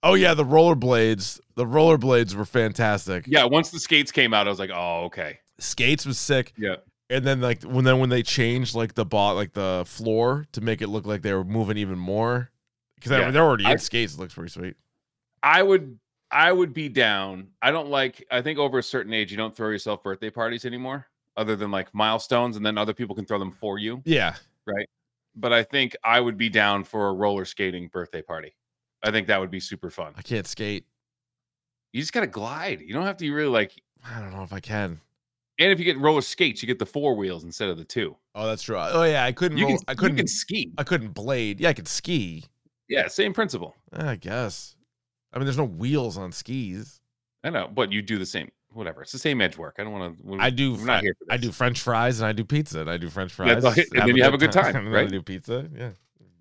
oh 0.03 0.15
yeah, 0.15 0.35
the 0.35 0.45
rollerblades. 0.45 1.41
The 1.57 1.65
rollerblades 1.65 2.35
were 2.35 2.45
fantastic. 2.45 3.25
Yeah, 3.27 3.45
once 3.45 3.71
the 3.71 3.79
skates 3.81 4.13
came 4.13 4.35
out, 4.35 4.47
I 4.47 4.51
was 4.51 4.59
like, 4.59 4.71
oh 4.73 5.05
okay. 5.05 5.39
Skates 5.59 6.05
was 6.07 6.19
sick. 6.19 6.53
Yeah. 6.59 6.77
And 7.09 7.25
then 7.25 7.41
like 7.41 7.63
when 7.63 7.85
then 7.85 7.99
when 7.99 8.09
they 8.11 8.23
changed 8.23 8.75
like 8.75 8.95
the 8.95 9.05
bot 9.07 9.37
like 9.37 9.53
the 9.53 9.85
floor 9.87 10.47
to 10.53 10.61
make 10.61 10.83
it 10.83 10.89
look 10.89 11.07
like 11.07 11.23
they 11.23 11.33
were 11.33 11.45
moving 11.45 11.77
even 11.79 11.99
more 11.99 12.51
because 12.97 13.13
Yeah. 13.13 13.31
they're 13.31 13.45
already 13.45 13.65
in 13.65 13.71
I- 13.73 13.77
skates. 13.77 14.15
It 14.15 14.21
looks 14.21 14.35
pretty 14.35 14.51
sweet. 14.51 14.77
I 15.43 15.63
would 15.63 15.99
I 16.31 16.51
would 16.53 16.75
be 16.75 16.89
down. 16.89 17.49
I 17.63 17.71
don't 17.71 17.89
like 17.89 18.27
I 18.31 18.43
think 18.43 18.59
over 18.59 18.79
a 18.79 18.83
certain 18.83 19.13
age 19.13 19.31
you 19.31 19.37
don't 19.37 19.55
throw 19.55 19.69
yourself 19.71 20.03
birthday 20.03 20.31
parties 20.31 20.65
anymore 20.65 21.07
other 21.37 21.55
than 21.57 21.71
like 21.71 21.95
milestones 21.95 22.57
and 22.57 22.67
then 22.67 22.77
other 22.77 22.93
people 22.95 23.15
can 23.15 23.25
throw 23.25 23.39
them 23.39 23.53
for 23.53 23.79
you. 23.79 24.03
Yeah, 24.05 24.35
Right. 24.67 24.89
But 25.37 25.53
I 25.53 25.63
think 25.63 25.95
I 26.03 26.19
would 26.19 26.37
be 26.39 26.49
down 26.49 26.83
for 26.83 27.09
a 27.09 27.13
roller 27.13 27.45
skating 27.45 27.89
birthday 27.89 28.23
party. 28.23 28.57
I 29.07 29.11
think 29.13 29.29
that 29.29 29.41
would 29.41 29.51
be 29.51 29.61
super 29.61 29.91
fun. 29.91 30.13
I 30.17 30.23
can't 30.23 30.47
skate. 30.47 30.85
You 31.93 32.01
just 32.03 32.13
got 32.13 32.21
to 32.21 32.27
glide. 32.27 32.81
You 32.81 32.93
don't 32.93 33.07
have 33.07 33.17
to 33.19 33.33
really 33.33 33.49
like 33.49 33.73
I 34.05 34.21
don't 34.21 34.33
know 34.33 34.43
if 34.43 34.53
I 34.53 34.61
can. 34.61 35.01
and 35.59 35.73
if 35.73 35.79
you 35.79 35.85
get 35.85 35.99
roller 35.99 36.21
skates, 36.21 36.63
you 36.63 36.67
get 36.67 36.79
the 36.79 36.87
four 36.87 37.15
wheels 37.15 37.45
instead 37.45 37.69
of 37.69 37.79
the 37.79 37.85
two. 37.85 38.17
Oh, 38.35 38.47
that's 38.47 38.63
true. 38.63 38.77
Oh 38.79 39.05
yeah, 39.05 39.25
I 39.25 39.33
couldn't. 39.33 39.59
You 39.59 39.67
roll, 39.67 39.77
can, 39.79 39.85
I 39.89 39.95
couldn't. 39.95 40.17
can 40.19 40.27
ski. 40.27 40.73
I 40.77 40.85
couldn't 40.85 41.13
blade. 41.15 41.61
Yeah, 41.61 41.71
I 41.71 41.73
could 41.73 41.89
ski. 41.89 42.45
Yeah, 42.89 43.09
same 43.09 43.33
principle. 43.33 43.75
I 43.93 44.17
guess. 44.17 44.77
I 45.33 45.39
mean, 45.39 45.47
there's 45.47 45.57
no 45.59 45.65
wheels 45.65 46.17
on 46.19 46.33
skis. 46.33 47.01
I 47.43 47.51
know, 47.51 47.69
but 47.73 47.93
you 47.93 48.03
do 48.03 48.19
the 48.19 48.27
same. 48.27 48.51
Whatever. 48.73 49.03
It's 49.03 49.13
the 49.13 49.19
same 49.19 49.41
edge 49.41 49.57
work. 49.57 49.77
I 49.79 49.85
don't 49.85 49.93
want 49.93 50.19
to. 50.19 50.39
I 50.39 50.51
do. 50.51 50.77
Not 50.77 51.03
here 51.03 51.15
for 51.19 51.33
I 51.33 51.39
do 51.39 51.51
French 51.51 51.81
fries 51.81 52.21
and 52.21 52.27
I 52.29 52.33
do 52.33 52.45
pizza 52.45 52.81
and 52.81 52.91
I 52.91 52.99
do 52.99 53.09
French 53.09 53.33
fries. 53.33 53.65
all- 53.65 53.73
and 53.77 53.87
then 53.93 54.17
you 54.17 54.23
have 54.23 54.35
a 54.35 54.39
good 54.39 54.53
time, 54.53 54.73
then 54.85 54.89
right? 54.89 55.07
I 55.07 55.11
do 55.11 55.23
pizza. 55.23 55.69
Yeah. 55.75 55.91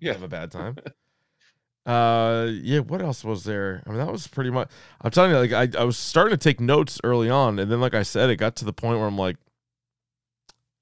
Yeah. 0.00 0.12
Have 0.12 0.22
a 0.22 0.28
bad 0.28 0.50
time. 0.50 0.76
uh, 1.86 2.48
yeah. 2.50 2.80
What 2.80 3.00
else 3.00 3.24
was 3.24 3.44
there? 3.44 3.82
I 3.86 3.90
mean, 3.90 3.98
that 3.98 4.10
was 4.10 4.26
pretty 4.26 4.50
much. 4.50 4.68
I'm 5.00 5.10
telling 5.10 5.30
you, 5.30 5.38
like, 5.38 5.52
I, 5.52 5.80
I 5.80 5.84
was 5.84 5.96
starting 5.96 6.32
to 6.32 6.42
take 6.42 6.60
notes 6.60 7.00
early 7.04 7.30
on, 7.30 7.58
and 7.58 7.70
then, 7.70 7.80
like 7.80 7.94
I 7.94 8.02
said, 8.02 8.28
it 8.30 8.36
got 8.36 8.56
to 8.56 8.64
the 8.64 8.72
point 8.72 8.98
where 8.98 9.06
I'm 9.06 9.16
like, 9.18 9.36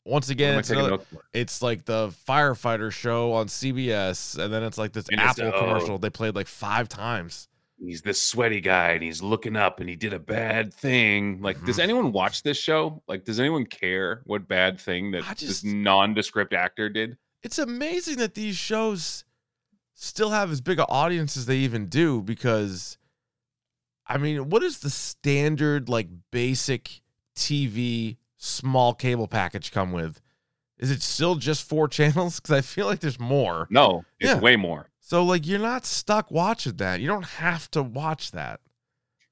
once 0.07 0.29
again, 0.29 0.59
it's 0.59 0.71
another, 0.71 0.99
it's 1.33 1.63
like 1.63 1.85
the 1.87 2.15
firefighter 2.29 2.91
show 2.91 3.33
on 3.33 3.47
CBS, 3.47 4.39
and 4.39 4.53
then 4.53 4.63
it's 4.63 4.77
like 4.79 4.93
this 4.93 5.07
And 5.11 5.21
Apple 5.21 5.51
oh. 5.55 5.59
commercial 5.59 5.99
they 5.99 6.11
played 6.11 6.35
like 6.35 6.47
five 6.47 6.89
times. 6.89 7.49
he's 7.79 8.03
this 8.03 8.23
sweaty 8.23 8.61
guy 8.61 8.91
and 8.93 9.03
he's 9.03 9.21
looking 9.21 9.57
up 9.57 9.81
and 9.81 9.89
he 9.89 9.97
did 9.97 10.13
a 10.13 10.19
bad 10.19 10.73
thing. 10.73 11.41
Like, 11.43 11.63
does 11.65 11.77
Mhm. 11.79 11.83
anyone 11.83 12.13
watch 12.13 12.43
this 12.43 12.57
show? 12.57 13.03
Like, 13.09 13.25
does 13.25 13.41
anyone 13.41 13.67
care 13.67 14.23
what 14.25 14.47
bad 14.47 14.81
thing 14.81 15.11
that 15.11 15.25
I 15.29 15.35
this 15.35 15.65
nondescript 15.65 16.53
actor 16.55 16.89
did? 16.89 17.19
It's 17.43 17.59
amazing 17.59 18.19
that 18.19 18.35
these 18.35 18.57
shows 18.57 19.25
still 19.95 20.31
have 20.31 20.51
as 20.51 20.61
big 20.61 20.79
an 20.79 20.87
audience 20.89 21.37
as 21.37 21.47
they 21.47 21.57
even 21.59 21.87
do 21.87 22.21
because 22.23 22.99
I 24.07 24.19
mean, 24.19 24.51
what 24.51 24.63
is 24.63 24.81
the 24.81 24.91
standard 24.91 25.89
like 25.89 26.09
basic 26.31 27.01
TV 27.37 28.17
small 28.37 28.95
cable 28.95 29.29
package 29.29 29.73
come 29.73 29.93
with? 29.93 30.21
Is 30.79 30.91
it 30.91 31.03
still 31.03 31.37
just 31.37 31.67
four 31.69 31.89
channels? 31.99 32.41
Because 32.41 32.53
I 32.57 32.61
feel 32.61 32.87
like 32.87 33.01
there's 33.01 33.21
more. 33.21 33.67
No, 33.71 34.05
it's 34.21 34.31
Yeah. 34.33 34.41
way 34.41 34.57
more. 34.57 34.91
So 35.01 35.25
like 35.25 35.47
you're 35.47 35.59
not 35.59 35.87
stuck 35.87 36.31
watching 36.31 36.77
that. 36.77 37.01
You 37.01 37.07
don't 37.07 37.25
have 37.25 37.71
to 37.73 37.83
watch 37.83 38.33
that. 38.33 38.61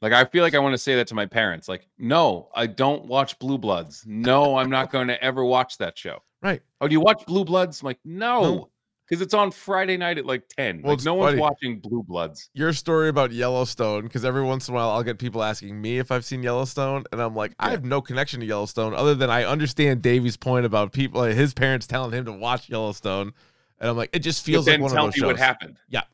Like, 0.01 0.13
I 0.13 0.25
feel 0.25 0.43
like 0.43 0.57
I 0.57 0.59
want 0.59 0.73
to 0.73 0.79
say 0.79 0.97
that 0.97 1.07
to 1.09 1.15
my 1.15 1.27
parents. 1.27 1.69
Like, 1.69 1.87
no, 1.97 2.49
I 2.57 2.67
don't 2.67 3.05
watch 3.07 3.39
Blue 3.39 3.57
Bloods. 3.57 4.03
No, 4.05 4.57
I'm 4.57 4.69
not 4.69 4.91
going 4.91 5.07
to 5.07 5.23
ever 5.23 5.45
watch 5.45 5.79
that 5.79 5.97
show. 5.97 6.25
Right. 6.43 6.61
Oh, 6.81 6.89
do 6.89 6.93
you 6.93 7.01
watch 7.01 7.25
Blue 7.25 7.45
Bloods? 7.45 7.81
I'm 7.83 7.87
like, 7.87 8.01
no, 8.05 8.43
No. 8.43 8.71
Because 9.13 9.21
it's 9.21 9.35
on 9.35 9.51
Friday 9.51 9.99
night 9.99 10.17
at 10.17 10.25
like 10.25 10.49
10. 10.57 10.81
Well, 10.81 10.95
like, 10.97 11.05
no 11.05 11.13
one's 11.13 11.39
watching 11.39 11.79
Blue 11.81 12.03
Bloods. 12.03 12.49
Your 12.55 12.73
story 12.73 13.11
about 13.11 13.31
Yellowstone, 13.31 14.05
because 14.05 14.25
every 14.25 14.43
once 14.43 14.69
in 14.69 14.73
a 14.73 14.75
while 14.75 14.89
I'll 14.89 15.03
get 15.03 15.19
people 15.19 15.43
asking 15.43 15.79
me 15.79 15.99
if 15.99 16.11
I've 16.11 16.25
seen 16.25 16.43
Yellowstone, 16.43 17.05
and 17.13 17.21
I'm 17.21 17.37
like, 17.37 17.53
I 17.59 17.73
have 17.73 17.85
no 17.85 18.01
connection 18.01 18.41
to 18.41 18.47
Yellowstone 18.47 18.95
other 18.95 19.15
than 19.15 19.29
I 19.29 19.45
understand 19.45 20.01
Davey's 20.01 20.39
point 20.39 20.65
about 20.65 20.93
people, 20.93 21.21
like 21.21 21.35
his 21.35 21.53
parents 21.53 21.87
telling 21.87 22.11
him 22.13 22.25
to 22.25 22.33
watch 22.33 22.71
Yellowstone, 22.71 23.35
and 23.81 23.91
I'm 23.91 23.99
like, 23.99 24.09
it 24.15 24.21
just 24.21 24.47
feels 24.47 24.67
like 24.67 24.81
one 24.81 24.91
tell 24.91 25.05
of 25.05 25.13
those 25.13 25.17
me 25.17 25.21
shows. 25.21 25.27
what 25.27 25.37
happened. 25.39 25.77
Yeah. 25.91 26.05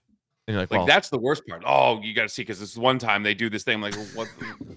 And 0.49 0.55
you're 0.55 0.63
like, 0.63 0.73
Like 0.73 0.79
well, 0.79 0.87
that's 0.89 1.09
the 1.09 1.19
worst 1.21 1.47
part. 1.47 1.63
Oh, 1.65 2.01
you 2.03 2.15
got 2.15 2.23
to 2.23 2.29
see 2.29 2.43
because 2.43 2.59
this 2.59 2.77
one 2.77 2.99
time 2.99 3.23
they 3.23 3.35
do 3.35 3.49
this 3.49 3.63
thing. 3.63 3.75
I'm 3.77 3.83
like, 3.83 3.95
well, 3.95 4.07
what? 4.15 4.29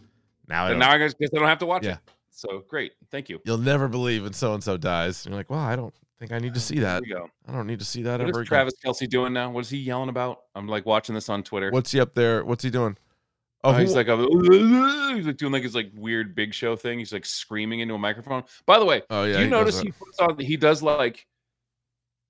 now 0.47 0.65
I 0.67 0.76
now 0.76 0.91
I 0.91 0.99
guess 0.99 1.15
I 1.19 1.26
don't 1.39 1.47
have 1.47 1.57
to 1.59 1.65
watch 1.65 1.86
Yeah. 1.86 1.93
it. 1.93 1.99
So 2.30 2.63
great, 2.67 2.91
thank 3.09 3.30
you. 3.30 3.41
you'll 3.45 3.57
never 3.57 3.88
believe 3.88 4.22
when 4.24 4.34
so 4.34 4.53
and 4.53 4.63
so 4.63 4.78
dies. 4.78 5.26
And 5.26 5.34
you're 5.34 5.39
like, 5.39 5.49
well, 5.49 5.59
I 5.59 5.76
don't 5.76 5.93
think 6.22 6.32
I 6.32 6.38
need 6.38 6.53
to 6.53 6.59
oh, 6.59 6.61
see 6.61 6.80
that. 6.80 7.03
There 7.03 7.17
we 7.17 7.22
go. 7.22 7.30
I 7.47 7.53
don't 7.53 7.65
need 7.65 7.80
to 7.80 7.86
see 7.86 8.03
that 8.03 8.19
What 8.19 8.22
ever 8.22 8.30
is 8.30 8.38
again. 8.38 8.45
Travis 8.45 8.74
Kelce 8.86 9.09
doing 9.09 9.34
now? 9.34 9.49
What 9.49 9.61
is 9.61 9.69
he 9.72 9.78
yelling 9.78 10.09
about? 10.09 10.41
I'm 10.53 10.67
like 10.67 10.86
watching 10.86 11.15
this 11.15 11.30
on 11.30 11.41
Twitter. 11.41 11.72
What's 11.72 11.91
he 11.91 11.99
up 11.99 12.13
there? 12.13 12.45
What's 12.45 12.63
he 12.63 12.69
doing? 12.69 12.95
Oh, 13.63 13.72
Oh, 13.72 13.74
he's 13.74 13.95
like, 13.95 14.07
a, 14.07 14.17
he's 15.15 15.26
like 15.26 15.38
doing 15.38 15.51
like 15.51 15.63
his 15.63 15.76
like 15.76 15.89
weird 15.95 16.36
big 16.36 16.53
show 16.53 16.76
thing. 16.76 16.99
He's 16.99 17.11
like 17.11 17.26
screaming 17.26 17.80
into 17.80 17.95
a 17.95 17.97
microphone. 17.97 18.43
By 18.65 18.80
the 18.80 18.86
way, 18.86 19.01
oh 19.09 19.24
yeah. 19.24 19.34
do 19.34 19.39
you 19.39 19.45
he 19.45 19.51
notice 19.51 19.80
he 19.80 19.91
puts 19.91 20.19
on 20.19 20.38
he 20.39 20.57
does 20.57 20.82
like 20.82 21.26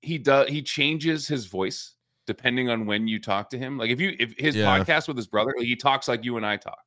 he 0.00 0.18
does 0.18 0.48
he 0.48 0.62
changes 0.62 1.28
his 1.28 1.46
voice 1.46 1.94
depending 2.26 2.70
on 2.70 2.86
when 2.86 3.06
you 3.08 3.18
talk 3.18 3.50
to 3.50 3.58
him. 3.58 3.78
Like 3.78 3.90
if 3.90 4.00
you 4.00 4.16
if 4.18 4.34
his 4.38 4.56
Yeah. 4.56 4.78
podcast 4.78 5.08
with 5.08 5.16
his 5.16 5.26
brother, 5.26 5.54
like 5.56 5.66
he 5.66 5.76
talks 5.76 6.08
like 6.08 6.24
you 6.24 6.36
and 6.38 6.46
I 6.46 6.56
talk. 6.56 6.82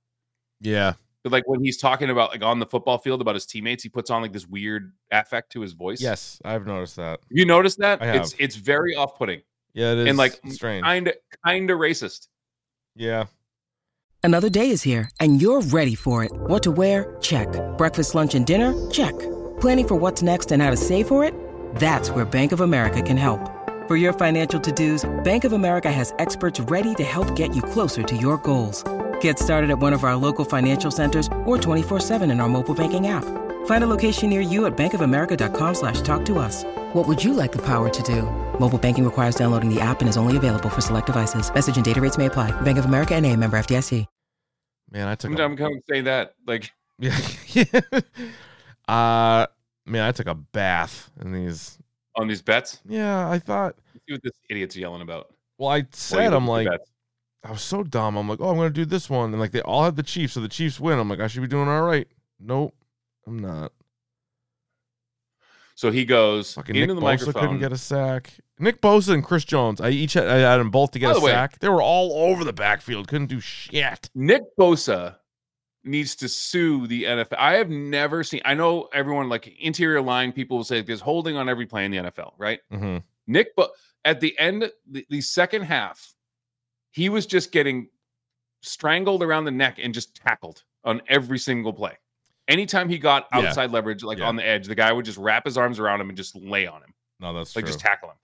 Yeah. 0.59 0.93
But 1.25 1.31
like 1.31 1.47
when 1.47 1.63
he's 1.63 1.77
talking 1.77 2.11
about 2.11 2.29
like 2.29 2.43
on 2.43 2.59
the 2.59 2.67
football 2.67 2.99
field 2.99 3.19
about 3.19 3.33
his 3.33 3.47
teammates, 3.47 3.81
he 3.81 3.89
puts 3.89 4.11
on 4.11 4.21
like 4.21 4.31
this 4.31 4.45
weird 4.47 4.93
affect 5.11 5.51
to 5.53 5.61
his 5.61 5.73
voice. 5.73 5.99
Yes, 5.99 6.39
I've 6.45 6.67
noticed 6.67 6.97
that. 6.97 7.19
You 7.31 7.45
notice 7.47 7.75
that? 7.77 7.99
I 7.99 8.17
It's 8.17 8.35
it's 8.37 8.55
very 8.55 8.93
off-putting 8.95 9.41
Yeah, 9.73 9.93
it 9.93 9.97
is. 9.97 10.07
and 10.09 10.17
like 10.19 10.39
strange. 10.49 10.83
kind 10.83 11.11
kind 11.43 11.71
of 11.71 11.79
racist. 11.79 12.27
yeah. 12.95 13.25
Another 14.23 14.49
day 14.49 14.69
is 14.69 14.81
here, 14.83 15.09
and 15.19 15.41
you're 15.41 15.61
ready 15.61 15.95
for 15.95 16.23
it. 16.23 16.31
What 16.33 16.61
to 16.63 16.71
wear? 16.71 17.15
Check. 17.21 17.47
Breakfast, 17.77 18.13
lunch, 18.15 18.35
and 18.35 18.45
dinner? 18.45 18.73
Check. 18.91 19.13
Planning 19.59 19.87
for 19.87 19.95
what's 19.95 20.21
next 20.21 20.51
and 20.51 20.61
how 20.63 20.69
to 20.71 20.77
save 20.77 21.07
for 21.07 21.23
it? 21.23 21.33
That's 21.75 22.09
where 22.11 22.25
Bank 22.25 22.51
of 22.51 22.61
America 22.61 23.01
can 23.03 23.17
help. 23.17 23.39
For 23.87 23.95
your 23.97 24.13
financial 24.13 24.59
to-dos, 24.59 25.05
Bank 25.23 25.43
of 25.43 25.53
America 25.53 25.91
has 25.91 26.13
experts 26.17 26.59
ready 26.59 26.93
to 26.95 27.03
help 27.03 27.35
get 27.35 27.55
you 27.55 27.61
closer 27.61 28.01
to 28.03 28.15
your 28.17 28.37
goals. 28.39 28.83
Get 29.25 29.39
started 29.39 29.71
at 29.71 29.79
one 29.79 29.91
of 29.93 30.03
our 30.03 30.15
local 30.15 30.45
financial 30.45 30.91
centers 30.91 31.29
or 31.45 31.57
24-7 31.57 32.29
in 32.29 32.39
our 32.39 32.47
mobile 32.47 32.75
banking 32.75 33.07
app. 33.07 33.25
Find 33.65 33.83
a 33.83 33.87
location 33.87 34.29
near 34.29 34.39
you 34.39 34.67
at 34.67 34.77
bankofamerica.com 34.77 35.73
slash 35.73 36.01
talk 36.01 36.23
to 36.25 36.37
us. 36.37 36.63
What 36.93 37.07
would 37.07 37.23
you 37.23 37.33
like 37.33 37.51
the 37.51 37.57
power 37.63 37.89
to 37.89 38.03
do? 38.03 38.21
Mobile 38.59 38.77
banking 38.77 39.03
requires 39.03 39.33
downloading 39.33 39.73
the 39.73 39.81
app 39.81 40.01
and 40.01 40.07
is 40.07 40.15
only 40.15 40.37
available 40.37 40.69
for 40.69 40.81
select 40.81 41.07
devices. 41.07 41.51
Message 41.51 41.75
and 41.75 41.83
data 41.83 41.99
rates 41.99 42.19
may 42.19 42.27
apply. 42.27 42.51
Bank 42.61 42.77
of 42.77 42.85
America 42.85 43.15
and 43.15 43.25
a 43.25 43.35
member 43.35 43.57
FDIC. 43.57 44.05
Man, 44.91 45.07
I 45.07 45.15
took 45.15 45.31
I'm, 45.31 45.39
a 45.39 45.43
I'm 45.43 45.55
going 45.55 45.73
to 45.73 45.81
say 45.89 46.01
that 46.01 46.35
like 46.45 46.71
Yeah. 46.99 47.17
uh 48.87 49.47
man, 49.87 50.03
I 50.03 50.11
took 50.11 50.27
a 50.27 50.35
bath 50.35 51.09
in 51.19 51.31
these. 51.31 51.79
on 52.15 52.27
these 52.27 52.43
bets. 52.43 52.79
Yeah, 52.87 53.27
I 53.27 53.39
thought 53.39 53.75
See 54.07 54.13
what 54.13 54.21
this 54.21 54.33
idiot's 54.51 54.77
yelling 54.77 55.01
about. 55.01 55.33
well, 55.57 55.71
I 55.71 55.87
said 55.93 56.31
I'm 56.31 56.45
like 56.45 56.67
bets. 56.69 56.91
I 57.45 57.51
was 57.51 57.61
so 57.61 57.83
dumb. 57.83 58.17
I'm 58.17 58.27
like, 58.27 58.39
"Oh, 58.41 58.49
I'm 58.49 58.55
going 58.57 58.69
to 58.69 58.73
do 58.73 58.85
this 58.85 59.09
one." 59.09 59.31
And 59.31 59.39
like 59.39 59.51
they 59.51 59.61
all 59.61 59.83
had 59.83 59.95
the 59.95 60.03
Chiefs, 60.03 60.33
so 60.33 60.41
the 60.41 60.47
Chiefs 60.49 60.79
win. 60.79 60.97
I'm 60.99 61.07
like, 61.09 61.19
"I 61.19 61.27
should 61.27 61.41
be 61.41 61.47
doing 61.47 61.67
all 61.69 61.83
right." 61.83 62.07
Nope. 62.39 62.73
I'm 63.27 63.39
not. 63.39 63.71
So 65.75 65.91
he 65.91 66.05
goes 66.05 66.53
Fucking 66.53 66.75
into 66.75 66.87
Nick 66.87 66.95
the 66.95 67.01
Bosa 67.01 67.03
microphone. 67.03 67.41
couldn't 67.41 67.59
get 67.59 67.73
a 67.73 67.77
sack. 67.77 68.31
Nick 68.59 68.79
Bosa 68.81 69.13
and 69.13 69.23
Chris 69.23 69.43
Jones, 69.43 69.81
I 69.81 69.89
each 69.89 70.13
had, 70.13 70.27
I 70.29 70.37
had 70.37 70.57
them 70.57 70.71
both 70.71 70.91
to 70.91 70.99
get 70.99 71.07
By 71.07 71.11
a 71.11 71.13
the 71.15 71.21
way- 71.21 71.31
sack. 71.31 71.59
They 71.59 71.67
were 71.67 71.81
all 71.81 72.29
over 72.29 72.45
the 72.45 72.53
backfield, 72.53 73.07
couldn't 73.09 73.27
do 73.27 73.41
shit. 73.41 74.09
Nick 74.15 74.43
Bosa 74.57 75.17
needs 75.83 76.15
to 76.15 76.29
sue 76.29 76.87
the 76.87 77.03
NFL. 77.03 77.35
I 77.37 77.55
have 77.55 77.69
never 77.69 78.23
seen. 78.23 78.41
I 78.45 78.53
know 78.53 78.87
everyone 78.93 79.27
like 79.27 79.47
interior 79.59 80.01
line 80.01 80.31
people 80.31 80.57
will 80.57 80.63
say 80.63 80.81
there's 80.81 81.01
holding 81.01 81.35
on 81.35 81.49
every 81.49 81.65
play 81.65 81.83
in 81.83 81.91
the 81.91 81.97
NFL, 81.97 82.33
right? 82.37 82.59
hmm 82.71 82.97
Nick, 83.27 83.49
but 83.57 83.71
at 84.05 84.19
the 84.21 84.37
end, 84.39 84.71
the, 84.89 85.05
the 85.09 85.19
second 85.19 85.63
half, 85.63 86.13
he 86.95 87.09
was 87.09 87.25
just 87.25 87.51
getting 87.51 87.89
strangled 88.61 89.21
around 89.21 89.43
the 89.43 89.51
neck 89.51 89.77
and 89.81 89.93
just 89.93 90.15
tackled 90.15 90.63
on 90.85 91.01
every 91.09 91.37
single 91.37 91.73
play. 91.73 91.97
Anytime 92.47 92.87
he 92.87 92.97
got 92.97 93.27
Yeah. 93.33 93.39
outside 93.39 93.71
leverage, 93.71 94.01
like 94.01 94.19
Yeah. 94.19 94.27
on 94.29 94.37
the 94.37 94.45
edge, 94.47 94.67
the 94.67 94.75
guy 94.75 94.93
would 94.93 95.03
just 95.03 95.17
wrap 95.17 95.43
his 95.43 95.57
arms 95.57 95.77
around 95.77 95.99
him 95.99 96.07
and 96.09 96.15
just 96.17 96.35
lay 96.37 96.65
on 96.65 96.81
him, 96.81 96.93
No, 97.19 97.33
that's 97.33 97.53
like 97.55 97.65
true. 97.65 97.73
just 97.73 97.79
tackle 97.81 98.09
him. 98.11 98.15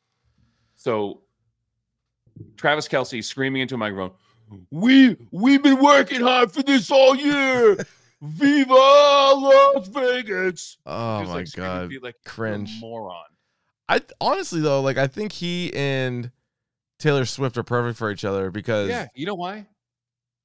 So 0.75 1.21
Travis 2.55 2.87
Kelce 2.87 3.21
screaming 3.23 3.61
into 3.61 3.75
a 3.75 3.77
microphone, 3.77 4.11
"We 4.71 5.17
we've 5.31 5.61
been 5.61 5.83
working 5.83 6.21
hard 6.21 6.51
for 6.53 6.63
this 6.63 6.89
all 6.89 7.13
year. 7.15 7.77
Viva 8.21 8.73
Las 8.73 9.87
Vegas!" 9.89 10.77
oh 10.85 11.23
my 11.23 11.33
like, 11.33 11.51
god, 11.53 11.89
be 11.89 11.99
like 11.99 12.15
cringe. 12.23 12.71
moron. 12.79 13.25
I 13.89 14.01
honestly 14.21 14.61
though, 14.61 14.81
like 14.81 14.97
I 14.97 15.07
think 15.07 15.33
he 15.33 15.73
and 15.73 16.31
Taylor 17.01 17.25
Swift 17.25 17.57
are 17.57 17.63
perfect 17.63 17.97
for 17.97 18.11
each 18.11 18.23
other 18.25 18.51
because 18.51 18.89
Yeah, 18.89 19.07
you 19.15 19.25
know 19.25 19.35
why? 19.35 19.67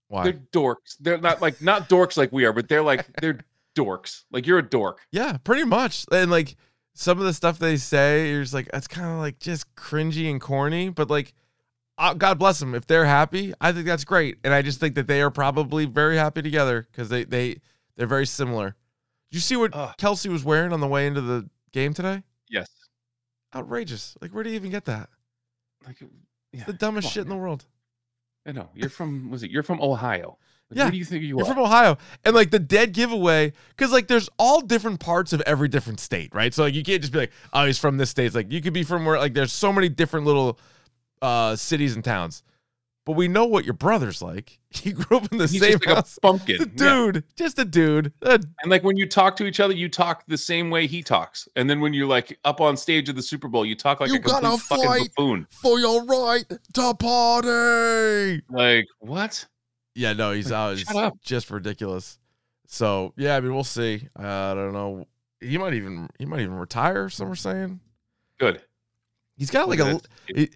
why? 0.08 0.24
They're 0.24 0.40
dorks. 0.52 0.96
They're 1.00 1.18
not 1.18 1.40
like 1.42 1.60
not 1.62 1.88
dorks 1.88 2.16
like 2.16 2.32
we 2.32 2.44
are, 2.44 2.52
but 2.52 2.68
they're 2.68 2.82
like 2.82 3.06
they're 3.20 3.38
dorks. 3.76 4.24
Like 4.30 4.46
you're 4.46 4.58
a 4.58 4.68
dork. 4.68 5.00
Yeah, 5.12 5.36
pretty 5.44 5.64
much. 5.64 6.04
And 6.10 6.30
like 6.30 6.56
some 6.94 7.18
of 7.18 7.24
the 7.24 7.34
stuff 7.34 7.58
they 7.58 7.76
say, 7.76 8.30
you're 8.30 8.42
just 8.42 8.54
like, 8.54 8.70
it's 8.72 8.88
kind 8.88 9.10
of 9.10 9.18
like 9.18 9.38
just 9.38 9.74
cringy 9.74 10.30
and 10.30 10.40
corny. 10.40 10.88
But 10.88 11.10
like, 11.10 11.34
uh, 11.98 12.14
God 12.14 12.38
bless 12.38 12.58
them. 12.60 12.74
If 12.74 12.86
they're 12.86 13.04
happy, 13.04 13.52
I 13.60 13.72
think 13.72 13.86
that's 13.86 14.04
great. 14.04 14.38
And 14.44 14.54
I 14.54 14.62
just 14.62 14.80
think 14.80 14.94
that 14.94 15.06
they 15.06 15.20
are 15.22 15.30
probably 15.30 15.84
very 15.86 16.16
happy 16.16 16.40
together 16.42 16.86
because 16.90 17.08
they 17.08 17.24
they 17.24 17.60
they're 17.96 18.06
very 18.06 18.26
similar. 18.26 18.76
Did 19.30 19.36
you 19.36 19.40
see 19.40 19.56
what 19.56 19.72
Ugh. 19.74 19.94
Kelce 19.98 20.28
was 20.30 20.44
wearing 20.44 20.72
on 20.72 20.80
the 20.80 20.86
way 20.86 21.06
into 21.06 21.20
the 21.20 21.48
game 21.72 21.92
today? 21.94 22.22
Yes. 22.48 22.68
Outrageous. 23.54 24.16
Like, 24.20 24.30
where 24.32 24.44
do 24.44 24.50
you 24.50 24.56
even 24.56 24.70
get 24.70 24.84
that? 24.84 25.08
Like 25.86 25.96
yeah, 26.56 26.64
the 26.64 26.72
dumbest 26.72 27.06
on, 27.06 27.12
shit 27.12 27.22
in 27.22 27.28
the 27.28 27.36
world. 27.36 27.64
I 28.46 28.52
know. 28.52 28.68
You're 28.74 28.90
from 28.90 29.30
was 29.30 29.42
it? 29.42 29.50
You're 29.50 29.62
from 29.62 29.80
Ohio. 29.80 30.38
Like, 30.70 30.78
Yeah, 30.78 30.84
Where 30.84 30.90
do 30.92 30.96
you 30.98 31.04
think 31.04 31.22
you 31.22 31.28
You're 31.38 31.42
are? 31.42 31.54
from 31.54 31.58
Ohio, 31.58 31.96
and 32.24 32.34
like 32.34 32.50
the 32.50 32.58
dead 32.58 32.92
giveaway, 32.92 33.52
because 33.70 33.92
like 33.92 34.08
there's 34.08 34.28
all 34.38 34.60
different 34.60 35.00
parts 35.00 35.32
of 35.32 35.40
every 35.42 35.68
different 35.68 36.00
state, 36.00 36.34
right? 36.34 36.52
So 36.52 36.64
like 36.64 36.74
you 36.74 36.82
can't 36.82 37.00
just 37.00 37.12
be 37.12 37.20
like, 37.20 37.32
oh, 37.52 37.66
he's 37.66 37.78
from 37.78 37.96
this 37.98 38.10
state. 38.10 38.26
It's 38.26 38.34
like 38.34 38.50
you 38.50 38.60
could 38.60 38.72
be 38.72 38.82
from 38.82 39.04
where 39.04 39.18
like 39.18 39.34
there's 39.34 39.52
so 39.52 39.72
many 39.72 39.88
different 39.88 40.26
little 40.26 40.58
uh 41.22 41.56
cities 41.56 41.94
and 41.94 42.04
towns, 42.04 42.42
but 43.06 43.12
we 43.12 43.26
know 43.28 43.46
what 43.46 43.64
your 43.64 43.72
brother's 43.74 44.20
like. 44.20 44.58
He 44.76 44.92
grew 44.92 45.16
up 45.16 45.32
in 45.32 45.38
the 45.38 45.46
He's 45.46 45.58
same 45.60 45.72
like 45.78 45.84
house. 45.86 46.18
a 46.18 46.20
pumpkin. 46.20 46.58
Just 46.58 46.68
a 46.80 46.84
Yeah. 46.84 47.06
dude, 47.12 47.24
just 47.36 47.58
a 47.58 47.64
dude. 47.64 48.12
And 48.20 48.44
like 48.66 48.84
when 48.84 48.98
you 48.98 49.08
talk 49.08 49.34
to 49.36 49.46
each 49.46 49.58
other, 49.58 49.72
you 49.72 49.88
talk 49.88 50.24
the 50.28 50.36
same 50.36 50.68
way 50.68 50.86
he 50.86 51.02
talks. 51.02 51.48
And 51.56 51.70
then 51.70 51.80
when 51.80 51.94
you're 51.94 52.06
like 52.06 52.38
up 52.44 52.60
on 52.60 52.76
stage 52.76 53.08
of 53.08 53.16
the 53.16 53.22
Super 53.22 53.48
Bowl, 53.48 53.64
you 53.64 53.74
talk 53.74 54.00
like 54.00 54.10
You 54.10 54.16
a 54.16 54.20
complete 54.20 54.58
fucking 54.60 54.84
fight. 54.84 55.08
buffoon. 55.16 55.46
for 55.50 55.78
your 55.80 56.04
right 56.04 56.44
to 56.74 56.94
party. 56.94 58.42
Like 58.50 58.86
what? 58.98 59.46
Yeah, 59.94 60.12
no, 60.12 60.32
he's 60.32 60.50
Like, 60.50 60.58
out. 60.58 60.72
It's 60.74 60.82
shut 60.82 60.96
up. 60.96 61.14
just 61.22 61.50
ridiculous. 61.50 62.18
So 62.66 63.14
yeah, 63.16 63.36
I 63.36 63.40
mean, 63.40 63.54
we'll 63.54 63.64
see. 63.64 64.08
Uh, 64.18 64.22
I 64.26 64.54
don't 64.54 64.72
know. 64.74 65.06
He 65.40 65.56
might 65.58 65.74
even 65.74 66.08
he 66.18 66.26
might 66.26 66.40
even 66.40 66.54
retire. 66.56 67.08
Some 67.08 67.30
are 67.30 67.34
saying. 67.36 67.80
Good. 68.38 68.60
He's 69.36 69.50
got 69.50 69.68
like 69.68 69.80
a 69.80 70.00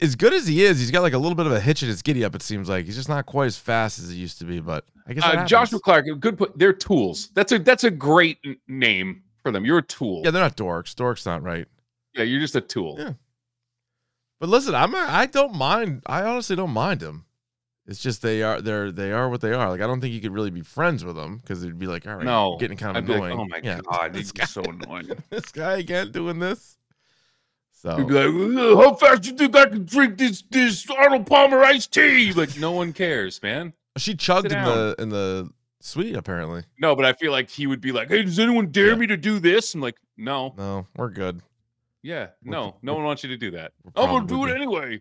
as 0.01 0.17
good 0.17 0.33
as 0.33 0.47
he 0.47 0.65
is. 0.65 0.79
He's 0.79 0.91
got 0.91 1.03
like 1.03 1.13
a 1.13 1.19
little 1.19 1.37
bit 1.37 1.47
of 1.47 1.53
a 1.53 1.61
hitch 1.61 1.83
in 1.83 1.89
his 1.89 2.01
giddy 2.03 2.25
up. 2.25 2.35
It 2.35 2.43
seems 2.43 2.69
like 2.69 2.87
he's 2.87 2.97
just 2.97 3.09
not 3.11 3.27
quite 3.27 3.47
as 3.47 3.59
fast 3.59 3.99
as 3.99 4.09
he 4.11 4.17
used 4.17 4.39
to 4.39 4.45
be. 4.45 4.59
But 4.61 4.85
I 5.07 5.13
guess 5.13 5.25
Uh, 5.25 5.45
Joshua. 5.45 5.79
Clark, 5.81 6.07
good 6.19 6.39
put. 6.39 6.59
They're 6.59 6.73
tools. 6.73 7.29
That's 7.35 7.53
a 7.53 7.59
that's 7.59 7.85
a 7.85 7.91
great 7.91 8.39
name 8.69 9.23
for 9.43 9.53
them. 9.53 9.65
You're 9.67 9.79
a 9.79 9.83
tool. 9.83 10.23
Yeah, 10.25 10.31
they're 10.31 10.43
not 10.43 10.57
dorks. 10.57 10.95
Dorks 10.95 11.27
not 11.27 11.43
right. 11.43 11.67
Yeah, 12.15 12.23
you're 12.25 12.41
just 12.41 12.57
a 12.57 12.61
tool. 12.63 12.97
Yeah. 12.99 13.13
But 14.41 14.49
listen, 14.49 14.75
I'm 14.75 14.95
a, 14.95 14.99
I 14.99 15.27
don't 15.27 15.55
mind. 15.55 16.03
I 16.07 16.23
honestly 16.23 16.57
don't 16.57 16.71
mind 16.71 17.03
him. 17.03 17.27
It's 17.87 18.01
just 18.01 18.23
they 18.23 18.43
are 18.43 18.61
they're 18.63 18.91
they 18.91 19.13
are 19.13 19.29
what 19.29 19.43
they 19.43 19.53
are. 19.53 19.69
Like 19.69 19.83
I 19.83 19.87
don't 19.87 20.01
think 20.01 20.15
you 20.15 20.21
could 20.23 20.33
really 20.33 20.51
be 20.51 20.63
friends 20.63 21.05
with 21.05 21.17
them 21.17 21.37
because 21.39 21.63
it'd 21.63 21.79
be 21.79 21.87
like, 21.87 22.07
all 22.07 22.15
right, 22.17 22.25
No, 22.25 22.57
getting 22.59 22.79
kind 22.79 22.97
of 22.97 23.03
I'd 23.05 23.07
be 23.07 23.13
like, 23.19 23.33
annoying. 23.33 23.41
oh 23.41 23.45
my 23.47 23.61
Yeah, 23.63 23.81
god, 23.91 24.13
this 24.15 24.33
this 24.33 24.33
guy, 24.33 24.45
so 24.45 24.63
annoying. 24.63 25.11
this 25.31 25.53
guy 25.53 25.79
again 25.79 26.13
doing 26.13 26.39
this. 26.39 26.79
So 27.83 27.97
You'd 27.97 28.09
be 28.09 28.15
like, 28.15 28.77
how 28.77 28.95
fast 28.95 29.25
you 29.25 29.33
think 29.33 29.57
I 29.57 29.65
can 29.67 29.87
drink 29.87 30.19
this 30.19 30.43
this 30.51 30.87
Arnold 30.91 31.27
Palmer 31.27 31.63
iced 31.63 31.93
tea? 31.95 32.31
Like 32.35 32.59
no 32.59 32.73
one 32.73 32.93
cares, 32.93 33.43
man. 33.43 33.73
she 33.97 34.15
chugged 34.15 34.53
in 34.53 34.63
the 34.63 34.95
in 34.99 35.09
the 35.09 35.51
suite 35.81 36.15
apparently. 36.15 36.65
No, 36.79 36.95
but 36.95 37.07
I 37.07 37.15
feel 37.15 37.33
like 37.33 37.49
he 37.49 37.67
would 37.67 37.81
be 37.81 37.91
like, 37.91 38.09
hey, 38.09 38.23
does 38.23 38.39
anyone 38.39 38.67
dare 38.71 38.89
Yeah. 38.89 38.95
me 38.97 39.07
to 39.07 39.17
do 39.17 39.39
this? 39.39 39.73
I'm 39.75 39.81
like, 39.81 39.97
no, 40.19 40.53
No, 40.59 40.87
we're 40.95 41.09
good. 41.09 41.41
yeah, 42.03 42.29
We're- 42.45 42.53
no, 42.53 42.77
no 42.83 42.93
we're- 42.93 42.97
one 42.97 43.05
wants 43.07 43.23
you 43.25 43.31
to 43.31 43.39
do 43.39 43.53
that. 43.53 43.73
I'm 43.97 44.11
gonna 44.11 44.27
do 44.27 44.45
it 44.45 44.55
anyway. 44.55 45.01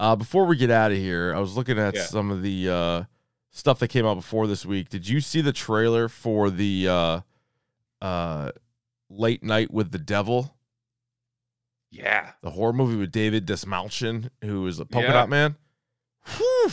Uh, 0.00 0.16
before 0.16 0.46
we 0.46 0.56
get 0.56 0.70
out 0.70 0.90
of 0.92 0.96
here, 0.96 1.34
I 1.36 1.40
was 1.40 1.56
looking 1.58 1.78
at 1.78 1.94
Yeah. 1.94 2.04
some 2.04 2.30
of 2.30 2.40
the 2.42 2.70
uh, 2.70 3.02
stuff 3.50 3.80
that 3.80 3.88
came 3.88 4.06
out 4.06 4.14
before 4.14 4.46
this 4.46 4.64
week. 4.64 4.88
Did 4.88 5.06
you 5.06 5.20
see 5.20 5.42
the 5.42 5.52
trailer 5.52 6.08
for 6.08 6.48
the 6.48 6.88
uh, 6.88 7.20
uh, 8.00 8.52
Late 9.10 9.42
Night 9.42 9.70
with 9.70 9.90
the 9.90 9.98
Devil, 9.98 10.54
Yeah, 11.90 12.32
the 12.42 12.50
horror 12.50 12.72
movie 12.72 12.96
with 12.96 13.10
David 13.10 13.46
Dastmalchian, 13.46 14.28
who 14.42 14.66
is 14.66 14.78
a 14.78 14.84
polka 14.84 15.06
Yeah. 15.08 15.12
dot 15.14 15.28
man? 15.30 15.56
Whew. 16.36 16.70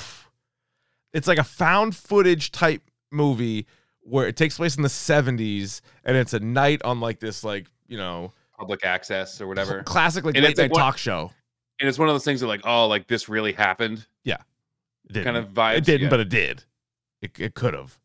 It's 1.13 1.28
like 1.28 1.38
a 1.38 1.43
found 1.43 1.95
footage 1.95 2.51
type 2.51 2.82
movie 3.11 3.66
where 4.01 4.28
it 4.28 4.36
takes 4.36 4.57
place 4.57 4.76
in 4.76 4.84
the 4.84 4.89
70s 4.89 5.82
and 6.03 6.18
it's 6.18 6.34
a 6.34 6.39
night 6.39 6.82
on 6.84 6.99
like 6.99 7.20
this, 7.20 7.43
like, 7.43 7.68
you 7.88 7.97
know, 7.97 8.34
public 8.57 8.84
access 8.86 9.39
or 9.39 9.47
whatever. 9.47 9.82
classic 9.84 10.26
like 10.26 10.36
And 10.36 10.43
late 10.43 10.57
night 10.57 10.72
one- 10.72 10.80
talk 10.82 10.97
show. 10.97 11.32
And 11.80 11.88
it's 11.89 11.97
one 11.99 12.07
of 12.09 12.13
those 12.13 12.24
things 12.26 12.41
that 12.41 12.47
like, 12.47 12.61
oh, 12.66 12.88
like 12.88 13.07
this 13.07 13.28
really 13.30 13.53
happened, 13.53 14.05
It 14.26 15.13
didn't. 15.13 15.26
kind 15.26 15.38
of 15.38 15.53
vibes. 15.53 15.78
It 15.78 15.84
didn't, 15.86 16.01
yeah. 16.05 16.09
but 16.09 16.20
it 16.20 16.30
did. 16.30 16.63
It, 17.22 17.39
it 17.39 17.53
could 17.53 17.74
have. 17.76 17.99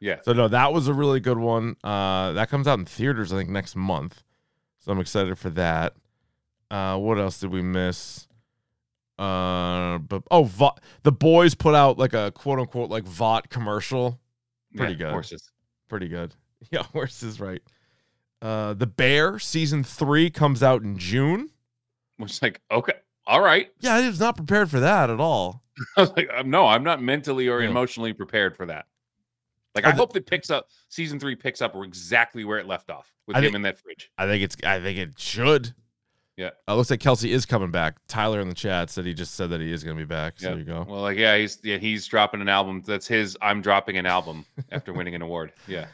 yeah. 0.00 0.20
So 0.22 0.32
no, 0.32 0.48
that 0.48 0.72
was 0.72 0.86
a 0.88 0.94
really 0.94 1.18
good 1.20 1.38
one. 1.38 1.76
Uh, 1.82 2.32
that 2.32 2.48
comes 2.50 2.66
out 2.68 2.78
in 2.78 2.84
theaters, 2.84 3.32
I 3.32 3.36
think, 3.36 3.50
next 3.50 3.74
month. 3.76 4.22
So 4.78 4.92
I'm 4.92 5.00
excited 5.00 5.38
for 5.38 5.50
that. 5.50 5.94
Uh, 6.70 6.96
what 6.98 7.18
else 7.18 7.40
did 7.40 7.50
we 7.50 7.62
miss? 7.62 8.26
Uh, 9.18 9.98
but 9.98 10.22
oh, 10.30 10.44
Vought, 10.44 10.80
the 11.02 11.12
boys 11.12 11.54
put 11.54 11.74
out 11.74 11.98
like 11.98 12.12
a 12.12 12.32
quote 12.32 12.58
unquote 12.58 12.90
like 12.90 13.04
Vought 13.04 13.48
commercial. 13.48 14.20
Pretty 14.74 14.92
yeah, 14.94 14.98
good. 14.98 15.10
Horses. 15.12 15.50
Pretty 15.88 16.08
good. 16.08 16.34
Yeah, 16.70 16.82
horse 16.84 17.22
is 17.22 17.38
right. 17.38 17.60
Uh, 18.42 18.72
the 18.74 18.86
Bear 18.86 19.38
season 19.38 19.84
three 19.84 20.30
comes 20.30 20.62
out 20.62 20.82
in 20.82 20.96
June. 20.98 21.50
Which 22.16 22.40
like, 22.42 22.60
okay, 22.70 22.94
all 23.26 23.40
right. 23.42 23.68
Yeah, 23.80 23.94
I 23.94 24.06
was 24.08 24.18
not 24.18 24.36
prepared 24.36 24.70
for 24.70 24.80
that 24.80 25.10
at 25.10 25.20
all. 25.20 25.62
I 25.96 26.00
was 26.00 26.12
like, 26.16 26.28
um, 26.34 26.50
no, 26.50 26.66
I'm 26.66 26.82
not 26.82 27.00
mentally 27.02 27.48
or 27.48 27.60
Yeah. 27.62 27.68
emotionally 27.68 28.14
prepared 28.14 28.56
for 28.56 28.66
that. 28.66 28.86
Like, 29.74 29.84
I 29.84 29.88
I 29.88 29.92
th- 29.92 29.98
hope 29.98 30.12
that 30.14 30.26
picks 30.26 30.48
up 30.50 30.70
season 30.88 31.20
three 31.20 31.36
picks 31.36 31.60
up 31.60 31.76
exactly 31.76 32.44
where 32.44 32.58
it 32.58 32.66
left 32.66 32.90
off 32.90 33.12
with 33.26 33.36
I 33.36 33.40
him 33.40 33.44
think- 33.44 33.54
in 33.56 33.62
that 33.62 33.78
fridge. 33.78 34.10
I 34.16 34.26
think 34.26 34.42
it's. 34.42 34.56
I 34.64 34.80
think 34.80 34.98
it 34.98 35.18
should. 35.18 35.74
Yeah. 36.36 36.50
Uh, 36.68 36.74
looks 36.76 36.90
like 36.90 37.00
Kelce 37.00 37.28
is 37.30 37.46
coming 37.46 37.70
back. 37.70 37.96
Tyler 38.08 38.40
in 38.40 38.48
the 38.48 38.54
chat 38.54 38.90
said 38.90 39.06
he 39.06 39.14
just 39.14 39.34
said 39.34 39.48
that 39.50 39.60
he 39.60 39.72
is 39.72 39.82
going 39.82 39.96
to 39.96 40.02
be 40.02 40.06
back. 40.06 40.34
So 40.38 40.48
Yeah. 40.48 40.50
there 40.50 40.58
you 40.58 40.64
go. 40.66 40.86
Well, 40.88 41.00
like, 41.00 41.16
yeah, 41.16 41.36
he's 41.38 41.58
yeah, 41.64 41.78
he's 41.78 42.06
dropping 42.06 42.40
an 42.42 42.48
album. 42.48 42.82
That's 42.86 43.06
his. 43.06 43.36
I'm 43.40 43.62
dropping 43.62 43.96
an 43.96 44.04
album 44.06 44.44
after 44.70 44.92
winning 44.92 45.14
an 45.14 45.22
award. 45.22 45.52
Yeah. 45.66 45.86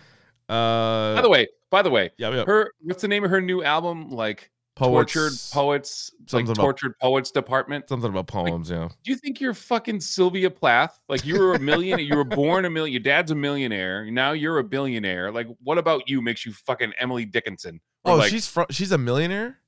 Uh, 0.48 1.14
By 1.14 1.22
the 1.22 1.28
way, 1.28 1.48
by 1.70 1.82
the 1.82 1.90
way, 1.90 2.10
yeah, 2.18 2.30
yeah. 2.30 2.44
her 2.44 2.72
what's 2.82 3.00
the 3.02 3.08
name 3.08 3.24
of 3.24 3.30
her 3.30 3.40
new 3.40 3.62
album? 3.62 4.10
Like 4.10 4.50
tortured 4.76 5.32
poets, 5.52 6.10
something 6.26 6.46
like 6.46 6.56
about- 6.56 6.62
tortured 6.62 6.98
poets 6.98 7.30
department. 7.30 7.88
Something 7.88 8.10
about 8.10 8.26
poems, 8.26 8.68
yeah. 8.70 8.88
Do 9.04 9.10
you 9.12 9.16
think 9.16 9.40
you're 9.40 9.54
fucking 9.54 10.00
Sylvia 10.00 10.50
Plath? 10.50 10.98
Like 11.08 11.24
you 11.24 11.38
were 11.38 11.54
a 11.54 11.58
million, 11.60 12.00
you 12.00 12.16
were 12.16 12.24
born 12.24 12.64
a 12.64 12.70
million. 12.70 12.92
Your 12.92 13.02
dad's 13.02 13.30
a 13.30 13.34
millionaire. 13.34 14.10
Now 14.10 14.32
you're 14.32 14.58
a 14.58 14.64
billionaire. 14.64 15.30
Like 15.30 15.46
what 15.62 15.78
about 15.78 16.08
you 16.08 16.20
makes 16.20 16.44
you 16.44 16.52
fucking 16.52 16.92
Emily 16.98 17.24
Dickinson? 17.24 17.80
Or 18.04 18.14
Oh, 18.14 18.16
like, 18.16 18.30
she's 18.30 18.48
fr- 18.48 18.62
she's 18.70 18.90
a 18.92 18.98
millionaire. 18.98 19.58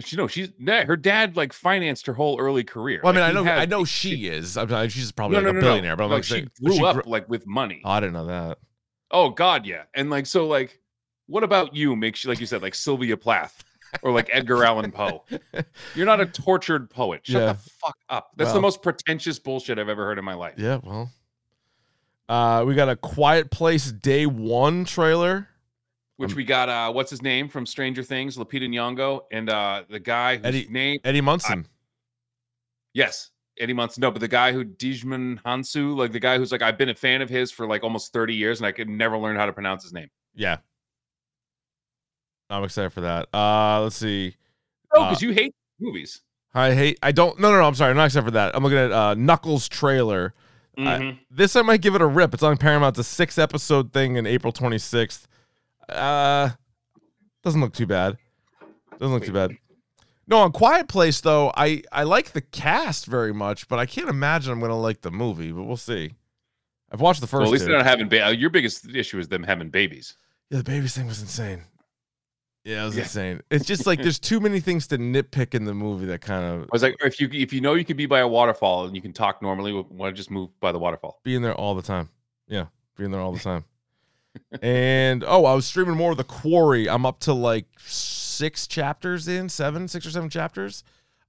She 0.00 0.16
no, 0.16 0.26
she's 0.26 0.50
her 0.66 0.96
dad 0.96 1.36
like 1.36 1.52
financed 1.52 2.06
her 2.06 2.12
whole 2.14 2.38
early 2.40 2.64
career. 2.64 3.00
Well, 3.02 3.12
I 3.12 3.16
mean, 3.16 3.22
Like, 3.22 3.30
I 3.30 3.32
know, 3.34 3.44
has- 3.44 3.60
I 3.60 3.66
know 3.66 3.80
he- 3.80 3.86
she 3.86 4.26
is. 4.28 4.56
I'm 4.56 4.88
she's 4.88 5.12
probably 5.12 5.36
No, 5.38 5.42
like 5.44 5.44
no, 5.54 5.58
a 5.58 5.62
no, 5.62 5.68
billionaire, 5.68 5.96
but 5.96 6.04
I'm 6.04 6.10
Like, 6.10 6.24
she 6.24 6.46
grew 6.62 6.74
she 6.74 6.84
up 6.84 7.06
like 7.06 7.28
with 7.28 7.46
money. 7.46 7.82
Oh, 7.84 7.90
I 7.90 8.00
didn't 8.00 8.12
know 8.14 8.26
that. 8.26 8.58
Oh 9.10 9.30
God, 9.30 9.66
yeah. 9.66 9.82
And 9.94 10.10
like 10.10 10.26
so, 10.26 10.46
like, 10.46 10.80
what 11.26 11.44
about 11.44 11.74
you 11.74 11.94
makes 11.96 12.24
you 12.24 12.30
like 12.30 12.40
you 12.40 12.46
said, 12.46 12.62
like 12.62 12.74
Sylvia 12.74 13.16
Plath 13.16 13.64
or 14.02 14.12
like 14.12 14.28
Edgar 14.32 14.64
Allan 14.64 14.92
Poe? 14.92 15.24
You're 15.94 16.06
not 16.06 16.20
a 16.20 16.26
tortured 16.26 16.90
poet. 16.90 17.20
Shut 17.24 17.40
Yeah. 17.42 17.52
the 17.54 17.58
fuck 17.84 17.96
up. 18.08 18.30
That's 18.36 18.48
Well. 18.48 18.54
the 18.54 18.60
most 18.60 18.82
pretentious 18.82 19.38
bullshit 19.38 19.78
I've 19.78 19.88
ever 19.88 20.04
heard 20.04 20.18
in 20.18 20.24
my 20.24 20.34
life. 20.34 20.54
Yeah, 20.58 20.78
well, 20.82 21.10
uh, 22.28 22.64
we 22.66 22.74
got 22.74 22.88
a 22.88 22.96
Quiet 22.96 23.50
Place 23.50 23.90
Day 23.90 24.26
One 24.26 24.84
trailer. 24.84 25.48
Which 26.20 26.32
Um, 26.32 26.36
we 26.36 26.44
got 26.44 26.68
uh 26.68 26.92
what's 26.92 27.08
his 27.08 27.22
name 27.22 27.48
from 27.48 27.64
Stranger 27.64 28.02
Things, 28.02 28.36
Lupita 28.36 28.68
Nyong'o, 28.68 29.22
and 29.32 29.48
uh 29.48 29.84
the 29.88 29.98
guy 29.98 30.36
whose 30.36 30.44
Eddie- 30.44 30.66
name 30.68 31.00
Eddie 31.02 31.22
Munson. 31.22 31.66
yes. 32.92 33.30
Eddie 33.58 33.72
Munson. 33.72 34.02
No, 34.02 34.10
but 34.10 34.20
the 34.20 34.28
guy 34.28 34.52
who 34.52 34.64
Djimon 34.64 35.40
Hounsou, 35.44 35.96
like 35.96 36.12
the 36.12 36.20
guy 36.20 36.36
who's 36.36 36.52
like 36.52 36.60
I've 36.60 36.76
been 36.76 36.90
a 36.90 36.94
fan 36.94 37.22
of 37.22 37.30
his 37.30 37.50
for 37.50 37.66
like 37.66 37.82
almost 37.82 38.12
30 38.12 38.34
years 38.34 38.60
and 38.60 38.66
I 38.66 38.72
could 38.72 38.88
never 38.88 39.16
learn 39.16 39.36
how 39.36 39.46
to 39.46 39.52
pronounce 39.54 39.82
his 39.82 39.92
name. 39.94 40.10
Yeah. 40.34 40.58
I'm 42.48 42.64
excited 42.64 42.92
for 42.92 43.00
that. 43.02 43.28
Uh 43.34 43.80
let's 43.82 43.96
see. 43.96 44.36
Oh, 44.94 45.02
Uh, 45.02 45.08
because 45.10 45.22
you 45.22 45.30
hate 45.32 45.54
movies. 45.80 46.20
I 46.52 46.74
hate 46.74 46.98
I 47.02 47.12
don't 47.12 47.38
no 47.40 47.50
no 47.50 47.58
no 47.60 47.64
I'm 47.66 47.74
sorry, 47.74 47.90
I'm 47.92 47.96
not 47.96 48.06
excited 48.06 48.26
for 48.26 48.32
that. 48.32 48.54
I'm 48.54 48.62
looking 48.62 48.78
at 48.78 48.92
uh 48.92 49.14
Knuckles 49.14 49.68
trailer. 49.68 50.34
I- 50.76 50.80
Mhm. 50.82 51.18
This 51.30 51.56
I 51.56 51.62
might 51.62 51.80
give 51.80 51.94
it 51.94 52.02
a 52.02 52.06
rip. 52.06 52.34
It's 52.34 52.42
on 52.42 52.56
Paramount. 52.56 52.98
It's 52.98 53.08
a 53.08 53.10
six 53.10 53.38
episode 53.38 53.92
thing 53.92 54.16
in 54.16 54.26
April 54.26 54.52
26th. 54.52 55.26
Uh 55.92 56.50
doesn't 57.42 57.60
look 57.60 57.72
too 57.72 57.86
bad. 57.86 58.16
Doesn't 58.98 59.14
look 59.14 59.24
too 59.24 59.32
bad. 59.32 59.52
No, 60.26 60.38
on 60.38 60.52
Quiet 60.52 60.88
Place 60.88 61.20
though, 61.20 61.52
I 61.56 61.82
I 61.90 62.04
like 62.04 62.32
the 62.32 62.40
cast 62.40 63.06
very 63.06 63.32
much, 63.32 63.66
but 63.68 63.78
I 63.78 63.86
can't 63.86 64.08
imagine 64.08 64.52
I'm 64.52 64.60
gonna 64.60 64.78
like 64.78 65.00
the 65.00 65.10
movie. 65.10 65.52
But 65.52 65.64
we'll 65.64 65.76
see. 65.76 66.14
I've 66.92 67.00
watched 67.00 67.20
the 67.20 67.26
first. 67.26 67.40
well, 67.40 67.48
at 67.48 67.52
least 67.52 67.64
two. 67.64 67.68
they're 67.70 67.78
not 67.78 67.86
having 67.86 68.08
ba- 68.08 68.26
uh, 68.26 68.30
your 68.30 68.50
biggest 68.50 68.88
issue 68.94 69.18
is 69.18 69.28
them 69.28 69.42
having 69.42 69.70
babies. 69.70 70.16
Yeah, 70.50 70.58
the 70.58 70.64
babies 70.64 70.94
thing 70.94 71.06
was 71.06 71.20
insane. 71.20 71.62
Yeah, 72.64 72.82
it 72.82 72.86
was 72.86 72.96
Yeah. 72.96 73.02
insane. 73.04 73.40
It's 73.50 73.64
just 73.64 73.86
like 73.86 74.02
there's 74.02 74.18
too 74.18 74.38
many 74.38 74.60
things 74.60 74.86
to 74.88 74.98
nitpick 74.98 75.54
in 75.54 75.64
the 75.64 75.72
movie 75.72 76.06
that 76.06 76.20
kind 76.20 76.44
of 76.44 76.62
I 76.64 76.68
was 76.72 76.82
like, 76.82 76.96
if 77.02 77.18
you 77.20 77.28
if 77.32 77.52
you 77.52 77.60
know 77.60 77.74
you 77.74 77.84
could 77.84 77.96
be 77.96 78.06
by 78.06 78.18
a 78.20 78.28
waterfall 78.28 78.84
and 78.86 78.94
you 78.94 79.00
can 79.02 79.12
talk 79.12 79.40
normally, 79.40 79.72
why 79.72 80.10
just 80.10 80.30
move 80.30 80.50
by 80.60 80.70
the 80.72 80.78
waterfall? 80.78 81.20
being 81.24 81.42
there 81.42 81.54
all 81.54 81.74
the 81.74 81.82
time. 81.82 82.08
Yeah, 82.48 82.66
being 82.96 83.10
there 83.12 83.20
all 83.20 83.32
the 83.32 83.38
time. 83.40 83.64
And 84.62 85.24
oh, 85.24 85.44
I 85.44 85.54
was 85.54 85.66
streaming 85.66 85.96
more 85.96 86.10
of 86.12 86.16
the 86.16 86.24
Quarry. 86.24 86.88
I'm 86.88 87.06
up 87.06 87.20
to 87.20 87.32
like 87.32 87.66
six 87.78 88.66
chapters 88.66 89.28
in, 89.28 89.48
seven, 89.48 89.88
six 89.88 90.06
or 90.06 90.10
seven 90.10 90.30
chapters. 90.30 90.84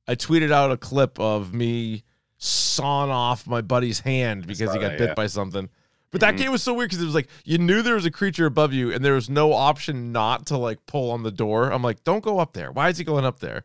I 0.07 0.15
tweeted 0.15 0.51
out 0.51 0.71
a 0.71 0.77
clip 0.77 1.19
of 1.19 1.53
me 1.53 2.03
sawing 2.37 3.11
off 3.11 3.45
my 3.47 3.61
buddy's 3.61 3.99
hand 3.99 4.47
because 4.47 4.73
he 4.73 4.79
got 4.79 4.89
that, 4.91 4.97
bit 4.97 5.07
yeah. 5.09 5.13
by 5.13 5.27
something. 5.27 5.69
But 6.11 6.21
that 6.21 6.33
Mhm. 6.35 6.37
game 6.39 6.51
was 6.51 6.63
so 6.63 6.73
weird 6.73 6.89
because 6.89 7.01
it 7.01 7.05
was 7.05 7.15
like 7.15 7.29
you 7.45 7.57
knew 7.57 7.81
there 7.81 7.95
was 7.95 8.05
a 8.05 8.11
creature 8.11 8.45
above 8.45 8.73
you, 8.73 8.91
and 8.91 9.05
there 9.05 9.13
was 9.13 9.29
no 9.29 9.53
option 9.53 10.11
not 10.11 10.45
to 10.47 10.57
like 10.57 10.85
pull 10.85 11.11
on 11.11 11.23
the 11.23 11.31
door. 11.31 11.69
I'm 11.71 11.81
like, 11.81 12.03
don't 12.03 12.23
go 12.23 12.39
up 12.39 12.53
there. 12.53 12.71
Why 12.71 12.89
is 12.89 12.97
he 12.97 13.03
going 13.03 13.23
up 13.25 13.39
there? 13.39 13.63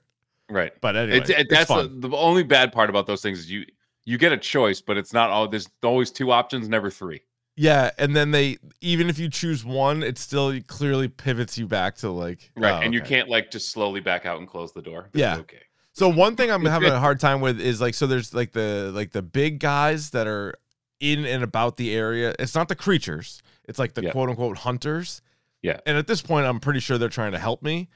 Right. 0.49 0.73
But 0.81 0.95
anyway, 0.97 1.19
It's, 1.19 1.31
it, 1.31 1.49
that's 1.51 1.69
the, 1.69 1.89
the 1.89 2.17
only 2.17 2.45
bad 2.45 2.73
part 2.73 2.89
about 2.89 3.07
those 3.07 3.21
things 3.23 3.41
is 3.41 3.51
you 3.51 3.67
you 4.05 4.19
get 4.19 4.31
a 4.31 4.37
choice, 4.37 4.81
but 4.81 4.97
it's 4.97 5.13
not 5.13 5.31
all. 5.31 5.49
There's 5.49 5.69
always 5.83 6.13
two 6.13 6.31
options, 6.31 6.69
never 6.69 6.91
three. 6.91 7.23
Yeah, 7.59 7.91
and 7.99 8.15
then 8.15 8.33
they 8.33 8.59
even 8.83 9.09
if 9.09 9.19
you 9.19 9.31
choose 9.31 9.65
one, 9.65 10.03
it 10.03 10.19
still 10.19 10.59
clearly 10.67 11.09
pivots 11.09 11.57
you 11.57 11.67
back 11.67 11.97
to 11.97 12.11
like 12.11 12.51
Right. 12.55 12.73
oh, 12.73 12.81
and 12.81 12.93
you 12.93 13.01
can't 13.01 13.29
like 13.31 13.51
just 13.51 13.71
slowly 13.71 14.01
back 14.01 14.27
out 14.27 14.39
and 14.39 14.47
close 14.47 14.73
the 14.73 14.83
door. 14.83 15.09
Yeah. 15.15 15.39
Okay. 15.39 15.63
So 15.95 16.11
one 16.11 16.37
thing 16.37 16.51
I'm 16.51 16.65
having 16.67 16.93
a 16.93 17.01
hard 17.01 17.19
time 17.19 17.41
with 17.41 17.59
is 17.59 17.81
like 17.81 17.95
so 17.95 18.07
there's 18.07 18.35
like 18.35 18.53
the 18.53 18.93
like 18.95 19.13
the 19.13 19.23
big 19.23 19.59
guys 19.59 20.11
that 20.11 20.27
are 20.27 20.55
in 21.01 21.25
and 21.25 21.43
about 21.43 21.77
the 21.77 21.95
area. 21.95 22.35
It's 22.39 22.55
not 22.55 22.69
the 22.69 22.77
creatures. 22.77 23.43
It's 23.65 23.79
like 23.79 23.95
the 23.95 24.03
Yeah. 24.03 24.11
quote 24.13 24.29
unquote 24.29 24.59
hunters. 24.59 25.23
Yeah. 25.63 25.81
And 25.87 25.97
at 25.97 26.07
this 26.07 26.21
point 26.21 26.45
I'm 26.47 26.61
pretty 26.61 26.81
sure 26.81 26.99
they're 26.99 27.09
trying 27.09 27.33
to 27.33 27.39
help 27.39 27.63
me. 27.63 27.89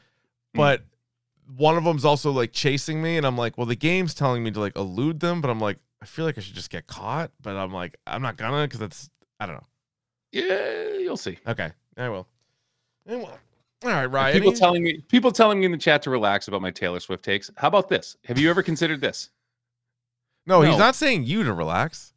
Mm. 0.54 0.58
But 0.58 0.84
one 1.56 1.76
of 1.76 1.84
them's 1.84 2.06
also 2.06 2.30
like 2.30 2.52
chasing 2.52 3.02
me 3.02 3.18
and 3.18 3.26
I'm 3.26 3.36
like, 3.36 3.58
well 3.58 3.66
the 3.66 3.76
game's 3.76 4.14
telling 4.14 4.42
me 4.42 4.50
to 4.52 4.60
like 4.60 4.76
elude 4.76 5.20
them, 5.20 5.42
but 5.42 5.50
I'm 5.50 5.60
like 5.60 5.76
I 6.00 6.06
feel 6.06 6.24
like 6.24 6.38
I 6.38 6.40
should 6.40 6.54
just 6.54 6.70
get 6.70 6.86
caught, 6.86 7.30
but 7.42 7.56
I'm 7.56 7.74
like 7.74 7.98
I'm 8.06 8.22
not 8.22 8.38
gonna 8.38 8.66
cuz 8.66 8.80
it's 8.80 9.10
I 9.40 9.46
don't 9.46 9.56
know. 9.56 9.66
Yeah, 10.32 10.98
you'll 10.98 11.16
see. 11.16 11.38
Okay. 11.48 11.72
I 11.96 12.08
will. 12.08 12.28
Eh, 13.08 13.14
I 13.14 13.16
will. 13.16 13.24
All 13.82 13.90
right, 13.90 14.04
Ryan. 14.06 14.34
People 14.34 14.50
any- 14.50 14.58
telling 14.58 14.82
me 14.84 14.98
people 15.08 15.32
telling 15.32 15.58
me 15.60 15.66
in 15.66 15.72
the 15.72 15.78
chat 15.78 16.02
to 16.02 16.10
relax 16.10 16.46
about 16.48 16.60
my 16.62 16.70
Taylor 16.70 17.00
Swift 17.00 17.24
takes. 17.24 17.50
How 17.56 17.68
about 17.68 17.88
this? 17.88 18.16
Have 18.26 18.38
you 18.38 18.50
ever 18.50 18.62
considered 18.62 19.00
this? 19.00 19.30
No, 20.46 20.62
he's 20.62 20.78
not 20.78 20.94
saying 20.94 21.24
you 21.24 21.42
to 21.44 21.52
relax. 21.52 22.12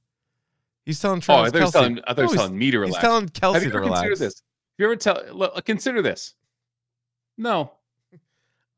He's 0.86 1.00
telling 1.00 1.22
Oh, 1.30 1.34
I 1.44 1.50
Travis 1.50 1.52
thought 1.52 1.58
he 1.58 1.64
was 1.64 1.70
Kelce. 1.70 1.74
telling, 1.74 2.00
I 2.00 2.14
thought 2.14 2.16
he 2.16 2.22
No, 2.24 2.28
he's- 2.28 2.38
telling 2.40 2.58
me 2.58 2.72
to 2.72 2.80
relax. 2.80 2.96
He's 2.98 3.02
telling 3.02 3.24
Have 3.24 3.32
Kelce 3.34 3.54
you 3.54 3.60
to 3.62 3.66
ever 3.68 3.80
relax. 3.80 4.02
considered 4.02 4.20
this? 4.20 4.34
Have 4.36 4.80
you 4.80 4.86
ever 4.86 4.96
tell 4.98 5.24
look, 5.34 5.52
uh, 5.56 5.62
consider 5.62 6.02
this? 6.02 6.34
No, 7.38 7.72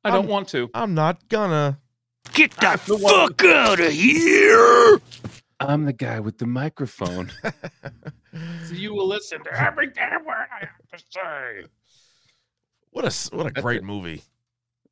I 0.04 0.10
don't 0.12 0.20
I'm- 0.22 0.28
want 0.28 0.50
to. 0.50 0.70
I'm 0.74 0.94
not 0.94 1.28
gonna. 1.30 1.80
Get 2.34 2.52
the 2.52 2.80
the 2.88 2.98
fuck 3.00 3.44
out 3.46 3.80
of 3.80 3.92
here! 3.92 5.00
I'm 5.60 5.86
the 5.86 5.94
guy 5.94 6.20
with 6.20 6.38
the 6.38 6.46
microphone. 6.48 7.32
So 8.68 8.74
you 8.74 8.94
will 8.94 9.08
listen 9.08 9.42
to 9.46 9.62
every 9.62 9.88
damn 9.88 10.26
word 10.26 10.48
I 10.52 10.66
have 10.66 11.00
to 11.00 11.06
say. 11.10 11.64
What 12.92 13.06
a 13.06 13.36
what 13.36 13.48
a 13.48 13.54
That's 13.54 13.62
great 13.64 13.78
it. 13.78 13.84
movie. 13.86 14.24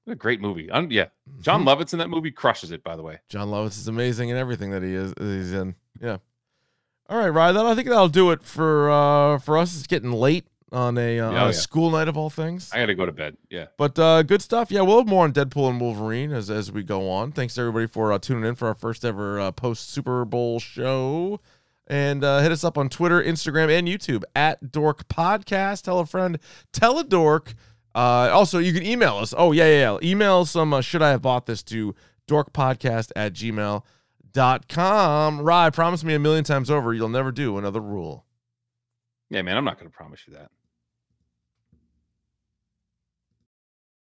What 0.05 0.14
a 0.14 0.16
great 0.16 0.39
movie. 0.39 0.70
Un- 0.72 0.91
yeah, 0.91 1.07
Jon 1.41 1.64
Mhm. 1.66 1.68
Lovitz 1.78 1.91
in 1.91 1.99
that 1.99 2.09
movie 2.09 2.32
crushes 2.32 2.72
it. 2.72 2.84
By 2.86 2.95
the 2.95 3.03
way, 3.03 3.20
Jon 3.28 3.49
Lovitz 3.49 3.78
is 3.78 3.89
amazing 3.89 4.30
in 4.30 4.38
everything 4.38 4.72
that 4.72 4.82
he 4.82 4.93
is. 4.93 5.14
He's 5.20 5.51
in. 5.51 5.76
Yeah. 5.99 6.18
All 7.09 7.18
right, 7.18 7.28
Ryan. 7.30 7.57
I 7.57 7.76
think 7.76 7.89
that'll 7.89 8.07
do 8.07 8.32
it 8.32 8.43
for 8.43 8.89
uh 8.89 9.39
for 9.39 9.57
us. 9.57 9.76
It's 9.78 9.88
getting 9.88 10.11
late 10.14 10.45
on 10.74 10.97
a, 10.97 11.19
uh, 11.19 11.28
on 11.28 11.36
oh, 11.36 11.38
a 11.38 11.45
yeah. 11.45 11.51
school 11.51 11.91
night 11.91 12.07
of 12.07 12.17
all 12.17 12.30
things. 12.30 12.71
I 12.74 12.80
got 12.80 12.88
to 12.88 12.95
go 12.95 13.05
to 13.05 13.11
bed. 13.11 13.38
Yeah. 13.49 13.67
But 13.78 13.97
uh, 13.99 14.24
good 14.24 14.41
stuff. 14.41 14.71
Yeah, 14.71 14.82
we'll 14.82 14.97
have 14.97 15.07
more 15.07 15.24
on 15.24 15.32
Deadpool 15.32 15.69
and 15.69 15.80
Wolverine 15.80 16.32
as 16.32 16.49
as 16.49 16.71
we 16.71 16.84
go 16.84 17.09
on. 17.09 17.32
Thanks 17.32 17.57
everybody 17.57 17.88
for 17.88 18.11
uh, 18.11 18.19
tuning 18.19 18.43
in 18.43 18.55
for 18.55 18.67
our 18.67 18.74
first 18.74 19.05
ever 19.05 19.39
uh, 19.39 19.51
post 19.51 19.89
Super 19.89 20.26
Bowl 20.26 20.59
show. 20.59 21.39
And 21.86 22.24
uh, 22.24 22.39
hit 22.39 22.51
us 22.51 22.63
up 22.63 22.78
on 22.78 22.89
Twitter, 22.89 23.21
Instagram, 23.21 23.69
and 23.69 23.88
YouTube 23.88 24.24
at 24.36 24.71
Dork 24.71 25.07
Podcast. 25.09 25.84
Tell 25.84 25.99
a 25.99 26.05
friend, 26.05 26.39
tell 26.71 26.97
a 26.97 27.03
dork. 27.03 27.53
Uh, 27.93 28.30
also, 28.32 28.57
you 28.57 28.74
can 28.74 28.86
email 28.86 29.17
us. 29.17 29.34
Oh, 29.38 29.51
yeah, 29.51 29.65
yeah, 29.65 29.97
yeah. 29.99 30.09
Email 30.09 30.45
some 30.45 30.74
uh, 30.74 30.82
should 30.82 31.01
I 31.01 31.09
have 31.11 31.21
bought 31.21 31.45
this 31.45 31.61
to 31.63 31.93
dorkpodcast 32.28 33.11
at 33.15 33.34
gmail.com. 33.34 33.82
Rye, 35.41 35.69
promise 35.69 36.03
me 36.03 36.13
a 36.13 36.19
million 36.19 36.43
times 36.43 36.71
over 36.71 36.93
you'll 36.93 37.09
never 37.09 37.32
do 37.32 37.57
another 37.57 37.82
rule. 37.82 38.26
Yeah, 39.30 39.41
man. 39.41 39.57
I'm 39.57 39.65
not 39.65 39.78
going 39.78 39.91
to 39.91 39.95
promise 39.95 40.21
you 40.28 40.34
that. 40.36 40.49